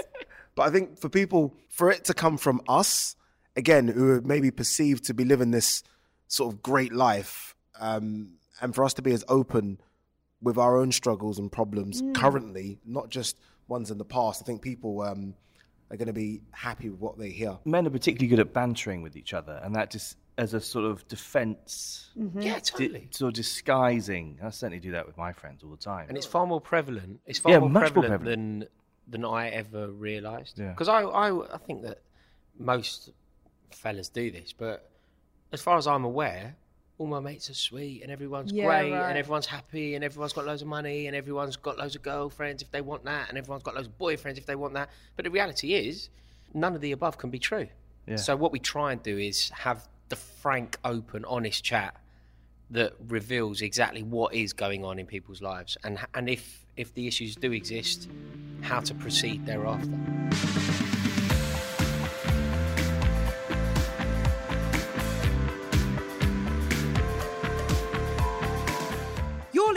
But 0.56 0.64
I 0.68 0.72
think 0.72 1.00
for 1.00 1.10
people, 1.10 1.56
for 1.70 1.90
it 1.90 2.04
to 2.06 2.14
come 2.14 2.38
from 2.38 2.62
us, 2.68 3.16
again, 3.56 3.88
who 3.88 4.12
are 4.12 4.22
maybe 4.22 4.52
perceived 4.52 5.06
to 5.06 5.14
be 5.14 5.24
living 5.24 5.52
this 5.52 5.82
sort 6.28 6.54
of 6.54 6.62
great 6.62 6.94
life, 6.94 7.56
um, 7.80 8.34
and 8.62 8.76
for 8.76 8.84
us 8.84 8.94
to 8.96 9.02
be 9.02 9.14
as 9.14 9.24
open 9.30 9.80
with 10.42 10.58
our 10.58 10.78
own 10.78 10.92
struggles 10.92 11.40
and 11.40 11.52
problems 11.52 12.02
Mm. 12.02 12.14
currently, 12.14 12.78
not 12.86 13.10
just 13.10 13.38
ones 13.68 13.90
in 13.90 13.98
the 13.98 14.06
past, 14.06 14.42
I 14.44 14.46
think 14.46 14.62
people 14.62 15.02
um, 15.02 15.34
are 15.92 15.98
going 15.98 16.08
to 16.08 16.14
be 16.14 16.42
happy 16.52 16.90
with 16.90 17.00
what 17.00 17.18
they 17.18 17.30
hear. 17.30 17.58
Men 17.66 17.88
are 17.88 17.90
particularly 17.90 18.28
good 18.28 18.40
at 18.40 18.54
bantering 18.54 19.02
with 19.02 19.16
each 19.16 19.34
other, 19.34 19.60
and 19.64 19.76
that 19.76 19.90
just 19.92 20.18
as 20.38 20.54
a 20.54 20.62
sort 20.62 20.86
of 20.86 21.06
defense 21.08 22.12
mm-hmm. 22.18 22.42
Yeah, 22.42 22.56
di- 22.56 22.62
totally. 22.62 23.08
sort 23.12 23.30
of 23.30 23.34
disguising. 23.36 24.40
I 24.44 24.50
certainly 24.52 24.80
do 24.80 24.92
that 24.92 25.06
with 25.06 25.18
my 25.18 25.34
friends 25.34 25.64
all 25.64 25.72
the 25.72 25.78
time. 25.78 26.06
and 26.08 26.18
it's 26.18 26.26
far 26.26 26.46
more 26.46 26.62
prevalent. 26.62 27.20
It's 27.26 27.40
far 27.40 27.52
Yeah, 27.52 27.60
more, 27.60 27.70
much 27.70 27.94
more 27.96 28.04
prevalent 28.04 28.22
prevalent. 28.24 28.60
than 28.62 29.22
than 29.22 29.26
I 29.26 29.50
ever 29.50 29.90
realised. 29.92 30.60
Yeah. 30.60 30.70
Because 30.70 30.88
I, 30.88 31.02
I 31.02 31.56
I 31.56 31.58
think 31.58 31.82
that 31.84 32.00
most 32.58 33.10
fellas 33.72 34.10
do 34.10 34.32
this, 34.32 34.54
but 34.54 34.90
as 35.52 35.62
far 35.62 35.78
as 35.78 35.88
I'm 35.88 36.04
aware, 36.06 36.56
all 37.00 37.08
my 37.08 37.20
mates 37.20 37.50
are 37.50 37.54
sweet 37.56 38.04
and 38.04 38.12
everyone's 38.12 38.52
Yeah, 38.52 38.66
great 38.66 38.92
right. 38.92 39.10
and 39.10 39.18
everyone's 39.18 39.46
happy 39.46 39.96
and 39.96 40.04
everyone's 40.04 40.34
got 40.34 40.46
loads 40.46 40.62
of 40.62 40.68
money 40.68 41.08
and 41.08 41.16
everyone's 41.16 41.56
got 41.56 41.78
loads 41.78 41.96
of 41.96 42.04
girlfriends 42.04 42.62
if 42.62 42.70
they 42.72 42.82
want 42.82 43.06
that 43.06 43.30
and 43.30 43.38
everyone's 43.38 43.64
got 43.64 43.74
loads 43.74 43.88
of 43.88 43.98
boyfriends 43.98 44.38
if 44.38 44.46
they 44.46 44.56
want 44.56 44.74
that. 44.74 44.90
But 45.16 45.24
the 45.24 45.32
reality 45.32 45.74
is, 45.74 46.10
none 46.54 46.76
of 46.76 46.82
the 46.82 46.92
above 46.92 47.18
can 47.18 47.30
be 47.30 47.40
true. 47.40 47.68
Yeah. 48.06 48.18
So 48.18 48.36
what 48.36 48.52
we 48.52 48.60
try 48.60 48.92
and 48.92 49.02
do 49.02 49.18
is 49.18 49.50
have 49.50 49.88
the 50.10 50.18
frank, 50.18 50.78
open, 50.84 51.24
honest 51.26 51.64
chat 51.64 51.96
that 52.72 52.94
reveals 53.08 53.62
exactly 53.62 54.04
what 54.04 54.34
is 54.36 54.52
going 54.54 54.84
on 54.86 55.00
in 55.00 55.06
people's 55.08 55.42
lives 55.42 55.76
and 55.84 55.98
and 56.14 56.30
if 56.30 56.66
if 56.78 56.94
the 56.94 57.08
issues 57.08 57.36
do 57.36 57.52
exist, 57.52 58.10
how 58.62 58.80
to 58.82 58.94
proceed 58.94 59.46
thereafter. 59.46 60.89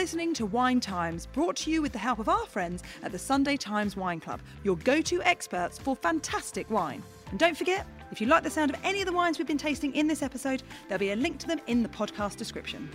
Listening 0.03 0.35
to 0.35 0.45
Wine 0.45 0.81
Times, 0.81 1.27
brought 1.27 1.55
to 1.55 1.71
you 1.71 1.81
with 1.81 1.93
the 1.93 1.99
help 1.99 2.19
of 2.19 2.29
our 2.29 2.45
friends 2.45 2.83
at 3.05 3.13
the 3.13 3.19
Sunday 3.21 3.57
Times 3.57 3.97
Wine 3.97 4.19
Club, 4.19 4.41
your 4.65 4.75
go 4.79 5.01
to 5.01 5.23
experts 5.23 5.79
for 5.79 5.95
fantastic 5.95 6.69
wine. 6.73 7.05
And 7.31 7.39
don't 7.39 7.57
forget, 7.57 7.87
if 8.11 8.21
you 8.21 8.27
like 8.27 8.43
the 8.43 8.51
sound 8.51 8.75
of 8.75 8.81
any 8.83 9.01
of 9.01 9.07
the 9.07 9.13
wines 9.13 9.39
we've 9.39 9.47
been 9.47 9.59
tasting 9.59 9.95
in 9.95 10.09
this 10.09 10.21
episode, 10.21 10.65
there'll 10.89 10.99
be 10.99 11.13
a 11.13 11.15
link 11.15 11.39
to 11.39 11.47
them 11.47 11.61
in 11.69 11.85
the 11.85 11.89
podcast 11.89 12.37
description. 12.37 12.91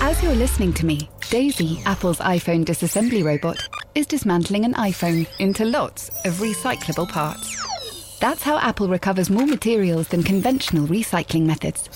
As 0.00 0.20
you're 0.20 0.34
listening 0.34 0.72
to 0.72 0.84
me, 0.84 1.08
Daisy, 1.30 1.80
Apple's 1.86 2.18
iPhone 2.18 2.64
disassembly 2.64 3.22
robot, 3.22 3.68
is 3.94 4.08
dismantling 4.08 4.64
an 4.64 4.74
iPhone 4.74 5.28
into 5.38 5.64
lots 5.64 6.08
of 6.24 6.34
recyclable 6.40 7.08
parts. 7.08 7.55
That's 8.18 8.42
how 8.42 8.58
Apple 8.58 8.88
recovers 8.88 9.30
more 9.30 9.46
materials 9.46 10.08
than 10.08 10.22
conventional 10.22 10.86
recycling 10.86 11.42
methods. 11.42 11.88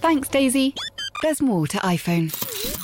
Thanks, 0.00 0.28
Daisy. 0.28 0.74
There's 1.22 1.40
more 1.40 1.66
to 1.68 1.78
iPhone. 1.78 2.83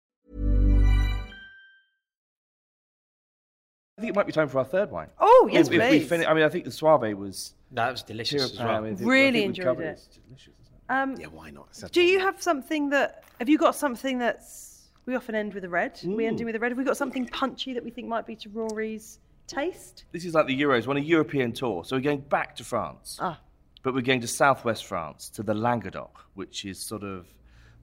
I 4.01 4.03
think 4.03 4.13
it 4.13 4.15
might 4.15 4.25
be 4.25 4.31
time 4.31 4.47
for 4.47 4.57
our 4.57 4.65
third 4.65 4.89
wine. 4.89 5.09
Oh, 5.19 5.47
yes, 5.51 5.67
If- 5.67 5.73
if 5.73 5.79
we 5.79 5.99
please. 5.99 6.25
I 6.25 6.33
mean, 6.33 6.43
I 6.43 6.49
think 6.49 6.65
the 6.65 6.71
Soave 6.71 7.15
was. 7.15 7.53
That 7.71 7.91
was 7.91 8.01
delicious 8.01 8.41
as 8.53 8.57
well. 8.57 8.83
I 8.83 8.95
think 8.95 8.99
Really 9.07 9.41
we 9.41 9.45
enjoyed 9.45 9.79
it. 9.79 9.83
It's 9.83 10.07
delicious, 10.07 10.47
it? 10.47 10.91
Um, 10.91 11.15
Yeah, 11.17 11.27
why 11.27 11.51
not? 11.51 11.67
It's 11.69 11.83
do 11.91 12.01
you 12.01 12.19
have 12.19 12.41
something 12.41 12.89
that? 12.89 13.25
Have 13.37 13.47
you 13.47 13.59
got 13.59 13.75
something 13.75 14.17
that's? 14.17 14.89
We 15.05 15.13
often 15.13 15.35
end 15.35 15.53
with 15.53 15.65
a 15.65 15.69
red. 15.69 15.99
We 16.03 16.25
end 16.25 16.43
with 16.43 16.55
a 16.55 16.59
red. 16.59 16.71
Have 16.71 16.79
we 16.79 16.83
got 16.83 16.97
something 16.97 17.27
punchy 17.27 17.73
that 17.73 17.83
we 17.83 17.91
think 17.91 18.07
might 18.07 18.25
be 18.25 18.35
to 18.37 18.49
Rory's 18.49 19.19
taste? 19.45 20.05
This 20.11 20.25
is 20.25 20.33
like 20.33 20.47
the 20.47 20.59
Euros, 20.59 20.87
we're 20.87 20.91
on 20.91 20.97
a 20.97 21.01
European 21.01 21.51
tour. 21.51 21.85
So 21.85 21.95
we're 21.95 22.01
going 22.01 22.21
back 22.21 22.55
to 22.55 22.63
France. 22.63 23.19
Ah. 23.21 23.39
But 23.83 23.93
we're 23.93 24.01
going 24.01 24.21
to 24.21 24.27
southwest 24.27 24.85
France, 24.85 25.29
to 25.29 25.43
the 25.43 25.53
Languedoc, 25.53 26.25
which 26.33 26.65
is 26.65 26.79
sort 26.79 27.03
of 27.03 27.27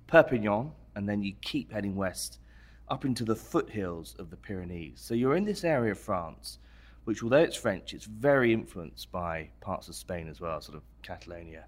Perpignan, 0.09 0.73
and 0.97 1.09
then 1.09 1.23
you 1.23 1.35
keep 1.43 1.73
heading 1.73 1.95
west 1.95 2.41
up 2.91 3.05
into 3.05 3.25
the 3.25 3.37
foothills 3.37 4.15
of 4.19 4.31
the 4.31 4.37
Pyrenees. 4.37 5.01
So 5.01 5.15
you're 5.15 5.37
in 5.37 5.45
this 5.45 5.65
area 5.65 5.93
of 5.93 5.99
France, 5.99 6.59
which, 7.05 7.23
although 7.23 7.39
it's 7.39 7.57
French, 7.57 7.95
it's 7.95 8.05
very 8.05 8.53
influenced 8.53 9.11
by 9.13 9.51
parts 9.61 9.89
of 9.89 9.95
Spain 9.95 10.29
as 10.29 10.41
well, 10.41 10.61
sort 10.61 10.77
of 10.77 10.83
Catalonia. 11.03 11.65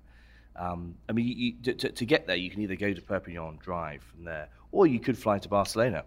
Um, 0.57 0.95
I 1.09 1.13
mean, 1.13 1.27
you, 1.27 1.35
you, 1.35 1.53
to, 1.63 1.75
to- 1.75 1.93
to 1.93 2.05
get 2.05 2.27
there, 2.27 2.37
you 2.37 2.51
can 2.51 2.61
either 2.63 2.77
go 2.77 2.93
to 2.93 3.01
Perpignan, 3.01 3.59
drive 3.61 4.03
from 4.03 4.25
there, 4.25 4.49
or 4.73 4.87
you 4.87 5.01
could 5.01 5.17
fly 5.17 5.39
to 5.39 5.49
Barcelona. 5.49 6.05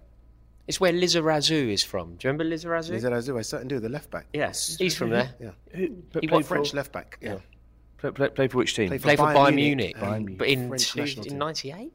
It's 0.67 0.79
where 0.79 0.93
Lizarazu 0.93 1.71
is 1.73 1.83
from. 1.83 2.15
Do 2.15 2.27
you 2.27 2.31
remember 2.31 2.45
Lizarazu? 2.55 2.91
Lizarazu, 2.91 3.37
I 3.37 3.41
certainly 3.41 3.75
do. 3.75 3.79
The 3.81 3.89
left 3.89 4.09
back. 4.11 4.27
Yes, 4.33 4.77
he's 4.77 4.95
from 4.95 5.09
there. 5.09 5.33
Yeah. 5.39 5.49
Who, 5.71 5.89
play, 5.89 6.21
He 6.21 6.27
play 6.27 6.35
went 6.37 6.45
for, 6.45 6.55
French 6.55 6.73
left 6.73 6.93
back. 6.93 7.17
Yeah. 7.21 7.37
play, 7.97 8.11
play, 8.11 8.29
play 8.29 8.47
for 8.47 8.59
which 8.59 8.73
team? 8.75 8.87
Play 8.87 8.97
for 8.97 9.03
Played 9.03 9.17
for 9.17 9.25
Bayern 9.25 9.35
Bayern 9.35 9.55
Munich. 9.55 9.77
Munich, 9.77 9.97
Bayern 9.97 10.17
Munich. 10.19 10.37
but 10.37 10.47
in, 10.47 10.69
French 10.69 11.17
in 11.27 11.37
'98. 11.37 11.91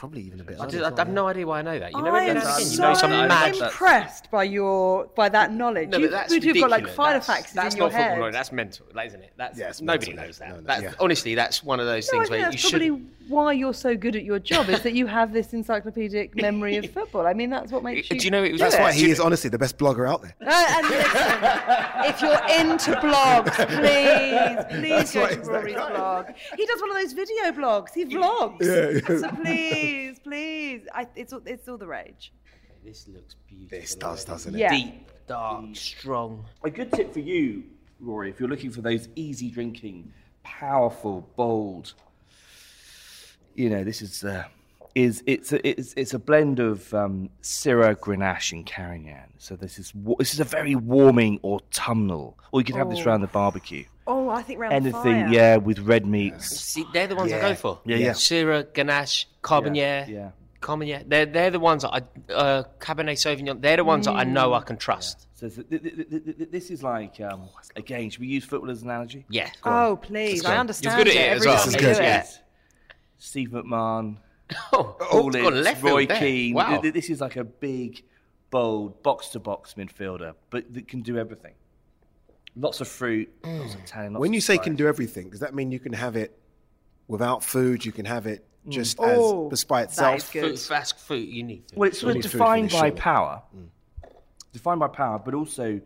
Probably 0.00 0.22
even 0.22 0.40
a 0.40 0.44
bit. 0.44 0.56
I, 0.58 0.64
later. 0.64 0.78
do- 0.78 0.84
I 0.86 0.92
have 0.96 1.10
no 1.10 1.28
idea 1.28 1.46
why 1.46 1.58
I 1.58 1.62
know 1.62 1.78
that. 1.78 1.92
You 1.92 2.00
never 2.00 2.16
I 2.16 2.24
am 2.24 2.34
that 2.36 2.42
again. 2.44 2.58
You 2.60 2.64
so 2.64 2.82
know 2.84 2.94
some 2.94 3.10
mad. 3.10 3.30
that's- 3.30 3.60
impressed 3.60 4.30
by 4.30 4.44
your 4.44 5.04
by 5.14 5.28
that 5.28 5.52
knowledge. 5.52 5.90
No, 5.90 5.98
you, 5.98 6.06
but 6.06 6.10
that's 6.12 6.32
you've 6.32 6.42
got 6.42 6.70
like 6.70 6.80
ridiculous. 6.84 6.96
five 6.96 7.12
that's, 7.16 7.26
facts 7.26 7.52
that's 7.52 7.74
in 7.74 7.80
your 7.80 7.88
not 7.88 7.92
football 7.92 8.08
head. 8.08 8.18
knowledge. 8.18 8.32
That's 8.32 8.50
mental, 8.50 8.86
that 8.94 9.06
isn't 9.08 9.20
it? 9.22 9.32
That's 9.36 9.58
Yeah, 9.58 9.68
it's 9.68 9.82
nobody 9.82 10.12
mental, 10.14 10.24
knows 10.26 10.38
that. 10.38 10.48
No, 10.48 10.54
no, 10.56 10.60
that's 10.62 10.82
yeah. 10.84 10.92
honestly, 11.00 11.34
that's 11.34 11.62
one 11.62 11.80
of 11.80 11.86
those 11.86 12.10
No, 12.10 12.20
I 12.20 12.22
things 12.22 12.28
think 12.30 12.40
where 12.42 12.50
that's 12.50 12.64
you 12.64 12.70
probably 12.70 12.86
should. 12.88 13.30
why 13.30 13.52
you're 13.52 13.74
so 13.74 13.94
good 13.94 14.16
at 14.16 14.24
your 14.24 14.38
job 14.38 14.70
is 14.70 14.80
that 14.84 14.94
you 14.94 15.06
have 15.06 15.34
this 15.34 15.52
encyclopedic 15.52 16.34
memory 16.40 16.76
of 16.78 16.90
football. 16.90 17.26
I 17.26 17.34
mean, 17.34 17.50
that's 17.50 17.70
what 17.70 17.82
makes 17.82 18.08
you. 18.10 18.16
Do 18.18 18.22
you. 18.24 18.24
you 18.24 18.30
know 18.30 18.42
it 18.42 18.52
was- 18.52 18.60
That's 18.62 18.78
why 18.78 18.92
he 18.94 19.10
is 19.10 19.20
honestly 19.20 19.50
the 19.50 19.58
best 19.58 19.76
blogger 19.76 20.08
out 20.08 20.22
there. 20.22 20.34
Uh, 20.40 20.66
and 20.78 20.88
listen, 20.88 22.10
if 22.10 22.22
you're 22.22 22.58
into 22.58 22.92
blogs, 23.02 23.54
please, 24.70 24.80
please 24.80 25.12
go 25.12 25.26
to 25.28 25.50
Rory's 25.50 25.74
blog. 25.74 26.26
He 26.56 26.64
does 26.64 26.80
one 26.80 26.90
of 26.90 26.96
those 26.96 27.12
video 27.12 27.50
blogs. 27.52 27.92
He 27.92 28.06
vlogs. 28.06 28.62
Yeah, 28.62 29.00
yeah. 29.14 29.20
So 29.20 29.28
please, 29.42 29.89
please, 30.22 30.86
I, 30.94 31.06
it's 31.16 31.32
all, 31.32 31.42
it's 31.46 31.68
all 31.68 31.78
the 31.78 31.86
rage. 31.86 32.32
This 32.84 33.08
looks 33.08 33.36
beautiful. 33.48 33.78
This 33.78 33.94
does, 33.94 34.24
doesn't 34.24 34.54
it? 34.54 34.58
Yeah. 34.58 34.70
Deep, 34.70 35.10
dark, 35.26 35.64
strong. 35.74 36.44
A 36.64 36.70
good 36.70 36.92
tip 36.92 37.12
for 37.12 37.20
you, 37.20 37.64
Rory, 38.00 38.30
if 38.30 38.40
you're 38.40 38.48
looking 38.48 38.70
for 38.70 38.80
those 38.80 39.08
easy 39.16 39.50
drinking, 39.50 40.12
powerful, 40.42 41.28
bold. 41.36 41.94
You 43.54 43.68
know, 43.68 43.84
this 43.84 44.00
is 44.00 44.24
uh, 44.24 44.44
is 44.94 45.22
it's 45.26 45.52
a, 45.52 45.66
it's 45.68 45.94
it's 45.96 46.14
a 46.14 46.18
blend 46.18 46.58
of 46.58 46.92
um, 46.94 47.30
Syrah, 47.42 47.94
Grenache, 47.96 48.52
and 48.52 48.66
Carignan. 48.66 49.32
So 49.38 49.56
this 49.56 49.78
is 49.78 49.92
this 50.18 50.34
is 50.34 50.40
a 50.40 50.44
very 50.44 50.74
warming 50.74 51.40
autumnal. 51.44 52.36
Or 52.52 52.60
you 52.60 52.64
could 52.64 52.74
have 52.76 52.90
this 52.90 53.00
Oh. 53.00 53.04
around 53.04 53.20
the 53.20 53.28
barbecue. 53.28 53.84
Oh, 54.06 54.28
I 54.28 54.42
think 54.42 54.58
round 54.58 54.72
Anything, 54.74 54.92
fire. 55.02 55.28
yeah, 55.28 55.56
with 55.56 55.78
red 55.80 56.04
meats. 56.06 56.48
See, 56.60 56.84
they're 56.92 57.06
the 57.06 57.14
ones 57.14 57.32
I 57.32 57.40
go 57.40 57.54
for. 57.54 57.80
Yeah, 57.84 57.96
yeah. 57.96 58.10
Syrah, 58.10 58.64
Grenache, 58.64 59.26
Carbonier. 59.42 60.06
Yeah. 60.08 60.30
Carbonier. 60.60 61.02
They're, 61.06 61.26
they're 61.26 61.50
the 61.50 61.60
ones 61.60 61.82
that 61.82 61.90
I. 61.94 62.32
Uh, 62.32 62.62
Cabernet 62.80 63.12
Sauvignon. 63.16 63.60
They're 63.62 63.76
the 63.76 63.84
ones 63.84 64.06
that 64.06 64.12
I 64.16 64.24
know 64.24 64.52
I 64.52 64.60
can 64.62 64.76
trust. 64.76 65.28
So 65.34 65.48
th- 65.48 65.68
th- 65.70 65.82
th- 65.82 65.94
th- 65.96 66.08
th- 66.24 66.36
th- 66.36 66.50
this 66.50 66.70
is 66.70 66.82
like 66.82 67.18
um, 67.20 67.48
again. 67.76 68.10
Should 68.10 68.20
we 68.20 68.26
use 68.26 68.44
football 68.44 68.70
as 68.70 68.82
an 68.82 68.90
analogy? 68.90 69.24
Yeah. 69.30 69.48
Oh, 69.64 69.98
please. 70.02 70.44
I 70.44 70.58
understand 70.58 70.96
You're 70.96 71.04
good 71.04 71.16
at 71.16 71.16
it 71.16 71.32
it 71.32 71.36
as 71.36 71.46
well. 71.46 71.56
This 71.64 71.66
is 71.68 71.76
good. 71.76 72.04
it. 72.04 72.26
Steve 73.18 73.48
McMahon. 73.50 74.16
Oh, 74.72 74.96
oh 75.00 75.20
All 75.22 75.28
it's 75.28 75.36
gone 75.42 75.56
in, 75.56 75.62
left 75.64 75.82
Roy 75.82 75.98
field 76.06 76.10
there. 76.10 76.18
Keane. 76.18 76.54
Wow. 76.54 76.68
Th- 76.70 76.82
th- 76.82 76.94
This 76.94 77.10
is 77.10 77.20
like 77.20 77.36
a 77.36 77.44
big, 77.44 78.02
bold, 78.50 79.02
box-to-box 79.02 79.74
midfielder, 79.74 80.34
but 80.50 80.72
that 80.74 80.88
can 80.88 81.02
do 81.02 81.18
everything. 81.18 81.54
Lots 82.56 82.80
of 82.80 82.88
fruit, 82.88 83.30
lots 83.44 83.74
of 83.74 83.84
tannin. 83.84 84.14
Lots 84.14 84.20
When 84.20 84.30
of 84.30 84.34
you 84.34 84.40
say 84.40 84.54
spice. 84.56 84.64
can 84.64 84.74
do 84.76 84.88
everything, 84.88 85.30
does 85.30 85.40
that 85.40 85.54
mean 85.54 85.70
you 85.70 85.78
can 85.78 85.92
have 85.92 86.16
it 86.16 86.36
without 87.06 87.44
food? 87.44 87.84
You 87.84 87.92
can 87.92 88.04
have 88.06 88.26
it 88.26 88.44
mm. 88.66 88.72
just 88.72 88.96
Oh, 89.00 89.48
as 89.52 89.62
by 89.64 89.82
that 89.82 89.90
itself. 89.90 90.16
is 90.16 90.30
good. 90.30 90.42
Food, 90.50 90.58
fast 90.58 90.98
food, 90.98 91.28
you 91.28 91.42
need 91.44 91.68
to. 91.68 91.76
well, 91.76 91.88
it's 91.88 92.00
sort 92.00 92.10
of 92.10 92.16
need 92.16 92.22
food 92.24 92.30
for 92.32 92.38
defined 92.38 92.70
by 92.70 92.88
show. 92.90 92.94
power, 92.96 93.42
mm. 93.56 93.66
defined 94.52 94.80
by 94.80 94.88
power, 94.88 95.18
but 95.24 95.32
also 95.34 95.80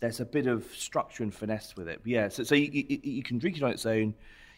there's 0.00 0.18
a 0.18 0.24
bit 0.24 0.46
of 0.48 0.64
structure 0.74 1.22
and 1.22 1.32
finesse 1.32 1.76
with 1.76 1.86
it. 1.88 2.00
Yeah, 2.04 2.28
so, 2.28 2.42
so 2.42 2.54
you, 2.56 2.70
you, 2.72 2.98
you 3.02 3.22
can 3.22 3.38
drink 3.38 3.56
it 3.58 3.62
on 3.62 3.70
its 3.70 3.86
own. 3.86 4.14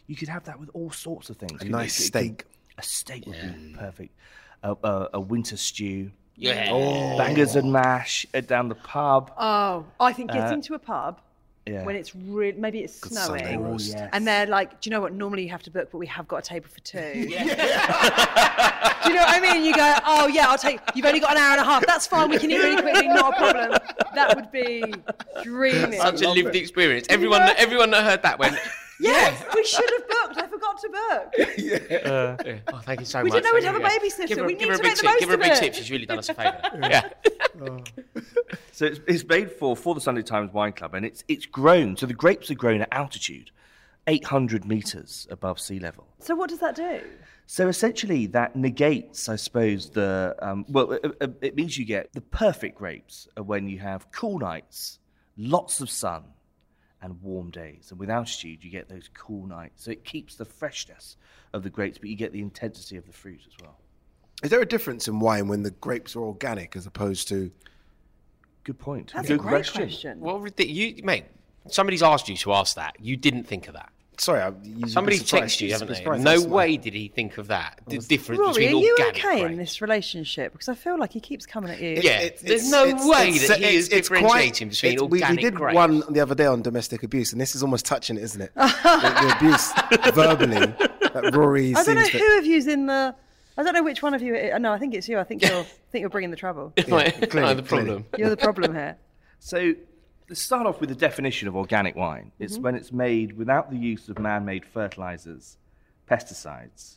You 0.07 0.15
could 0.15 0.29
have 0.29 0.45
that 0.45 0.59
with 0.59 0.69
all 0.73 0.89
sorts 0.91 1.29
of 1.29 1.37
things. 1.37 1.53
A 1.53 1.57
Could- 1.59 1.71
nice 1.71 1.99
it- 1.99 2.07
it 2.07 2.11
can- 2.11 2.23
steak. 2.29 2.45
A 2.77 2.83
steak 2.83 3.25
would 3.27 3.35
be 3.41 3.75
perfect. 3.77 4.13
A, 4.63 4.75
a, 4.83 5.09
a 5.15 5.19
winter 5.19 5.57
stew. 5.57 6.11
yeah. 6.35 6.69
Bangers 7.17 7.55
and 7.55 7.71
mash 7.71 8.25
uh, 8.33 8.41
down 8.41 8.69
the 8.69 8.75
pub. 8.75 9.31
Oh, 9.37 9.85
I 9.99 10.13
think 10.13 10.31
Uh, 10.31 10.35
getting 10.35 10.61
to 10.63 10.73
a 10.73 10.79
pub 10.79 11.19
Yeah. 11.67 11.83
when 11.85 11.95
it's 11.95 12.15
really 12.15 12.57
maybe 12.57 12.79
it's 12.79 12.95
Sunday 12.95 13.43
snowing, 13.51 13.63
roast. 13.63 13.93
yes. 13.93 14.09
and 14.13 14.25
they're 14.27 14.47
like, 14.47 14.81
"Do 14.81 14.89
you 14.89 14.91
know 14.95 15.01
what? 15.01 15.13
Normally 15.13 15.43
you 15.43 15.49
have 15.49 15.63
to 15.63 15.71
book, 15.71 15.89
but 15.91 15.97
we 15.99 16.07
have 16.07 16.27
got 16.27 16.37
a 16.37 16.41
table 16.41 16.67
for 16.69 16.79
two. 16.81 16.97
Do 19.03 19.09
you 19.09 19.15
know 19.15 19.21
what 19.21 19.35
I 19.35 19.39
mean? 19.41 19.63
You 19.65 19.73
go, 19.75 19.93
"Oh 20.05 20.27
yeah, 20.27 20.47
I'll 20.49 20.57
take. 20.57 20.79
You've 20.95 21.05
only 21.05 21.19
got 21.19 21.31
an 21.31 21.37
hour 21.37 21.51
and 21.51 21.61
a 21.61 21.63
half. 21.65 21.85
That's 21.85 22.07
fine. 22.07 22.29
We 22.29 22.37
can 22.37 22.49
eat 22.51 22.57
really 22.57 22.81
quickly. 22.81 23.07
Not 23.07 23.33
a 23.33 23.37
problem. 23.37 23.79
That 24.15 24.35
would 24.35 24.51
be 24.51 24.93
dreamy. 25.43 25.97
Such 25.97 26.21
a 26.21 26.29
lived 26.29 26.55
experience. 26.55 27.05
Everyone, 27.09 27.39
that, 27.41 27.57
everyone 27.57 27.91
that 27.91 28.03
heard 28.03 28.23
that 28.23 28.39
went. 28.39 28.57
Yes, 28.99 29.43
we 29.55 29.63
should 29.65 29.89
have 29.91 30.35
booked. 30.35 30.42
I 30.75 30.79
forgot 30.81 30.81
to 30.81 30.89
book. 30.89 32.03
Uh, 32.03 32.37
yeah. 32.45 32.59
Oh, 32.73 32.79
thank 32.79 32.99
you 32.99 33.05
so 33.05 33.21
We 33.23 33.29
much. 33.29 33.41
didn't 33.43 33.45
know 33.45 33.53
we'd 33.55 33.63
have 33.63 33.75
you. 33.75 33.85
a 33.85 33.89
babysitter. 33.89 34.27
Give 34.27 34.37
her, 34.39 34.45
We 34.45 34.53
give 34.55 34.69
need 34.69 34.73
a 34.73 34.77
to 34.77 34.83
big 34.83 34.89
make 34.89 34.95
the 34.95 35.01
tip. 35.01 35.05
most 35.05 35.19
Give 35.19 35.29
her 35.29 35.35
a 35.35 35.37
of 35.37 35.41
big 35.43 35.51
it. 35.51 35.59
tip. 35.59 35.73
She's 35.73 35.91
really 35.91 36.05
done 36.05 36.19
us 36.19 36.29
a 36.29 36.33
favour. 36.35 36.59
yeah. 36.81 37.09
Oh. 37.61 37.79
So 38.71 38.85
it's, 38.85 38.99
it's 39.07 39.25
made 39.25 39.51
for 39.51 39.75
for 39.75 39.93
the 39.95 40.01
Sunday 40.01 40.23
Times 40.23 40.51
Wine 40.53 40.73
Club, 40.73 40.93
and 40.95 41.05
it's 41.05 41.23
it's 41.27 41.45
grown. 41.45 41.95
So 41.97 42.05
the 42.05 42.13
grapes 42.13 42.49
are 42.51 42.55
grown 42.55 42.81
at 42.81 42.89
altitude, 42.91 43.51
800 44.07 44.65
meters 44.65 45.27
above 45.29 45.59
sea 45.59 45.79
level. 45.79 46.07
So 46.19 46.35
what 46.35 46.49
does 46.49 46.59
that 46.59 46.75
do? 46.75 47.01
So 47.45 47.67
essentially, 47.67 48.25
that 48.27 48.55
negates, 48.55 49.29
I 49.29 49.35
suppose, 49.35 49.89
the 49.91 50.35
um, 50.41 50.65
well. 50.69 50.91
It, 50.93 51.05
it- 51.21 51.37
it 51.41 51.55
means 51.55 51.77
you 51.77 51.85
get 51.85 52.11
the 52.13 52.21
perfect 52.21 52.77
grapes 52.77 53.27
when 53.37 53.67
you 53.67 53.79
have 53.79 54.11
cool 54.11 54.39
nights, 54.39 54.99
lots 55.37 55.81
of 55.81 55.89
sun, 55.89 56.23
and 57.03 57.21
warm 57.21 57.51
days. 57.51 57.89
And 57.91 57.99
with 57.99 58.09
altitude, 58.09 58.63
you 58.63 58.71
get 58.71 58.89
those 58.89 59.09
cool 59.13 59.45
nights. 59.45 59.83
So 59.83 59.91
it 59.91 60.03
keeps 60.05 60.35
the 60.35 60.45
freshness 60.45 61.17
of 61.53 61.61
the 61.61 61.69
grapes, 61.69 61.97
but 61.97 62.09
you 62.09 62.15
get 62.15 62.31
the 62.31 62.41
intensity 62.41 62.97
of 62.97 63.05
the 63.05 63.13
fruit 63.13 63.41
as 63.45 63.53
well. 63.61 63.77
Is 64.41 64.49
there 64.49 64.61
a 64.61 64.65
difference 64.65 65.07
in 65.07 65.19
wine 65.19 65.47
when 65.47 65.63
the 65.63 65.71
grapes 65.71 66.15
are 66.15 66.21
organic 66.21 66.75
as 66.75 66.85
opposed 66.85 67.27
to? 67.27 67.51
Good 68.63 68.79
point. 68.79 69.11
That's 69.13 69.27
Good 69.27 69.39
a 69.39 69.43
great 69.43 69.71
question. 69.71 70.19
Well, 70.19 70.47
you, 70.57 71.03
mate. 71.03 71.25
Somebody's 71.67 72.03
asked 72.03 72.27
you 72.27 72.35
to 72.35 72.53
ask 72.53 72.75
that. 72.75 72.97
You 72.99 73.15
didn't 73.15 73.43
think 73.43 73.67
of 73.67 73.73
that. 73.75 73.89
Sorry, 74.19 74.41
I, 74.41 74.51
you'd 74.63 74.89
Somebody 74.91 75.17
surprised- 75.17 75.59
texted 75.59 75.61
you, 75.67 75.71
haven't 75.73 75.89
they? 76.05 76.19
No 76.19 76.41
way 76.43 76.77
did 76.77 76.93
he 76.93 77.07
think 77.07 77.37
of 77.37 77.47
that. 77.47 77.79
The 77.87 77.97
difference 77.97 78.39
Rory, 78.39 78.67
are 78.67 78.71
you 78.71 78.91
organic 78.91 79.15
okay 79.15 79.39
grain. 79.41 79.51
in 79.53 79.57
this 79.57 79.81
relationship? 79.81 80.51
Because 80.51 80.69
I 80.69 80.75
feel 80.75 80.99
like 80.99 81.11
he 81.13 81.19
keeps 81.19 81.45
coming 81.45 81.71
at 81.71 81.81
you. 81.81 81.99
Yeah, 82.01 82.19
It- 82.19 82.39
there's 82.43 82.69
no 82.69 82.85
it's- 82.85 83.05
way 83.07 83.29
it's- 83.29 83.47
that 83.47 83.57
he 83.57 83.63
it's- 83.65 83.75
is 83.85 83.89
it's 83.89 84.07
quite- 84.09 84.21
differentiating 84.21 84.69
between 84.69 84.91
it's- 84.93 85.09
we- 85.09 85.19
organic 85.21 85.37
We 85.37 85.43
did 85.49 85.55
grapes. 85.55 85.75
one 85.75 86.03
the 86.09 86.19
other 86.19 86.35
day 86.35 86.45
on 86.45 86.61
domestic 86.61 87.03
abuse, 87.03 87.31
and 87.31 87.41
this 87.41 87.55
is 87.55 87.63
almost 87.63 87.85
touching 87.85 88.17
it, 88.17 88.23
isn't 88.23 88.41
it? 88.41 88.51
the, 88.55 88.61
the 88.61 89.35
abuse 89.37 89.71
verbally 90.13 90.59
that 91.13 91.31
Rory 91.35 91.75
I 91.75 91.83
don't 91.83 91.95
know 91.95 92.01
seems 92.03 92.11
to. 92.11 92.17
who 92.19 92.37
of 92.39 92.45
you's 92.45 92.67
in 92.67 92.85
the. 92.85 93.15
I 93.57 93.61
don't 93.63 93.73
know 93.73 93.83
which 93.83 94.01
one 94.01 94.13
of 94.15 94.21
you. 94.21 94.33
It, 94.35 94.59
no, 94.61 94.71
I 94.73 94.79
think 94.79 94.95
it's 94.95 95.07
you. 95.07 95.19
I 95.19 95.23
think 95.23 95.43
you're. 95.43 95.51
I 95.61 95.63
think 95.91 96.01
you're 96.01 96.09
bringing 96.09 96.31
the 96.31 96.37
trouble. 96.37 96.73
Am 96.77 96.93
I- 96.93 97.09
clearly, 97.11 97.37
am 97.39 97.45
I 97.45 97.53
the 97.53 97.61
clearly. 97.63 97.85
problem? 97.87 98.05
You're 98.17 98.29
the 98.29 98.37
problem 98.37 98.73
here. 98.73 98.97
So, 99.45 99.73
let's 100.29 100.41
start 100.41 100.65
off 100.65 100.79
with 100.79 100.89
the 100.89 100.95
definition 100.95 101.47
of 101.47 101.55
organic 101.55 101.95
wine. 101.95 102.31
It's 102.39 102.57
when 102.57 102.75
it's 102.75 102.91
made 102.91 103.37
without 103.37 103.69
the 103.69 103.77
use 103.77 104.09
of 104.09 104.19
man 104.19 104.45
made 104.45 104.65
fertilizers, 104.65 105.57
pesticides. 106.09 106.95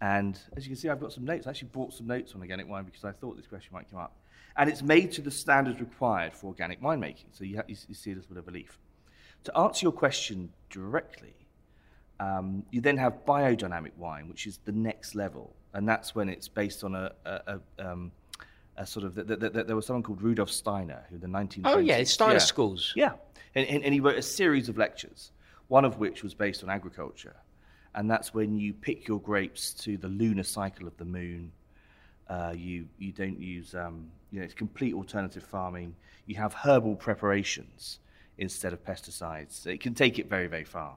And 0.00 0.38
as 0.56 0.64
you 0.64 0.70
can 0.70 0.76
see, 0.76 0.88
I've 0.88 1.00
got 1.00 1.12
some 1.12 1.24
notes. 1.24 1.46
I 1.46 1.50
actually 1.50 1.68
brought 1.68 1.92
some 1.92 2.06
notes 2.06 2.34
on 2.34 2.40
organic 2.40 2.68
wine 2.68 2.84
because 2.84 3.04
I 3.04 3.12
thought 3.12 3.36
this 3.36 3.46
question 3.46 3.70
might 3.72 3.90
come 3.90 4.00
up. 4.00 4.16
And 4.56 4.68
it's 4.68 4.82
made 4.82 5.12
to 5.12 5.22
the 5.22 5.30
standards 5.30 5.80
required 5.80 6.34
for 6.34 6.48
organic 6.48 6.80
winemaking. 6.82 7.26
So, 7.32 7.44
you, 7.44 7.56
ha- 7.56 7.64
you, 7.66 7.94
see 7.94 8.12
this 8.12 8.28
with 8.28 8.38
a 8.38 8.42
belief. 8.42 8.78
To 9.44 9.56
answer 9.56 9.84
your 9.84 9.92
question 9.92 10.52
directly, 10.68 11.34
um, 12.18 12.64
you 12.72 12.80
then 12.80 12.96
have 12.96 13.24
biodynamic 13.24 13.96
wine, 13.96 14.28
which 14.28 14.46
is 14.46 14.58
the 14.64 14.72
next 14.72 15.14
level, 15.14 15.54
and 15.74 15.88
that's 15.88 16.14
when 16.14 16.28
it's 16.28 16.48
based 16.48 16.82
on 16.82 16.96
a, 16.96 17.12
a, 17.24 17.40
a, 17.78 17.90
um, 17.90 18.10
a 18.78 18.86
sort 18.86 19.04
of. 19.04 19.14
th 19.14 19.26
th 19.26 19.52
th 19.52 19.66
there 19.66 19.76
was 19.76 19.86
someone 19.86 20.02
called 20.02 20.22
Rudolf 20.22 20.50
Steiner 20.50 21.04
who 21.08 21.16
in 21.16 21.20
the 21.20 21.26
1920s. 21.26 21.62
Oh, 21.64 21.78
yeah, 21.78 21.96
it's 21.96 22.12
Steiner 22.12 22.34
yeah. 22.34 22.38
schools. 22.38 22.92
Yeah, 22.96 23.12
and, 23.54 23.66
and, 23.66 23.84
and 23.84 23.92
he 23.92 24.00
wrote 24.00 24.16
a 24.16 24.22
series 24.22 24.68
of 24.68 24.78
lectures, 24.78 25.32
one 25.68 25.84
of 25.84 25.98
which 25.98 26.22
was 26.22 26.34
based 26.34 26.62
on 26.62 26.70
agriculture, 26.70 27.36
and 27.94 28.10
that's 28.10 28.32
when 28.32 28.56
you 28.56 28.72
pick 28.72 29.06
your 29.08 29.20
grapes 29.20 29.72
to 29.84 29.96
the 29.96 30.08
lunar 30.08 30.44
cycle 30.44 30.86
of 30.86 30.96
the 30.96 31.04
moon. 31.04 31.52
Uh, 32.28 32.54
you 32.56 32.86
you 32.98 33.12
don't 33.12 33.40
use 33.40 33.74
um, 33.74 34.06
you 34.30 34.38
know 34.38 34.44
it's 34.44 34.54
complete 34.54 34.94
alternative 34.94 35.42
farming. 35.42 35.94
You 36.26 36.36
have 36.36 36.54
herbal 36.54 36.96
preparations 36.96 37.98
instead 38.38 38.72
of 38.72 38.84
pesticides. 38.84 39.66
It 39.66 39.80
can 39.80 39.94
take 39.94 40.18
it 40.18 40.28
very 40.28 40.46
very 40.46 40.64
far. 40.64 40.96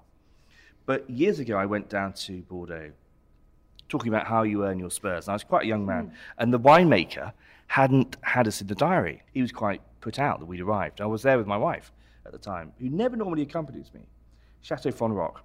But 0.85 1.09
years 1.09 1.39
ago, 1.39 1.57
I 1.57 1.65
went 1.65 1.89
down 1.89 2.13
to 2.13 2.41
Bordeaux, 2.41 2.91
talking 3.91 4.07
about 4.07 4.25
how 4.25 4.43
you 4.43 4.65
earn 4.65 4.79
your 4.79 4.89
spurs. 4.89 5.27
And 5.27 5.33
I 5.33 5.35
was 5.35 5.43
quite 5.43 5.63
a 5.63 5.67
young 5.67 5.85
man, 5.85 6.11
and 6.39 6.51
the 6.51 6.59
winemaker 6.59 7.31
hadn't 7.67 8.17
had 8.21 8.47
us 8.47 8.61
in 8.61 8.67
the 8.67 8.75
diary. 8.75 9.21
He 9.33 9.41
was 9.41 9.51
quite 9.51 9.81
put 9.99 10.17
out 10.17 10.39
that 10.39 10.45
we'd 10.45 10.61
arrived. 10.61 11.01
I 11.01 11.05
was 11.05 11.21
there 11.21 11.37
with 11.37 11.47
my 11.47 11.57
wife 11.57 11.91
at 12.25 12.31
the 12.31 12.37
time, 12.37 12.71
who 12.79 12.89
never 12.89 13.15
normally 13.15 13.43
accompanies 13.43 13.91
me, 13.93 14.01
Chateau 14.61 14.91
Fonroque. 14.91 15.41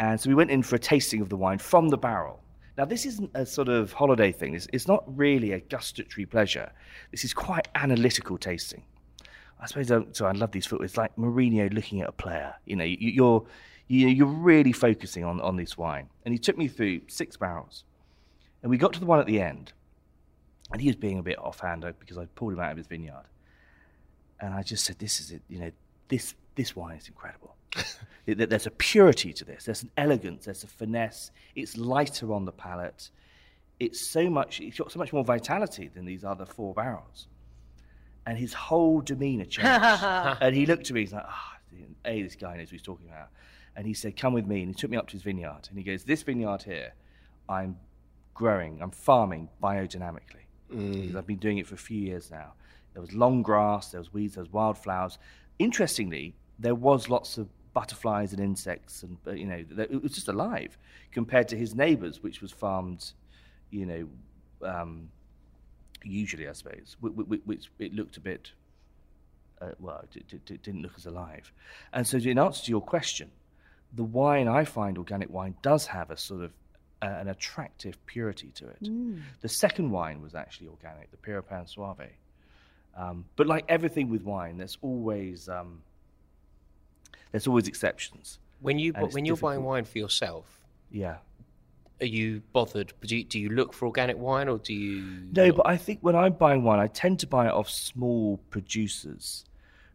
And 0.00 0.20
so 0.20 0.28
we 0.28 0.34
went 0.34 0.50
in 0.50 0.62
for 0.62 0.76
a 0.76 0.78
tasting 0.78 1.20
of 1.20 1.28
the 1.28 1.36
wine 1.36 1.58
from 1.58 1.88
the 1.88 1.98
barrel. 1.98 2.40
Now, 2.76 2.84
this 2.84 3.06
isn't 3.06 3.30
a 3.34 3.46
sort 3.46 3.68
of 3.68 3.92
holiday 3.92 4.32
thing. 4.32 4.54
It's, 4.54 4.66
it's 4.72 4.88
not 4.88 5.04
really 5.06 5.52
a 5.52 5.60
gustatory 5.60 6.26
pleasure. 6.26 6.72
This 7.12 7.24
is 7.24 7.32
quite 7.32 7.68
analytical 7.76 8.36
tasting. 8.36 8.82
I 9.60 9.66
suppose 9.66 9.90
um, 9.92 10.08
so. 10.12 10.26
I 10.26 10.32
love 10.32 10.50
these 10.50 10.66
footwear. 10.66 10.86
It's 10.86 10.96
like 10.96 11.14
Mourinho 11.16 11.72
looking 11.72 12.00
at 12.00 12.08
a 12.08 12.12
player. 12.12 12.52
You 12.66 12.76
know, 12.76 12.84
you, 12.84 12.96
you're 12.98 13.46
you, 13.88 14.08
you're 14.08 14.26
really 14.26 14.72
focusing 14.72 15.24
on 15.24 15.40
on 15.40 15.56
this 15.56 15.76
wine. 15.76 16.08
And 16.24 16.32
he 16.32 16.38
took 16.38 16.56
me 16.56 16.68
through 16.68 17.02
six 17.08 17.36
barrels, 17.36 17.84
and 18.62 18.70
we 18.70 18.76
got 18.78 18.92
to 18.94 19.00
the 19.00 19.06
one 19.06 19.20
at 19.20 19.26
the 19.26 19.40
end, 19.40 19.72
and 20.72 20.80
he 20.80 20.88
was 20.88 20.96
being 20.96 21.18
a 21.18 21.22
bit 21.22 21.38
offhand 21.38 21.84
because 21.98 22.16
I 22.18 22.26
pulled 22.34 22.52
him 22.54 22.60
out 22.60 22.72
of 22.72 22.78
his 22.78 22.86
vineyard, 22.86 23.24
and 24.40 24.54
I 24.54 24.62
just 24.62 24.84
said, 24.84 24.98
"This 24.98 25.20
is 25.20 25.30
it. 25.32 25.42
You 25.48 25.58
know, 25.60 25.70
this 26.08 26.34
this 26.54 26.74
wine 26.76 26.96
is 26.96 27.08
incredible. 27.08 27.54
There- 28.26 28.34
there- 28.36 28.46
There's 28.46 28.66
a 28.66 28.70
purity 28.70 29.34
to 29.34 29.44
this. 29.44 29.64
There's 29.64 29.82
an 29.82 29.90
elegance. 29.98 30.46
There's 30.46 30.64
a 30.64 30.66
finesse. 30.66 31.30
It's 31.54 31.76
lighter 31.76 32.32
on 32.32 32.46
the 32.46 32.52
palate. 32.52 33.10
It's 33.78 34.00
so 34.00 34.30
much. 34.30 34.60
It's 34.60 34.78
got 34.78 34.90
so 34.90 34.98
much 34.98 35.12
more 35.12 35.24
vitality 35.24 35.88
than 35.94 36.06
these 36.06 36.24
other 36.24 36.46
four 36.46 36.72
barrels." 36.74 37.26
and 38.26 38.38
his 38.38 38.54
whole 38.54 39.02
demeanour 39.02 39.44
changed. 39.44 39.66
and 40.40 40.54
he 40.56 40.64
looked 40.64 40.88
at 40.88 40.94
me, 40.94 41.00
he's 41.00 41.12
like, 41.12 41.26
ah, 41.26 41.53
A, 42.04 42.22
this 42.22 42.36
guy 42.36 42.56
knows 42.56 42.66
what 42.66 42.72
he's 42.72 42.82
talking 42.82 43.08
about. 43.08 43.28
And 43.76 43.86
he 43.86 43.94
said, 43.94 44.16
come 44.16 44.32
with 44.32 44.46
me. 44.46 44.60
And 44.60 44.68
he 44.68 44.74
took 44.74 44.90
me 44.90 44.96
up 44.96 45.08
to 45.08 45.12
his 45.12 45.22
vineyard. 45.22 45.68
And 45.68 45.78
he 45.78 45.84
goes, 45.84 46.04
this 46.04 46.22
vineyard 46.22 46.62
here, 46.62 46.94
I'm 47.48 47.76
growing, 48.34 48.80
I'm 48.82 48.90
farming 48.90 49.48
biodynamically. 49.62 50.46
Because 50.68 51.16
I've 51.16 51.26
been 51.26 51.38
doing 51.38 51.58
it 51.58 51.66
for 51.66 51.74
a 51.74 51.78
few 51.78 52.00
years 52.00 52.30
now. 52.30 52.54
There 52.92 53.02
was 53.02 53.12
long 53.12 53.42
grass, 53.42 53.90
there 53.90 54.00
was 54.00 54.12
weeds, 54.12 54.34
there 54.34 54.44
was 54.44 54.52
wildflowers. 54.52 55.18
Interestingly, 55.58 56.34
there 56.58 56.74
was 56.74 57.08
lots 57.08 57.38
of 57.38 57.48
butterflies 57.74 58.32
and 58.32 58.40
insects, 58.40 59.02
and 59.02 59.18
uh, 59.26 59.32
you 59.32 59.46
know, 59.46 59.64
it 59.76 60.02
was 60.02 60.12
just 60.12 60.28
alive 60.28 60.78
compared 61.10 61.48
to 61.48 61.56
his 61.56 61.74
neighbours, 61.74 62.22
which 62.22 62.40
was 62.40 62.52
farmed, 62.52 63.12
you 63.70 63.84
know, 63.84 64.08
um, 64.66 65.08
usually, 66.04 66.48
I 66.48 66.52
suppose, 66.52 66.96
which, 67.00 67.40
which 67.44 67.70
it 67.78 67.92
looked 67.92 68.16
a 68.16 68.20
bit, 68.20 68.52
uh, 69.70 69.74
well, 69.78 70.04
it, 70.14 70.32
it, 70.32 70.50
it 70.50 70.62
didn't 70.62 70.82
look 70.82 70.92
as 70.96 71.06
alive. 71.06 71.52
And 71.92 72.06
so, 72.06 72.18
in 72.18 72.38
answer 72.38 72.64
to 72.64 72.70
your 72.70 72.80
question, 72.80 73.30
the 73.94 74.04
wine 74.04 74.48
I 74.48 74.64
find 74.64 74.98
organic 74.98 75.30
wine 75.30 75.54
does 75.62 75.86
have 75.86 76.10
a 76.10 76.16
sort 76.16 76.42
of 76.44 76.52
uh, 77.02 77.06
an 77.06 77.28
attractive 77.28 78.04
purity 78.06 78.50
to 78.54 78.68
it. 78.68 78.88
The 79.40 79.48
second 79.48 79.90
wine 79.90 80.22
was 80.22 80.34
actually 80.34 80.68
organic, 80.68 81.10
the 81.10 81.16
Pieropan 81.16 81.68
Soave. 81.68 82.10
Um, 82.96 83.24
but 83.36 83.46
like 83.46 83.64
everything 83.68 84.08
with 84.08 84.22
wine, 84.22 84.56
there's 84.56 84.78
always 84.80 85.48
um, 85.48 85.82
there's 87.32 87.46
always 87.46 87.68
exceptions. 87.68 88.38
When 88.60 88.78
you 88.78 88.92
And 88.94 89.06
it's 89.06 89.14
when 89.14 89.24
you're 89.24 89.36
buying 89.36 89.62
wine 89.64 89.84
for 89.84 89.98
yourself, 89.98 90.46
Yeah. 90.90 91.16
are 92.00 92.06
you 92.06 92.40
bothered? 92.52 92.92
Do 93.04 93.16
you, 93.16 93.24
do 93.24 93.38
you 93.38 93.50
look 93.50 93.72
for 93.74 93.86
organic 93.86 94.16
wine 94.16 94.48
or 94.48 94.58
do 94.58 94.72
you? 94.72 95.02
No, 95.32 95.48
not? 95.48 95.56
but 95.56 95.66
I 95.66 95.76
think 95.76 95.98
when 96.00 96.14
I'm 96.16 96.32
buying 96.32 96.62
wine, 96.62 96.78
I 96.78 96.86
tend 96.86 97.18
to 97.20 97.26
buy 97.26 97.46
it 97.46 97.52
off 97.52 97.68
small 97.68 98.38
producers 98.50 99.44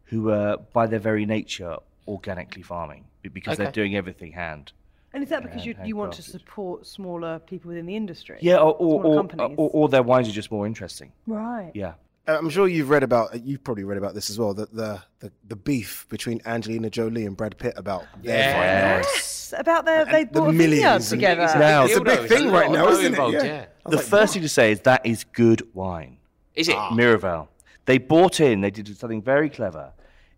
who 0.09 0.29
are, 0.31 0.57
by 0.73 0.87
their 0.87 0.99
very 0.99 1.25
nature, 1.25 1.77
organically 2.07 2.63
farming 2.63 3.05
be- 3.21 3.29
because 3.29 3.57
they're 3.57 3.71
doing 3.71 3.95
everything 3.95 4.31
hand. 4.31 4.71
And 5.13 5.23
is 5.23 5.29
that 5.29 5.41
because 5.43 5.65
you, 5.65 5.75
you 5.83 5.95
want 5.95 6.13
to 6.13 6.21
support 6.21 6.85
smaller 6.85 7.39
people 7.39 7.69
within 7.69 7.85
the 7.85 7.95
industry? 7.95 8.37
Yeah, 8.41 8.57
or 8.57 8.73
or, 8.75 9.03
or, 9.03 9.29
or, 9.57 9.69
or 9.73 9.89
their 9.89 10.03
wines 10.03 10.27
are 10.29 10.31
just 10.31 10.51
more 10.51 10.67
interesting. 10.67 11.11
right. 11.25 11.71
Yeah. 11.73 11.93
Uh, 12.27 12.37
I'm 12.37 12.49
sure 12.51 12.67
you've 12.67 12.91
read 12.91 13.01
about. 13.01 13.43
You've 13.43 13.63
probably 13.63 13.85
read 13.85 13.97
about 13.97 14.13
this 14.13 14.29
as 14.29 14.37
well. 14.37 14.53
That 14.53 14.75
the, 14.75 15.01
the 15.19 15.31
the 15.47 15.55
beef 15.55 16.05
between 16.09 16.41
Angelina 16.45 16.89
Jolie 16.91 17.25
and 17.25 17.35
Brad 17.35 17.57
Pitt 17.57 17.73
about 17.75 18.03
their 18.21 18.37
Yes. 18.37 19.05
Yes, 19.51 19.53
about 19.57 19.85
their 19.85 20.05
they 20.05 20.21
And 20.21 20.29
the 20.31 20.39
bought 20.41 20.49
a 20.49 20.51
vineyard 20.51 20.69
millions 20.69 21.09
together. 21.09 21.47
Now- 21.57 21.85
It's 21.85 21.95
a 21.95 22.01
big 22.01 22.19
Dildo, 22.19 22.27
thing 22.27 22.49
a 22.49 22.51
right 22.51 22.69
now, 22.69 22.87
isn't 22.89 23.13
it? 23.13 23.31
Yeah. 23.33 23.43
yeah. 23.43 23.65
The 23.87 23.95
like, 23.95 24.05
first 24.05 24.33
thing 24.33 24.43
to 24.43 24.49
say 24.49 24.71
is 24.71 24.81
that 24.81 25.05
is 25.07 25.23
good 25.23 25.67
wine. 25.73 26.17
Is 26.53 26.69
it? 26.69 26.75
Miraval. 26.75 27.47
They 27.85 27.97
bought 27.97 28.39
in, 28.39 28.61
they 28.61 28.69
did 28.69 28.95
something 28.95 29.23
very 29.23 29.49
clever, 29.49 29.91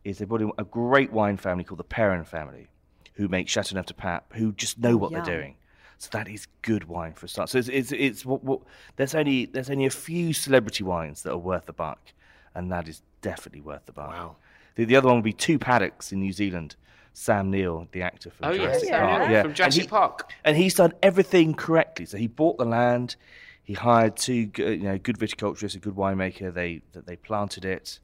is 0.04 0.18
they 0.18 0.26
brought 0.26 0.42
in 0.42 0.52
a 0.58 0.64
great 0.64 1.12
wine 1.12 1.38
family 1.38 1.64
called 1.64 1.80
the 1.80 1.84
Perrin 1.84 2.24
family, 2.26 2.68
who 3.14 3.28
make 3.28 3.48
Chateauneuf 3.48 3.86
de 3.86 3.94
Pape, 3.94 4.24
who 4.34 4.52
just 4.54 4.80
know 4.80 4.98
what 4.98 5.12
yum. 5.12 5.24
they're 5.24 5.38
doing. 5.38 5.56
So 5.98 6.10
that 6.14 6.28
is 6.28 6.48
good 6.64 6.86
wine 6.86 7.14
for 7.14 7.28
a 7.28 7.30
start. 7.30 7.50
So 7.50 7.60
it's, 7.60 7.68
it's, 7.68 7.92
it's 7.92 8.26
what, 8.26 8.44
what, 8.44 8.62
there's 8.96 9.14
only 9.14 9.46
there's 9.46 9.70
only 9.70 9.86
a 9.86 9.92
few 9.92 10.34
celebrity 10.34 10.84
wines 10.84 11.22
that 11.24 11.32
are 11.32 11.38
worth 11.38 11.68
the 11.68 11.74
buck, 11.74 12.00
and 12.56 12.72
that 12.72 12.88
is 12.88 13.04
definitely 13.22 13.62
worth 13.62 13.86
the 13.86 13.92
buck. 13.92 14.10
Wow. 14.10 14.36
The, 14.76 14.86
the 14.86 14.96
other 14.96 15.08
one 15.08 15.18
would 15.18 15.24
be 15.24 15.34
two 15.34 15.60
paddocks 15.60 16.12
in 16.12 16.20
New 16.20 16.32
Zealand. 16.34 16.76
Sam 17.14 17.52
Neill, 17.52 17.88
the 17.92 18.02
actor 18.04 18.32
from 18.32 18.46
Oh, 18.52 18.56
Jurassic 18.58 18.88
yeah, 18.88 19.00
Park, 19.18 19.30
yeah. 19.30 19.42
From 19.44 19.54
And 19.66 19.74
he- 19.74 19.86
Park. 19.86 20.32
and 20.46 20.56
he's 20.56 20.76
done 20.76 20.94
everything 21.04 21.54
correctly. 21.54 22.06
So 22.06 22.18
he 22.18 22.28
bought 22.28 22.58
the 22.58 22.64
land, 22.64 23.18
he 23.62 23.74
hired 23.74 24.16
two, 24.16 24.50
you 24.58 24.78
know, 24.78 24.98
good 24.98 25.20
viticulturists, 25.20 25.76
a 25.76 25.80
good 25.80 25.96
winemaker. 25.96 26.54
They 26.54 26.82
that 26.94 27.06
they 27.08 27.18
planted 27.18 27.66
it, 27.66 28.00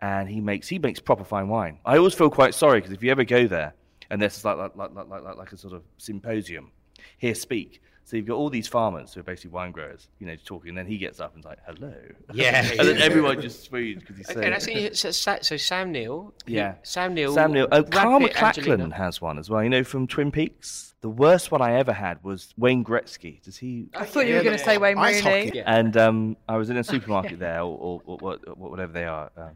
and 0.00 0.28
he 0.28 0.40
makes 0.40 0.68
he 0.68 0.78
makes 0.78 1.00
proper 1.00 1.24
fine 1.24 1.48
wine. 1.48 1.78
I 1.84 1.96
always 1.98 2.14
feel 2.14 2.30
quite 2.30 2.54
sorry 2.54 2.80
because 2.80 2.92
if 2.92 3.02
you 3.02 3.10
ever 3.10 3.24
go 3.24 3.46
there 3.46 3.74
and 4.10 4.20
there's 4.20 4.44
like 4.44 4.56
like 4.56 4.76
like 4.76 4.94
like, 4.94 5.08
like, 5.22 5.36
like 5.36 5.52
a 5.52 5.56
sort 5.56 5.74
of 5.74 5.82
symposium, 5.98 6.70
here 7.18 7.34
speak. 7.34 7.82
So 8.04 8.16
you've 8.16 8.26
got 8.26 8.34
all 8.36 8.50
these 8.50 8.68
farmers 8.68 9.12
who 9.14 9.18
are 9.18 9.24
basically 9.24 9.50
wine 9.50 9.72
growers, 9.72 10.06
you 10.20 10.28
know, 10.28 10.36
talking. 10.44 10.68
And 10.68 10.78
then 10.78 10.86
he 10.86 10.96
gets 10.96 11.18
up 11.18 11.34
and's 11.34 11.44
like, 11.44 11.58
"Hello," 11.66 11.92
Yeah. 12.32 12.64
and 12.78 12.86
then 12.88 12.98
everyone 13.02 13.40
just 13.40 13.64
swoons 13.64 14.00
because 14.00 14.16
he's 14.16 14.30
Okay, 14.30 14.60
so. 14.60 14.72
that's. 14.90 15.16
So, 15.18 15.38
so 15.42 15.56
Sam 15.56 15.90
Neill. 15.90 16.32
Yeah. 16.46 16.74
Sam 16.84 17.14
Neill. 17.14 17.34
Sam 17.34 17.52
Neill. 17.52 17.66
Oh, 17.72 17.82
Brad 17.82 17.90
Carl 17.92 18.20
Pitt, 18.20 18.34
MacLachlan 18.34 18.92
has 18.92 19.20
one 19.20 19.40
as 19.40 19.50
well. 19.50 19.60
You 19.64 19.70
know, 19.70 19.82
from 19.82 20.06
Twin 20.06 20.30
Peaks. 20.30 20.94
The 21.00 21.08
worst 21.10 21.50
one 21.50 21.60
I 21.60 21.74
ever 21.74 21.92
had 21.92 22.22
was 22.22 22.54
Wayne 22.56 22.84
Gretzky. 22.84 23.42
Does 23.42 23.56
he? 23.58 23.88
I 23.94 24.04
thought 24.04 24.26
you 24.28 24.34
were 24.36 24.42
going 24.44 24.56
to 24.56 24.64
say 24.64 24.78
Wayne 24.78 24.98
Ice 24.98 25.24
Rooney. 25.24 25.46
hockey. 25.46 25.60
And 25.66 25.96
um, 25.96 26.36
I 26.48 26.56
was 26.58 26.70
in 26.70 26.76
a 26.76 26.84
supermarket 26.94 27.40
there, 27.40 27.60
or, 27.60 27.76
or, 27.76 28.02
or, 28.06 28.16
what- 28.18 28.56
whatever 28.58 28.92
they 28.92 29.04
are, 29.04 29.30
um, 29.36 29.50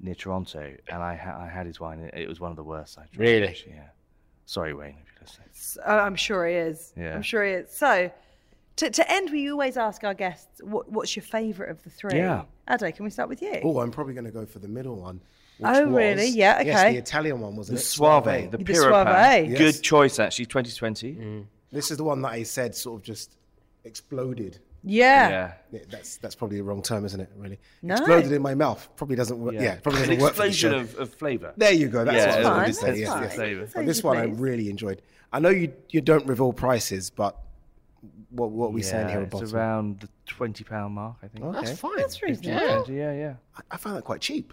near 0.00 0.14
Toronto, 0.14 0.74
and 0.88 1.02
I, 1.02 1.14
ha- 1.16 1.38
I 1.40 1.46
had 1.48 1.66
his 1.66 1.80
wine. 1.80 2.00
It, 2.00 2.14
it 2.14 2.28
was 2.28 2.40
one 2.40 2.50
of 2.50 2.56
the 2.56 2.62
worst 2.64 2.98
I 2.98 3.02
tried. 3.06 3.18
Really? 3.18 3.48
actually, 3.48 3.72
yeah. 3.74 3.88
Sorry, 4.46 4.74
Wayne, 4.74 4.96
if 5.02 5.12
you're 5.14 5.22
listening. 5.22 5.86
I'm 5.86 6.16
sure 6.16 6.46
he 6.46 6.54
is. 6.54 6.92
Yeah. 6.96 7.14
I'm 7.14 7.22
sure 7.22 7.44
he 7.44 7.52
is. 7.52 7.70
So, 7.70 8.10
to, 8.76 8.90
to 8.90 9.10
end, 9.10 9.30
we 9.30 9.50
always 9.50 9.76
ask 9.76 10.04
our 10.04 10.14
guests, 10.14 10.60
what, 10.62 10.90
what's 10.90 11.16
your 11.16 11.22
favourite 11.22 11.70
of 11.70 11.82
the 11.82 11.90
three? 11.90 12.18
Yeah. 12.18 12.42
Ado, 12.68 12.90
can 12.92 13.04
we 13.04 13.10
start 13.10 13.28
with 13.28 13.40
you? 13.40 13.60
Oh, 13.62 13.80
I'm 13.80 13.90
probably 13.90 14.14
going 14.14 14.26
to 14.26 14.30
go 14.32 14.44
for 14.44 14.58
the 14.58 14.68
middle 14.68 14.96
one. 14.96 15.20
which 15.58 15.70
Oh, 15.72 15.84
really? 15.84 16.24
was- 16.26 16.36
Yeah, 16.36 16.60
Yes, 16.62 16.80
okay. 16.80 16.92
the 16.92 16.98
Italian 16.98 17.40
one, 17.40 17.56
wasn't 17.56 17.78
The 17.78 17.82
it? 17.82 17.86
Soave, 17.86 18.50
the, 18.50 18.58
The 18.58 18.74
Soave. 18.74 19.06
Pan. 19.06 19.50
Yes. 19.50 19.58
Good 19.58 19.82
choice, 19.82 20.18
actually, 20.18 20.46
2020. 20.46 21.14
Mm. 21.14 21.44
This 21.72 21.90
is 21.90 21.96
the 21.96 22.04
one 22.04 22.20
that 22.22 22.32
I 22.32 22.42
said 22.42 22.74
sort 22.74 23.00
of 23.00 23.04
just 23.04 23.36
exploded. 23.84 24.58
Yeah. 24.84 25.28
Yeah. 25.28 25.52
Yeah, 25.72 25.80
that's 25.90 26.18
that's 26.18 26.34
probably 26.34 26.58
the 26.58 26.62
wrong 26.64 26.82
term, 26.82 27.04
isn't 27.04 27.20
it? 27.20 27.30
Really, 27.36 27.58
No. 27.82 27.94
exploded 27.94 28.32
in 28.32 28.42
my 28.42 28.54
mouth. 28.54 28.86
Probably 28.96 29.16
doesn't 29.16 29.38
work. 29.40 29.54
Yeah, 29.54 29.76
probably 29.76 30.02
An 30.02 30.08
doesn't 30.08 30.22
work 30.22 30.34
for 30.34 30.44
explosion 30.44 30.74
of, 30.74 30.94
of 30.96 31.14
flavour. 31.14 31.54
There 31.56 31.72
you 31.72 31.88
go. 31.88 32.04
That's 32.04 32.16
Yeah, 32.16 32.44
what 32.44 32.52
I 32.52 32.66
was 32.68 32.80
fine, 32.80 32.90
to 32.90 32.96
say. 32.96 33.00
Yes, 33.02 33.18
yes. 33.22 33.34
Flavour. 33.34 33.68
But 33.74 33.86
this 33.86 34.02
one 34.04 34.16
I 34.18 34.24
really 34.24 34.68
enjoyed. 34.70 35.02
I 35.32 35.40
know 35.40 35.48
you 35.48 35.72
you 35.90 36.00
don't 36.00 36.26
reveal 36.26 36.52
prices, 36.52 37.10
but 37.10 37.36
what 38.30 38.50
what 38.50 38.66
are 38.66 38.70
we 38.72 38.82
saying 38.82 39.08
here 39.08 39.20
Yeah, 39.20 39.24
about 39.26 39.42
It's 39.42 39.52
around 39.52 40.00
the 40.00 40.08
£20 40.32 40.90
mark, 40.90 41.16
I 41.22 41.28
think. 41.28 41.44
Oh, 41.44 41.48
okay. 41.48 41.60
That's 41.66 41.78
fine. 41.80 41.96
That's 41.96 42.22
reasonable. 42.22 42.60
Yeah. 42.60 42.84
Yeah, 42.88 43.12
yeah. 43.12 43.34
I, 43.56 43.60
I 43.72 43.76
found 43.78 43.96
that 43.96 44.02
quite 44.04 44.20
cheap. 44.20 44.52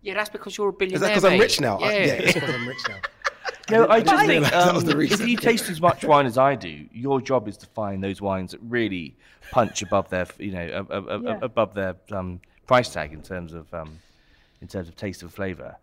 Yeah, 0.00 0.14
that's 0.14 0.30
because 0.30 0.56
you're 0.56 0.68
a 0.68 0.72
billionaire. 0.72 0.96
Is 0.96 1.00
that 1.02 1.08
because 1.08 1.24
I'm 1.24 1.32
mate. 1.32 1.40
rich 1.40 1.60
now? 1.60 1.78
Yeah. 1.80 1.86
I, 1.86 1.90
yeah, 1.92 1.98
it's 2.14 2.34
because 2.34 2.54
I'm 2.54 2.68
rich 2.68 2.78
now. 2.88 2.96
No, 3.70 3.86
I 3.88 4.00
just 4.00 4.16
think 4.26 4.28
realise 4.30 4.50
that 4.50 4.68
um, 4.68 4.74
was 4.74 4.84
the 4.84 4.98
if 5.00 5.26
you 5.26 5.36
taste 5.36 5.68
as 5.70 5.80
much 5.80 6.04
wine 6.04 6.26
as 6.26 6.38
I 6.38 6.54
do, 6.54 6.86
your 6.92 7.20
job 7.20 7.48
is 7.48 7.56
to 7.58 7.66
find 7.66 8.02
those 8.02 8.20
wines 8.20 8.52
that 8.52 8.60
really 8.62 9.14
punch 9.50 9.82
above 9.82 10.08
their, 10.10 10.26
you 10.38 10.52
know, 10.52 10.86
Yeah. 11.24 11.38
above 11.42 11.74
their 11.74 11.96
um, 12.12 12.40
price 12.66 12.88
tag 12.92 13.12
in 13.12 13.22
terms 13.22 13.52
of 13.52 13.72
um, 13.74 13.98
in 14.60 14.68
terms 14.68 14.88
of 14.88 14.96
taste 14.96 15.22
and 15.22 15.32
flavour. 15.32 15.76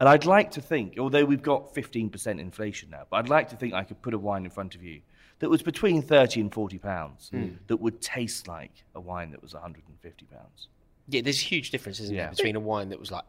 And 0.00 0.08
I'd 0.08 0.24
like 0.26 0.52
to 0.52 0.60
think, 0.60 0.94
although 0.98 1.24
we've 1.24 1.42
got 1.42 1.74
15% 1.74 2.38
inflation 2.38 2.90
now, 2.90 3.02
but 3.10 3.16
I'd 3.16 3.28
like 3.28 3.48
to 3.50 3.56
think 3.56 3.74
I 3.74 3.82
could 3.82 4.00
put 4.00 4.14
a 4.14 4.18
wine 4.18 4.44
in 4.44 4.50
front 4.50 4.74
of 4.76 4.82
you 4.82 5.00
that 5.40 5.50
was 5.50 5.60
between 5.62 6.02
30 6.02 6.40
and 6.40 6.52
40 6.54 6.78
pounds 6.78 7.30
that 7.66 7.76
would 7.78 8.00
taste 8.00 8.46
like 8.46 8.70
a 8.94 9.00
wine 9.00 9.30
that 9.32 9.42
was 9.42 9.54
150 9.54 10.26
pounds. 10.26 10.68
Yeah, 11.08 11.22
there's 11.22 11.40
a 11.40 11.44
huge 11.44 11.70
difference, 11.70 11.98
isn't 12.00 12.14
Yeah. 12.14 12.26
there, 12.26 12.30
between 12.30 12.54
a 12.56 12.60
wine 12.60 12.90
that 12.90 13.00
was 13.00 13.10
like 13.10 13.24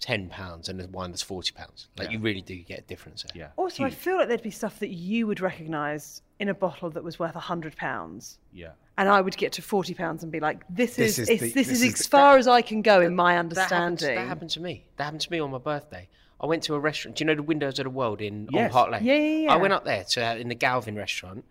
ten 0.00 0.28
pounds 0.28 0.68
and 0.68 0.80
a 0.80 0.86
wine 0.88 1.10
that's 1.10 1.22
forty 1.22 1.52
pounds. 1.52 1.88
Like 1.96 2.08
Yeah. 2.08 2.14
you 2.14 2.20
really 2.20 2.42
do 2.42 2.56
get 2.58 2.78
a 2.80 2.82
difference 2.82 3.22
there. 3.22 3.32
Yeah. 3.34 3.48
Also, 3.56 3.84
I 3.84 3.90
feel 3.90 4.16
like 4.16 4.28
there'd 4.28 4.42
be 4.42 4.50
stuff 4.50 4.78
that 4.80 4.90
you 4.90 5.26
would 5.26 5.40
recognise 5.40 6.22
in 6.38 6.48
a 6.50 6.54
bottle 6.54 6.90
that 6.90 7.02
was 7.02 7.18
worth 7.18 7.34
a 7.36 7.40
hundred 7.40 7.76
pounds. 7.76 8.38
Yeah. 8.52 8.72
And 8.98 9.08
I 9.08 9.20
would 9.20 9.36
get 9.36 9.52
to 9.52 9.62
forty 9.62 9.94
pounds 9.94 10.22
and 10.22 10.30
be 10.30 10.40
like, 10.40 10.64
"This, 10.68 10.96
This 10.96 11.18
is, 11.18 11.18
is 11.20 11.28
it's, 11.28 11.40
the- 11.40 11.46
this, 11.52 11.54
this 11.54 11.68
is 11.68 11.82
is 11.82 11.92
as 11.94 11.98
the- 12.00 12.08
far 12.08 12.36
as 12.38 12.46
I 12.48 12.62
can 12.62 12.82
go 12.82 13.00
in 13.00 13.14
my 13.14 13.32
That 13.32 13.36
happened, 13.36 13.52
understanding." 13.52 14.14
that 14.16 14.26
happened 14.28 14.50
to 14.50 14.60
me. 14.60 14.84
That 14.96 15.04
happened 15.04 15.22
to 15.22 15.30
me 15.32 15.38
on 15.40 15.50
my 15.50 15.58
birthday. 15.58 16.08
I 16.38 16.44
went 16.46 16.62
to 16.64 16.74
a 16.74 16.78
restaurant. 16.78 17.16
Do 17.16 17.22
you 17.24 17.26
know 17.26 17.34
the 17.34 17.42
Windows 17.42 17.78
of 17.78 17.84
the 17.84 17.90
World 17.90 18.20
in 18.20 18.48
Yes. 18.52 18.66
on 18.66 18.70
Park 18.70 18.90
Lane? 18.92 19.04
Yeah, 19.04 19.14
yeah, 19.14 19.36
yeah. 19.44 19.52
I 19.54 19.56
went 19.56 19.72
up 19.72 19.84
there 19.86 20.04
to 20.04 20.26
uh, 20.26 20.34
in 20.36 20.48
the 20.48 20.54
Galvin 20.54 20.94
restaurant, 20.94 21.44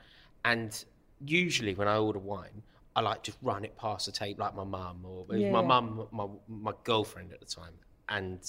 and 0.43 0.85
usually 1.25 1.73
when 1.73 1.87
I 1.87 1.97
order 1.97 2.19
wine, 2.19 2.61
I 2.95 3.01
like 3.01 3.23
just 3.23 3.37
run 3.41 3.65
it 3.65 3.75
past 3.77 4.05
the 4.05 4.11
table 4.11 4.45
like 4.45 4.55
my 4.55 4.63
mum 4.63 5.03
or 5.03 5.25
Yeah, 5.35 5.51
my 5.51 5.61
mum, 5.61 6.07
my 6.11 6.27
my 6.47 6.73
girlfriend 6.83 7.33
at 7.33 7.39
the 7.39 7.45
time, 7.45 7.73
and 8.09 8.39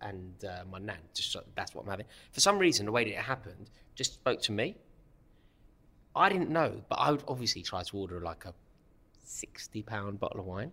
and 0.00 0.44
uh, 0.44 0.64
my 0.70 0.78
nan. 0.78 0.98
Just 1.14 1.36
that's 1.54 1.74
what 1.74 1.84
I'm 1.84 1.90
having. 1.90 2.06
For 2.32 2.40
some 2.40 2.58
reason, 2.58 2.86
the 2.86 2.92
way 2.92 3.04
that 3.04 3.10
it 3.10 3.16
happened 3.16 3.70
just 3.94 4.14
spoke 4.14 4.42
to 4.42 4.52
me. 4.52 4.76
I 6.14 6.28
didn't 6.30 6.50
know, 6.50 6.80
but 6.88 6.96
I 6.96 7.10
would 7.10 7.24
obviously 7.28 7.62
try 7.62 7.82
to 7.82 7.96
order 7.96 8.20
like 8.20 8.44
a 8.46 8.54
sixty 9.22 9.82
pound 9.82 10.18
bottle 10.18 10.40
of 10.40 10.46
wine. 10.46 10.72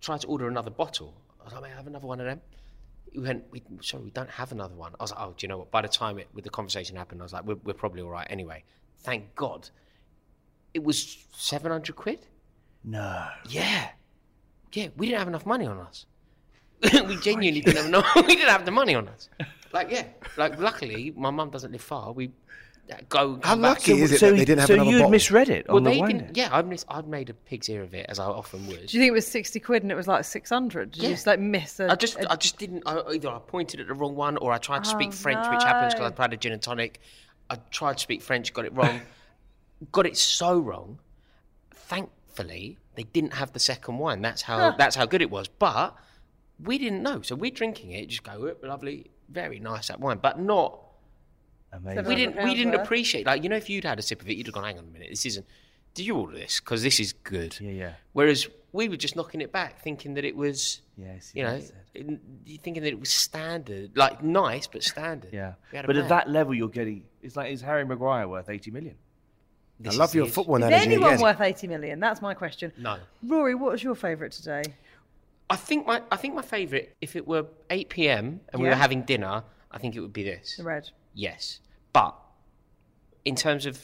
Try 0.00 0.16
to 0.16 0.26
order 0.26 0.48
another 0.48 0.70
bottle. 0.70 1.14
I 1.40 1.44
was 1.44 1.52
like, 1.52 1.62
"May 1.62 1.72
I 1.72 1.76
have 1.76 1.86
another 1.86 2.06
one 2.06 2.20
of 2.20 2.26
them?" 2.26 2.40
He 3.12 3.18
went, 3.18 3.44
we, 3.50 3.62
"Sorry, 3.80 4.04
we 4.04 4.10
don't 4.10 4.30
have 4.30 4.52
another 4.52 4.74
one." 4.74 4.94
I 4.98 5.02
was 5.02 5.10
like, 5.12 5.20
"Oh, 5.20 5.34
do 5.36 5.44
you 5.44 5.48
know 5.48 5.58
what?" 5.58 5.70
By 5.70 5.82
the 5.82 5.88
time 5.88 6.18
it 6.18 6.28
with 6.32 6.44
the 6.44 6.50
conversation 6.50 6.96
happened, 6.96 7.20
I 7.20 7.24
was 7.24 7.32
like, 7.32 7.44
"We're, 7.44 7.56
we're 7.64 7.74
probably 7.74 8.02
all 8.02 8.10
right 8.10 8.26
anyway." 8.30 8.64
Thank 8.98 9.34
God. 9.34 9.68
It 10.74 10.84
was 10.84 11.26
seven 11.32 11.72
hundred 11.72 11.96
quid. 11.96 12.26
No. 12.84 13.26
Yeah, 13.48 13.88
yeah. 14.72 14.88
We 14.96 15.06
didn't 15.06 15.18
have 15.18 15.28
enough 15.28 15.46
money 15.46 15.66
on 15.66 15.78
us. 15.78 16.06
we 17.06 17.16
genuinely 17.16 17.60
didn't 17.60 17.76
have 17.76 17.86
enough. 17.86 18.06
we 18.16 18.22
didn't 18.36 18.48
have 18.50 18.64
the 18.64 18.70
money 18.70 18.94
on 18.94 19.08
us. 19.08 19.28
Like, 19.72 19.90
yeah. 19.90 20.04
Like, 20.36 20.58
luckily, 20.58 21.12
my 21.16 21.30
mum 21.30 21.50
doesn't 21.50 21.72
live 21.72 21.80
far. 21.82 22.12
We 22.12 22.30
uh, 22.90 22.96
go. 23.08 23.34
How 23.42 23.50
come 23.54 23.62
back. 23.62 23.70
lucky 23.78 24.00
is 24.00 24.12
it 24.12 24.20
that 24.20 24.30
they 24.30 24.38
didn't 24.44 24.58
have 24.60 24.68
so 24.68 24.74
another 24.74 24.90
you'd 24.90 24.98
bottle? 24.98 25.10
misread 25.10 25.48
it 25.50 25.66
Well, 25.68 25.76
on 25.78 25.82
the 25.84 25.90
they 25.90 25.98
wine 25.98 26.18
didn't. 26.18 26.36
Yeah, 26.36 26.48
I'd, 26.52 26.66
mis- 26.66 26.86
I'd 26.88 27.06
made 27.06 27.28
a 27.30 27.34
pig's 27.34 27.68
ear 27.68 27.82
of 27.82 27.92
it, 27.94 28.06
as 28.08 28.18
I 28.18 28.24
often 28.24 28.66
would. 28.68 28.76
Do 28.86 28.96
you 28.96 29.00
think 29.02 29.08
it 29.08 29.12
was 29.12 29.26
sixty 29.26 29.60
quid 29.60 29.82
and 29.82 29.92
it 29.92 29.94
was 29.96 30.06
like 30.08 30.24
six 30.24 30.48
hundred? 30.48 30.92
Did 30.92 31.02
Yeah. 31.02 31.08
you 31.10 31.14
just 31.16 31.26
like 31.26 31.40
miss 31.40 31.80
a? 31.80 31.90
I 31.90 31.96
just, 31.96 32.16
a- 32.16 32.32
I 32.32 32.36
just 32.36 32.56
didn't. 32.58 32.82
I, 32.86 33.02
either 33.12 33.28
I 33.28 33.38
pointed 33.40 33.80
at 33.80 33.88
the 33.88 33.94
wrong 33.94 34.14
one, 34.14 34.36
or 34.38 34.52
I 34.52 34.58
tried 34.58 34.84
to 34.84 34.90
speak 34.90 35.08
Oh, 35.08 35.12
French, 35.12 35.46
which 35.50 35.62
happens 35.64 35.94
because 35.94 36.12
no. 36.12 36.16
I 36.18 36.22
had 36.22 36.32
a 36.32 36.36
gin 36.38 36.52
and 36.52 36.62
tonic. 36.62 37.00
I 37.50 37.56
tried 37.70 37.94
to 37.94 38.00
speak 38.02 38.22
French, 38.22 38.52
got 38.54 38.64
it 38.64 38.74
wrong, 38.74 39.00
got 39.92 40.06
it 40.06 40.16
so 40.16 40.58
wrong. 40.58 40.98
Thankfully, 41.74 42.78
they 42.94 43.04
didn't 43.04 43.34
have 43.34 43.52
the 43.52 43.58
second 43.60 43.98
wine. 43.98 44.22
That's 44.22 44.42
how. 44.42 44.72
That's 44.76 44.96
how 44.96 45.06
good 45.06 45.22
it 45.22 45.30
was. 45.30 45.48
But 45.48 45.94
we 46.62 46.78
didn't 46.78 47.02
know, 47.02 47.22
so 47.22 47.34
we're 47.34 47.50
drinking 47.50 47.92
it. 47.92 48.06
Just 48.08 48.22
go, 48.22 48.32
"Oh, 48.62 48.66
lovely, 48.66 49.10
very 49.28 49.58
nice 49.60 49.88
that 49.88 50.00
wine, 50.00 50.18
but 50.22 50.40
not. 50.40 50.80
Amazing. 51.72 52.04
We 52.06 52.14
didn't. 52.14 52.42
We 52.44 52.54
didn't 52.54 52.74
appreciate. 52.74 53.26
Like 53.26 53.42
you 53.42 53.48
know, 53.48 53.56
if 53.56 53.68
you'd 53.68 53.84
had 53.84 53.98
a 53.98 54.02
sip 54.02 54.22
of 54.22 54.28
it, 54.28 54.36
you'd 54.36 54.46
have 54.46 54.54
gone, 54.54 54.64
"Hang 54.64 54.78
on 54.78 54.84
a 54.84 54.90
minute, 54.90 55.08
this 55.10 55.26
isn't." 55.26 55.46
Did 55.94 56.06
you 56.06 56.16
order 56.16 56.34
this? 56.36 56.60
Because 56.60 56.82
this 56.82 57.00
is 57.00 57.12
good. 57.12 57.56
Yeah, 57.60 57.70
yeah. 57.72 57.92
Whereas 58.12 58.46
we 58.72 58.88
were 58.88 58.96
just 58.96 59.16
knocking 59.16 59.40
it 59.40 59.52
back, 59.52 59.82
thinking 59.82 60.14
that 60.14 60.24
it 60.24 60.36
was. 60.36 60.80
Yeah, 60.96 61.12
I 61.16 61.18
see 61.18 61.38
You 61.40 61.44
know, 61.44 61.54
you 61.56 61.60
said. 61.62 61.74
in- 61.94 62.20
you 62.44 62.58
thinking 62.58 62.82
that 62.84 62.90
it 62.90 63.00
was 63.00 63.10
standard, 63.10 63.96
like 63.96 64.22
nice 64.22 64.66
but 64.66 64.82
standard. 64.82 65.32
Yeah. 65.32 65.54
We 65.72 65.76
had 65.76 65.84
a 65.84 65.88
But 65.88 65.96
at 65.96 66.08
that 66.08 66.28
level, 66.30 66.54
you're 66.54 66.68
getting. 66.68 67.04
It's 67.22 67.36
like, 67.36 67.52
is 67.52 67.60
Harry 67.62 67.84
Maguire 67.84 68.28
worth 68.28 68.48
80 68.48 68.70
million? 68.70 68.94
This 69.80 69.94
I 69.94 69.98
love 69.98 70.08
is 70.10 70.14
your 70.16 70.26
it. 70.26 70.30
football 70.32 70.56
is 70.56 70.64
analogy 70.64 70.86
anyone 70.86 71.10
again. 71.12 71.22
worth 71.22 71.40
eighty 71.40 71.66
million? 71.68 72.00
That's 72.00 72.20
my 72.20 72.34
question. 72.34 72.72
No, 72.78 72.98
Rory, 73.22 73.54
what 73.54 73.70
was 73.72 73.82
your 73.84 73.94
favourite 73.94 74.32
today? 74.32 74.62
I 75.50 75.56
think 75.56 75.86
my 75.86 76.02
I 76.12 76.16
think 76.16 76.34
my 76.34 76.42
favourite, 76.42 76.94
if 77.00 77.16
it 77.16 77.26
were 77.26 77.46
8 77.70 77.88
p.m. 77.88 78.40
and 78.52 78.60
we 78.60 78.68
Yeah. 78.68 78.74
were 78.74 78.80
having 78.80 79.02
dinner, 79.02 79.44
I 79.70 79.78
think 79.78 79.96
it 79.96 80.00
would 80.00 80.12
be 80.12 80.22
this. 80.22 80.56
The 80.56 80.64
red. 80.64 80.90
Yes, 81.14 81.60
but 81.92 82.14
in 83.24 83.34
terms 83.34 83.66
of 83.66 83.80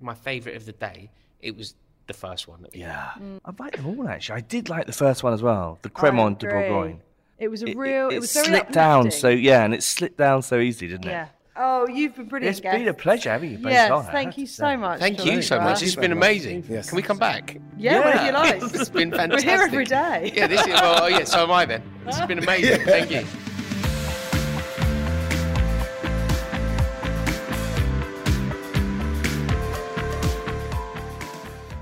my 0.00 0.14
favourite 0.14 0.56
of 0.56 0.66
the 0.66 0.72
day, 0.72 1.10
it 1.40 1.56
was 1.56 1.74
the 2.06 2.14
first 2.14 2.48
one. 2.48 2.62
That 2.62 2.72
we 2.74 2.80
Yeah. 2.80 3.10
Mm. 3.18 3.40
I 3.44 3.52
like 3.58 3.76
them 3.76 3.86
all, 3.86 4.08
actually. 4.08 4.36
I 4.36 4.40
did 4.40 4.68
like 4.68 4.86
the 4.86 4.92
first 4.92 5.22
one 5.22 5.32
as 5.32 5.42
well. 5.42 5.78
The 5.82 5.88
Cremant 5.90 6.38
de 6.40 6.48
agree. 6.48 6.68
Bourgogne. 6.68 7.00
It 7.38 7.48
was 7.48 7.62
a 7.62 7.68
It- 7.68 7.76
real. 7.76 8.08
It, 8.08 8.14
it 8.16 8.20
was 8.20 8.32
very 8.32 8.46
slipped 8.46 8.72
down 8.72 9.10
so, 9.10 9.28
yeah, 9.28 9.64
and 9.64 9.72
it 9.74 9.82
slipped 9.82 10.18
down 10.18 10.42
so 10.42 10.58
easily, 10.58 10.88
didn't 10.90 11.06
it? 11.06 11.10
Yeah. 11.10 11.28
It? 11.56 11.60
Oh, 11.60 11.86
you've 11.86 12.16
been 12.16 12.26
brilliant. 12.26 12.50
It's 12.56 12.60
been 12.60 12.82
a 12.82 12.92
guest. 12.92 12.98
pleasure 12.98 13.30
having 13.30 13.52
you 13.52 13.58
both 13.58 13.72
Yes, 13.72 13.90
on. 13.90 14.04
Thank 14.06 14.38
you 14.38 14.46
so 14.46 14.64
say. 14.64 14.76
much. 14.76 15.00
Thank 15.00 15.24
you 15.24 15.42
so 15.42 15.60
much. 15.60 15.82
It's 15.82 15.94
been 15.94 16.12
amazing. 16.12 16.64
Yes. 16.68 16.88
Can 16.88 16.96
we 16.96 17.02
come 17.02 17.18
back? 17.18 17.56
Yeah, 17.76 18.00
whenever 18.00 18.26
you 18.26 18.32
like. 18.32 18.62
it's 18.74 18.88
been 18.90 19.10
We're 19.10 19.40
here 19.40 19.62
every 19.62 19.84
day. 19.84 20.32
Yeah, 20.34 20.46
this 20.46 20.60
is 20.60 20.66
well. 20.74 21.04
Oh, 21.04 21.06
yeah, 21.06 21.24
so 21.24 21.44
am 21.44 21.50
I. 21.50 21.64
Then 21.64 21.82
this 22.04 22.18
has 22.18 22.26
been 22.26 22.38
amazing. 22.38 22.80
Thank 22.84 23.10
you. 23.10 23.24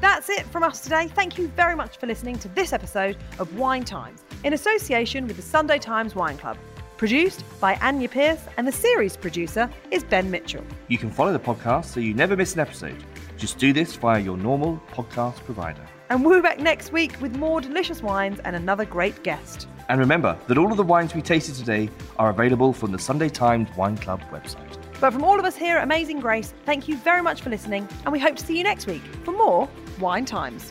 That's 0.00 0.28
it 0.28 0.44
from 0.46 0.62
us 0.62 0.80
today. 0.80 1.08
Thank 1.08 1.38
you 1.38 1.48
very 1.48 1.74
much 1.74 1.96
for 1.96 2.06
listening 2.06 2.38
to 2.40 2.48
this 2.48 2.72
episode 2.72 3.16
of 3.38 3.56
Wine 3.56 3.84
Times 3.84 4.22
in 4.44 4.52
association 4.52 5.26
with 5.26 5.36
the 5.36 5.42
Sunday 5.42 5.78
Times 5.78 6.14
Wine 6.14 6.36
Club. 6.36 6.58
Produced 7.02 7.42
by 7.58 7.74
Anya 7.82 8.08
Pierce, 8.08 8.38
and 8.56 8.64
the 8.64 8.70
series 8.70 9.16
producer 9.16 9.68
is 9.90 10.04
Ben 10.04 10.30
Mitchell. 10.30 10.62
You 10.86 10.98
can 10.98 11.10
follow 11.10 11.32
the 11.32 11.40
podcast 11.40 11.86
so 11.86 11.98
you 11.98 12.14
never 12.14 12.36
miss 12.36 12.54
an 12.54 12.60
episode. 12.60 12.94
Just 13.36 13.58
do 13.58 13.72
this 13.72 13.96
via 13.96 14.20
your 14.20 14.36
normal 14.36 14.80
podcast 14.92 15.38
provider. 15.38 15.84
And 16.10 16.24
we'll 16.24 16.38
be 16.38 16.42
back 16.42 16.60
next 16.60 16.92
week 16.92 17.20
with 17.20 17.36
more 17.36 17.60
delicious 17.60 18.04
wines 18.04 18.38
and 18.44 18.54
another 18.54 18.84
great 18.84 19.24
guest. 19.24 19.66
And 19.88 19.98
remember 19.98 20.38
that 20.46 20.56
all 20.56 20.70
of 20.70 20.76
the 20.76 20.84
wines 20.84 21.12
we 21.12 21.22
tasted 21.22 21.56
today 21.56 21.90
are 22.20 22.30
available 22.30 22.72
from 22.72 22.92
the 22.92 23.00
Sunday 23.00 23.28
Times 23.28 23.68
Wine 23.76 23.96
Club 23.96 24.22
website. 24.30 24.78
But 25.00 25.12
from 25.12 25.24
all 25.24 25.40
of 25.40 25.44
us 25.44 25.56
here 25.56 25.78
at 25.78 25.82
Amazing 25.82 26.20
Grace, 26.20 26.54
thank 26.64 26.86
you 26.86 26.96
very 26.98 27.20
much 27.20 27.40
for 27.40 27.50
listening, 27.50 27.88
and 28.04 28.12
we 28.12 28.20
hope 28.20 28.36
to 28.36 28.46
see 28.46 28.56
you 28.56 28.62
next 28.62 28.86
week 28.86 29.02
for 29.24 29.32
more 29.32 29.68
Wine 29.98 30.24
Times. 30.24 30.70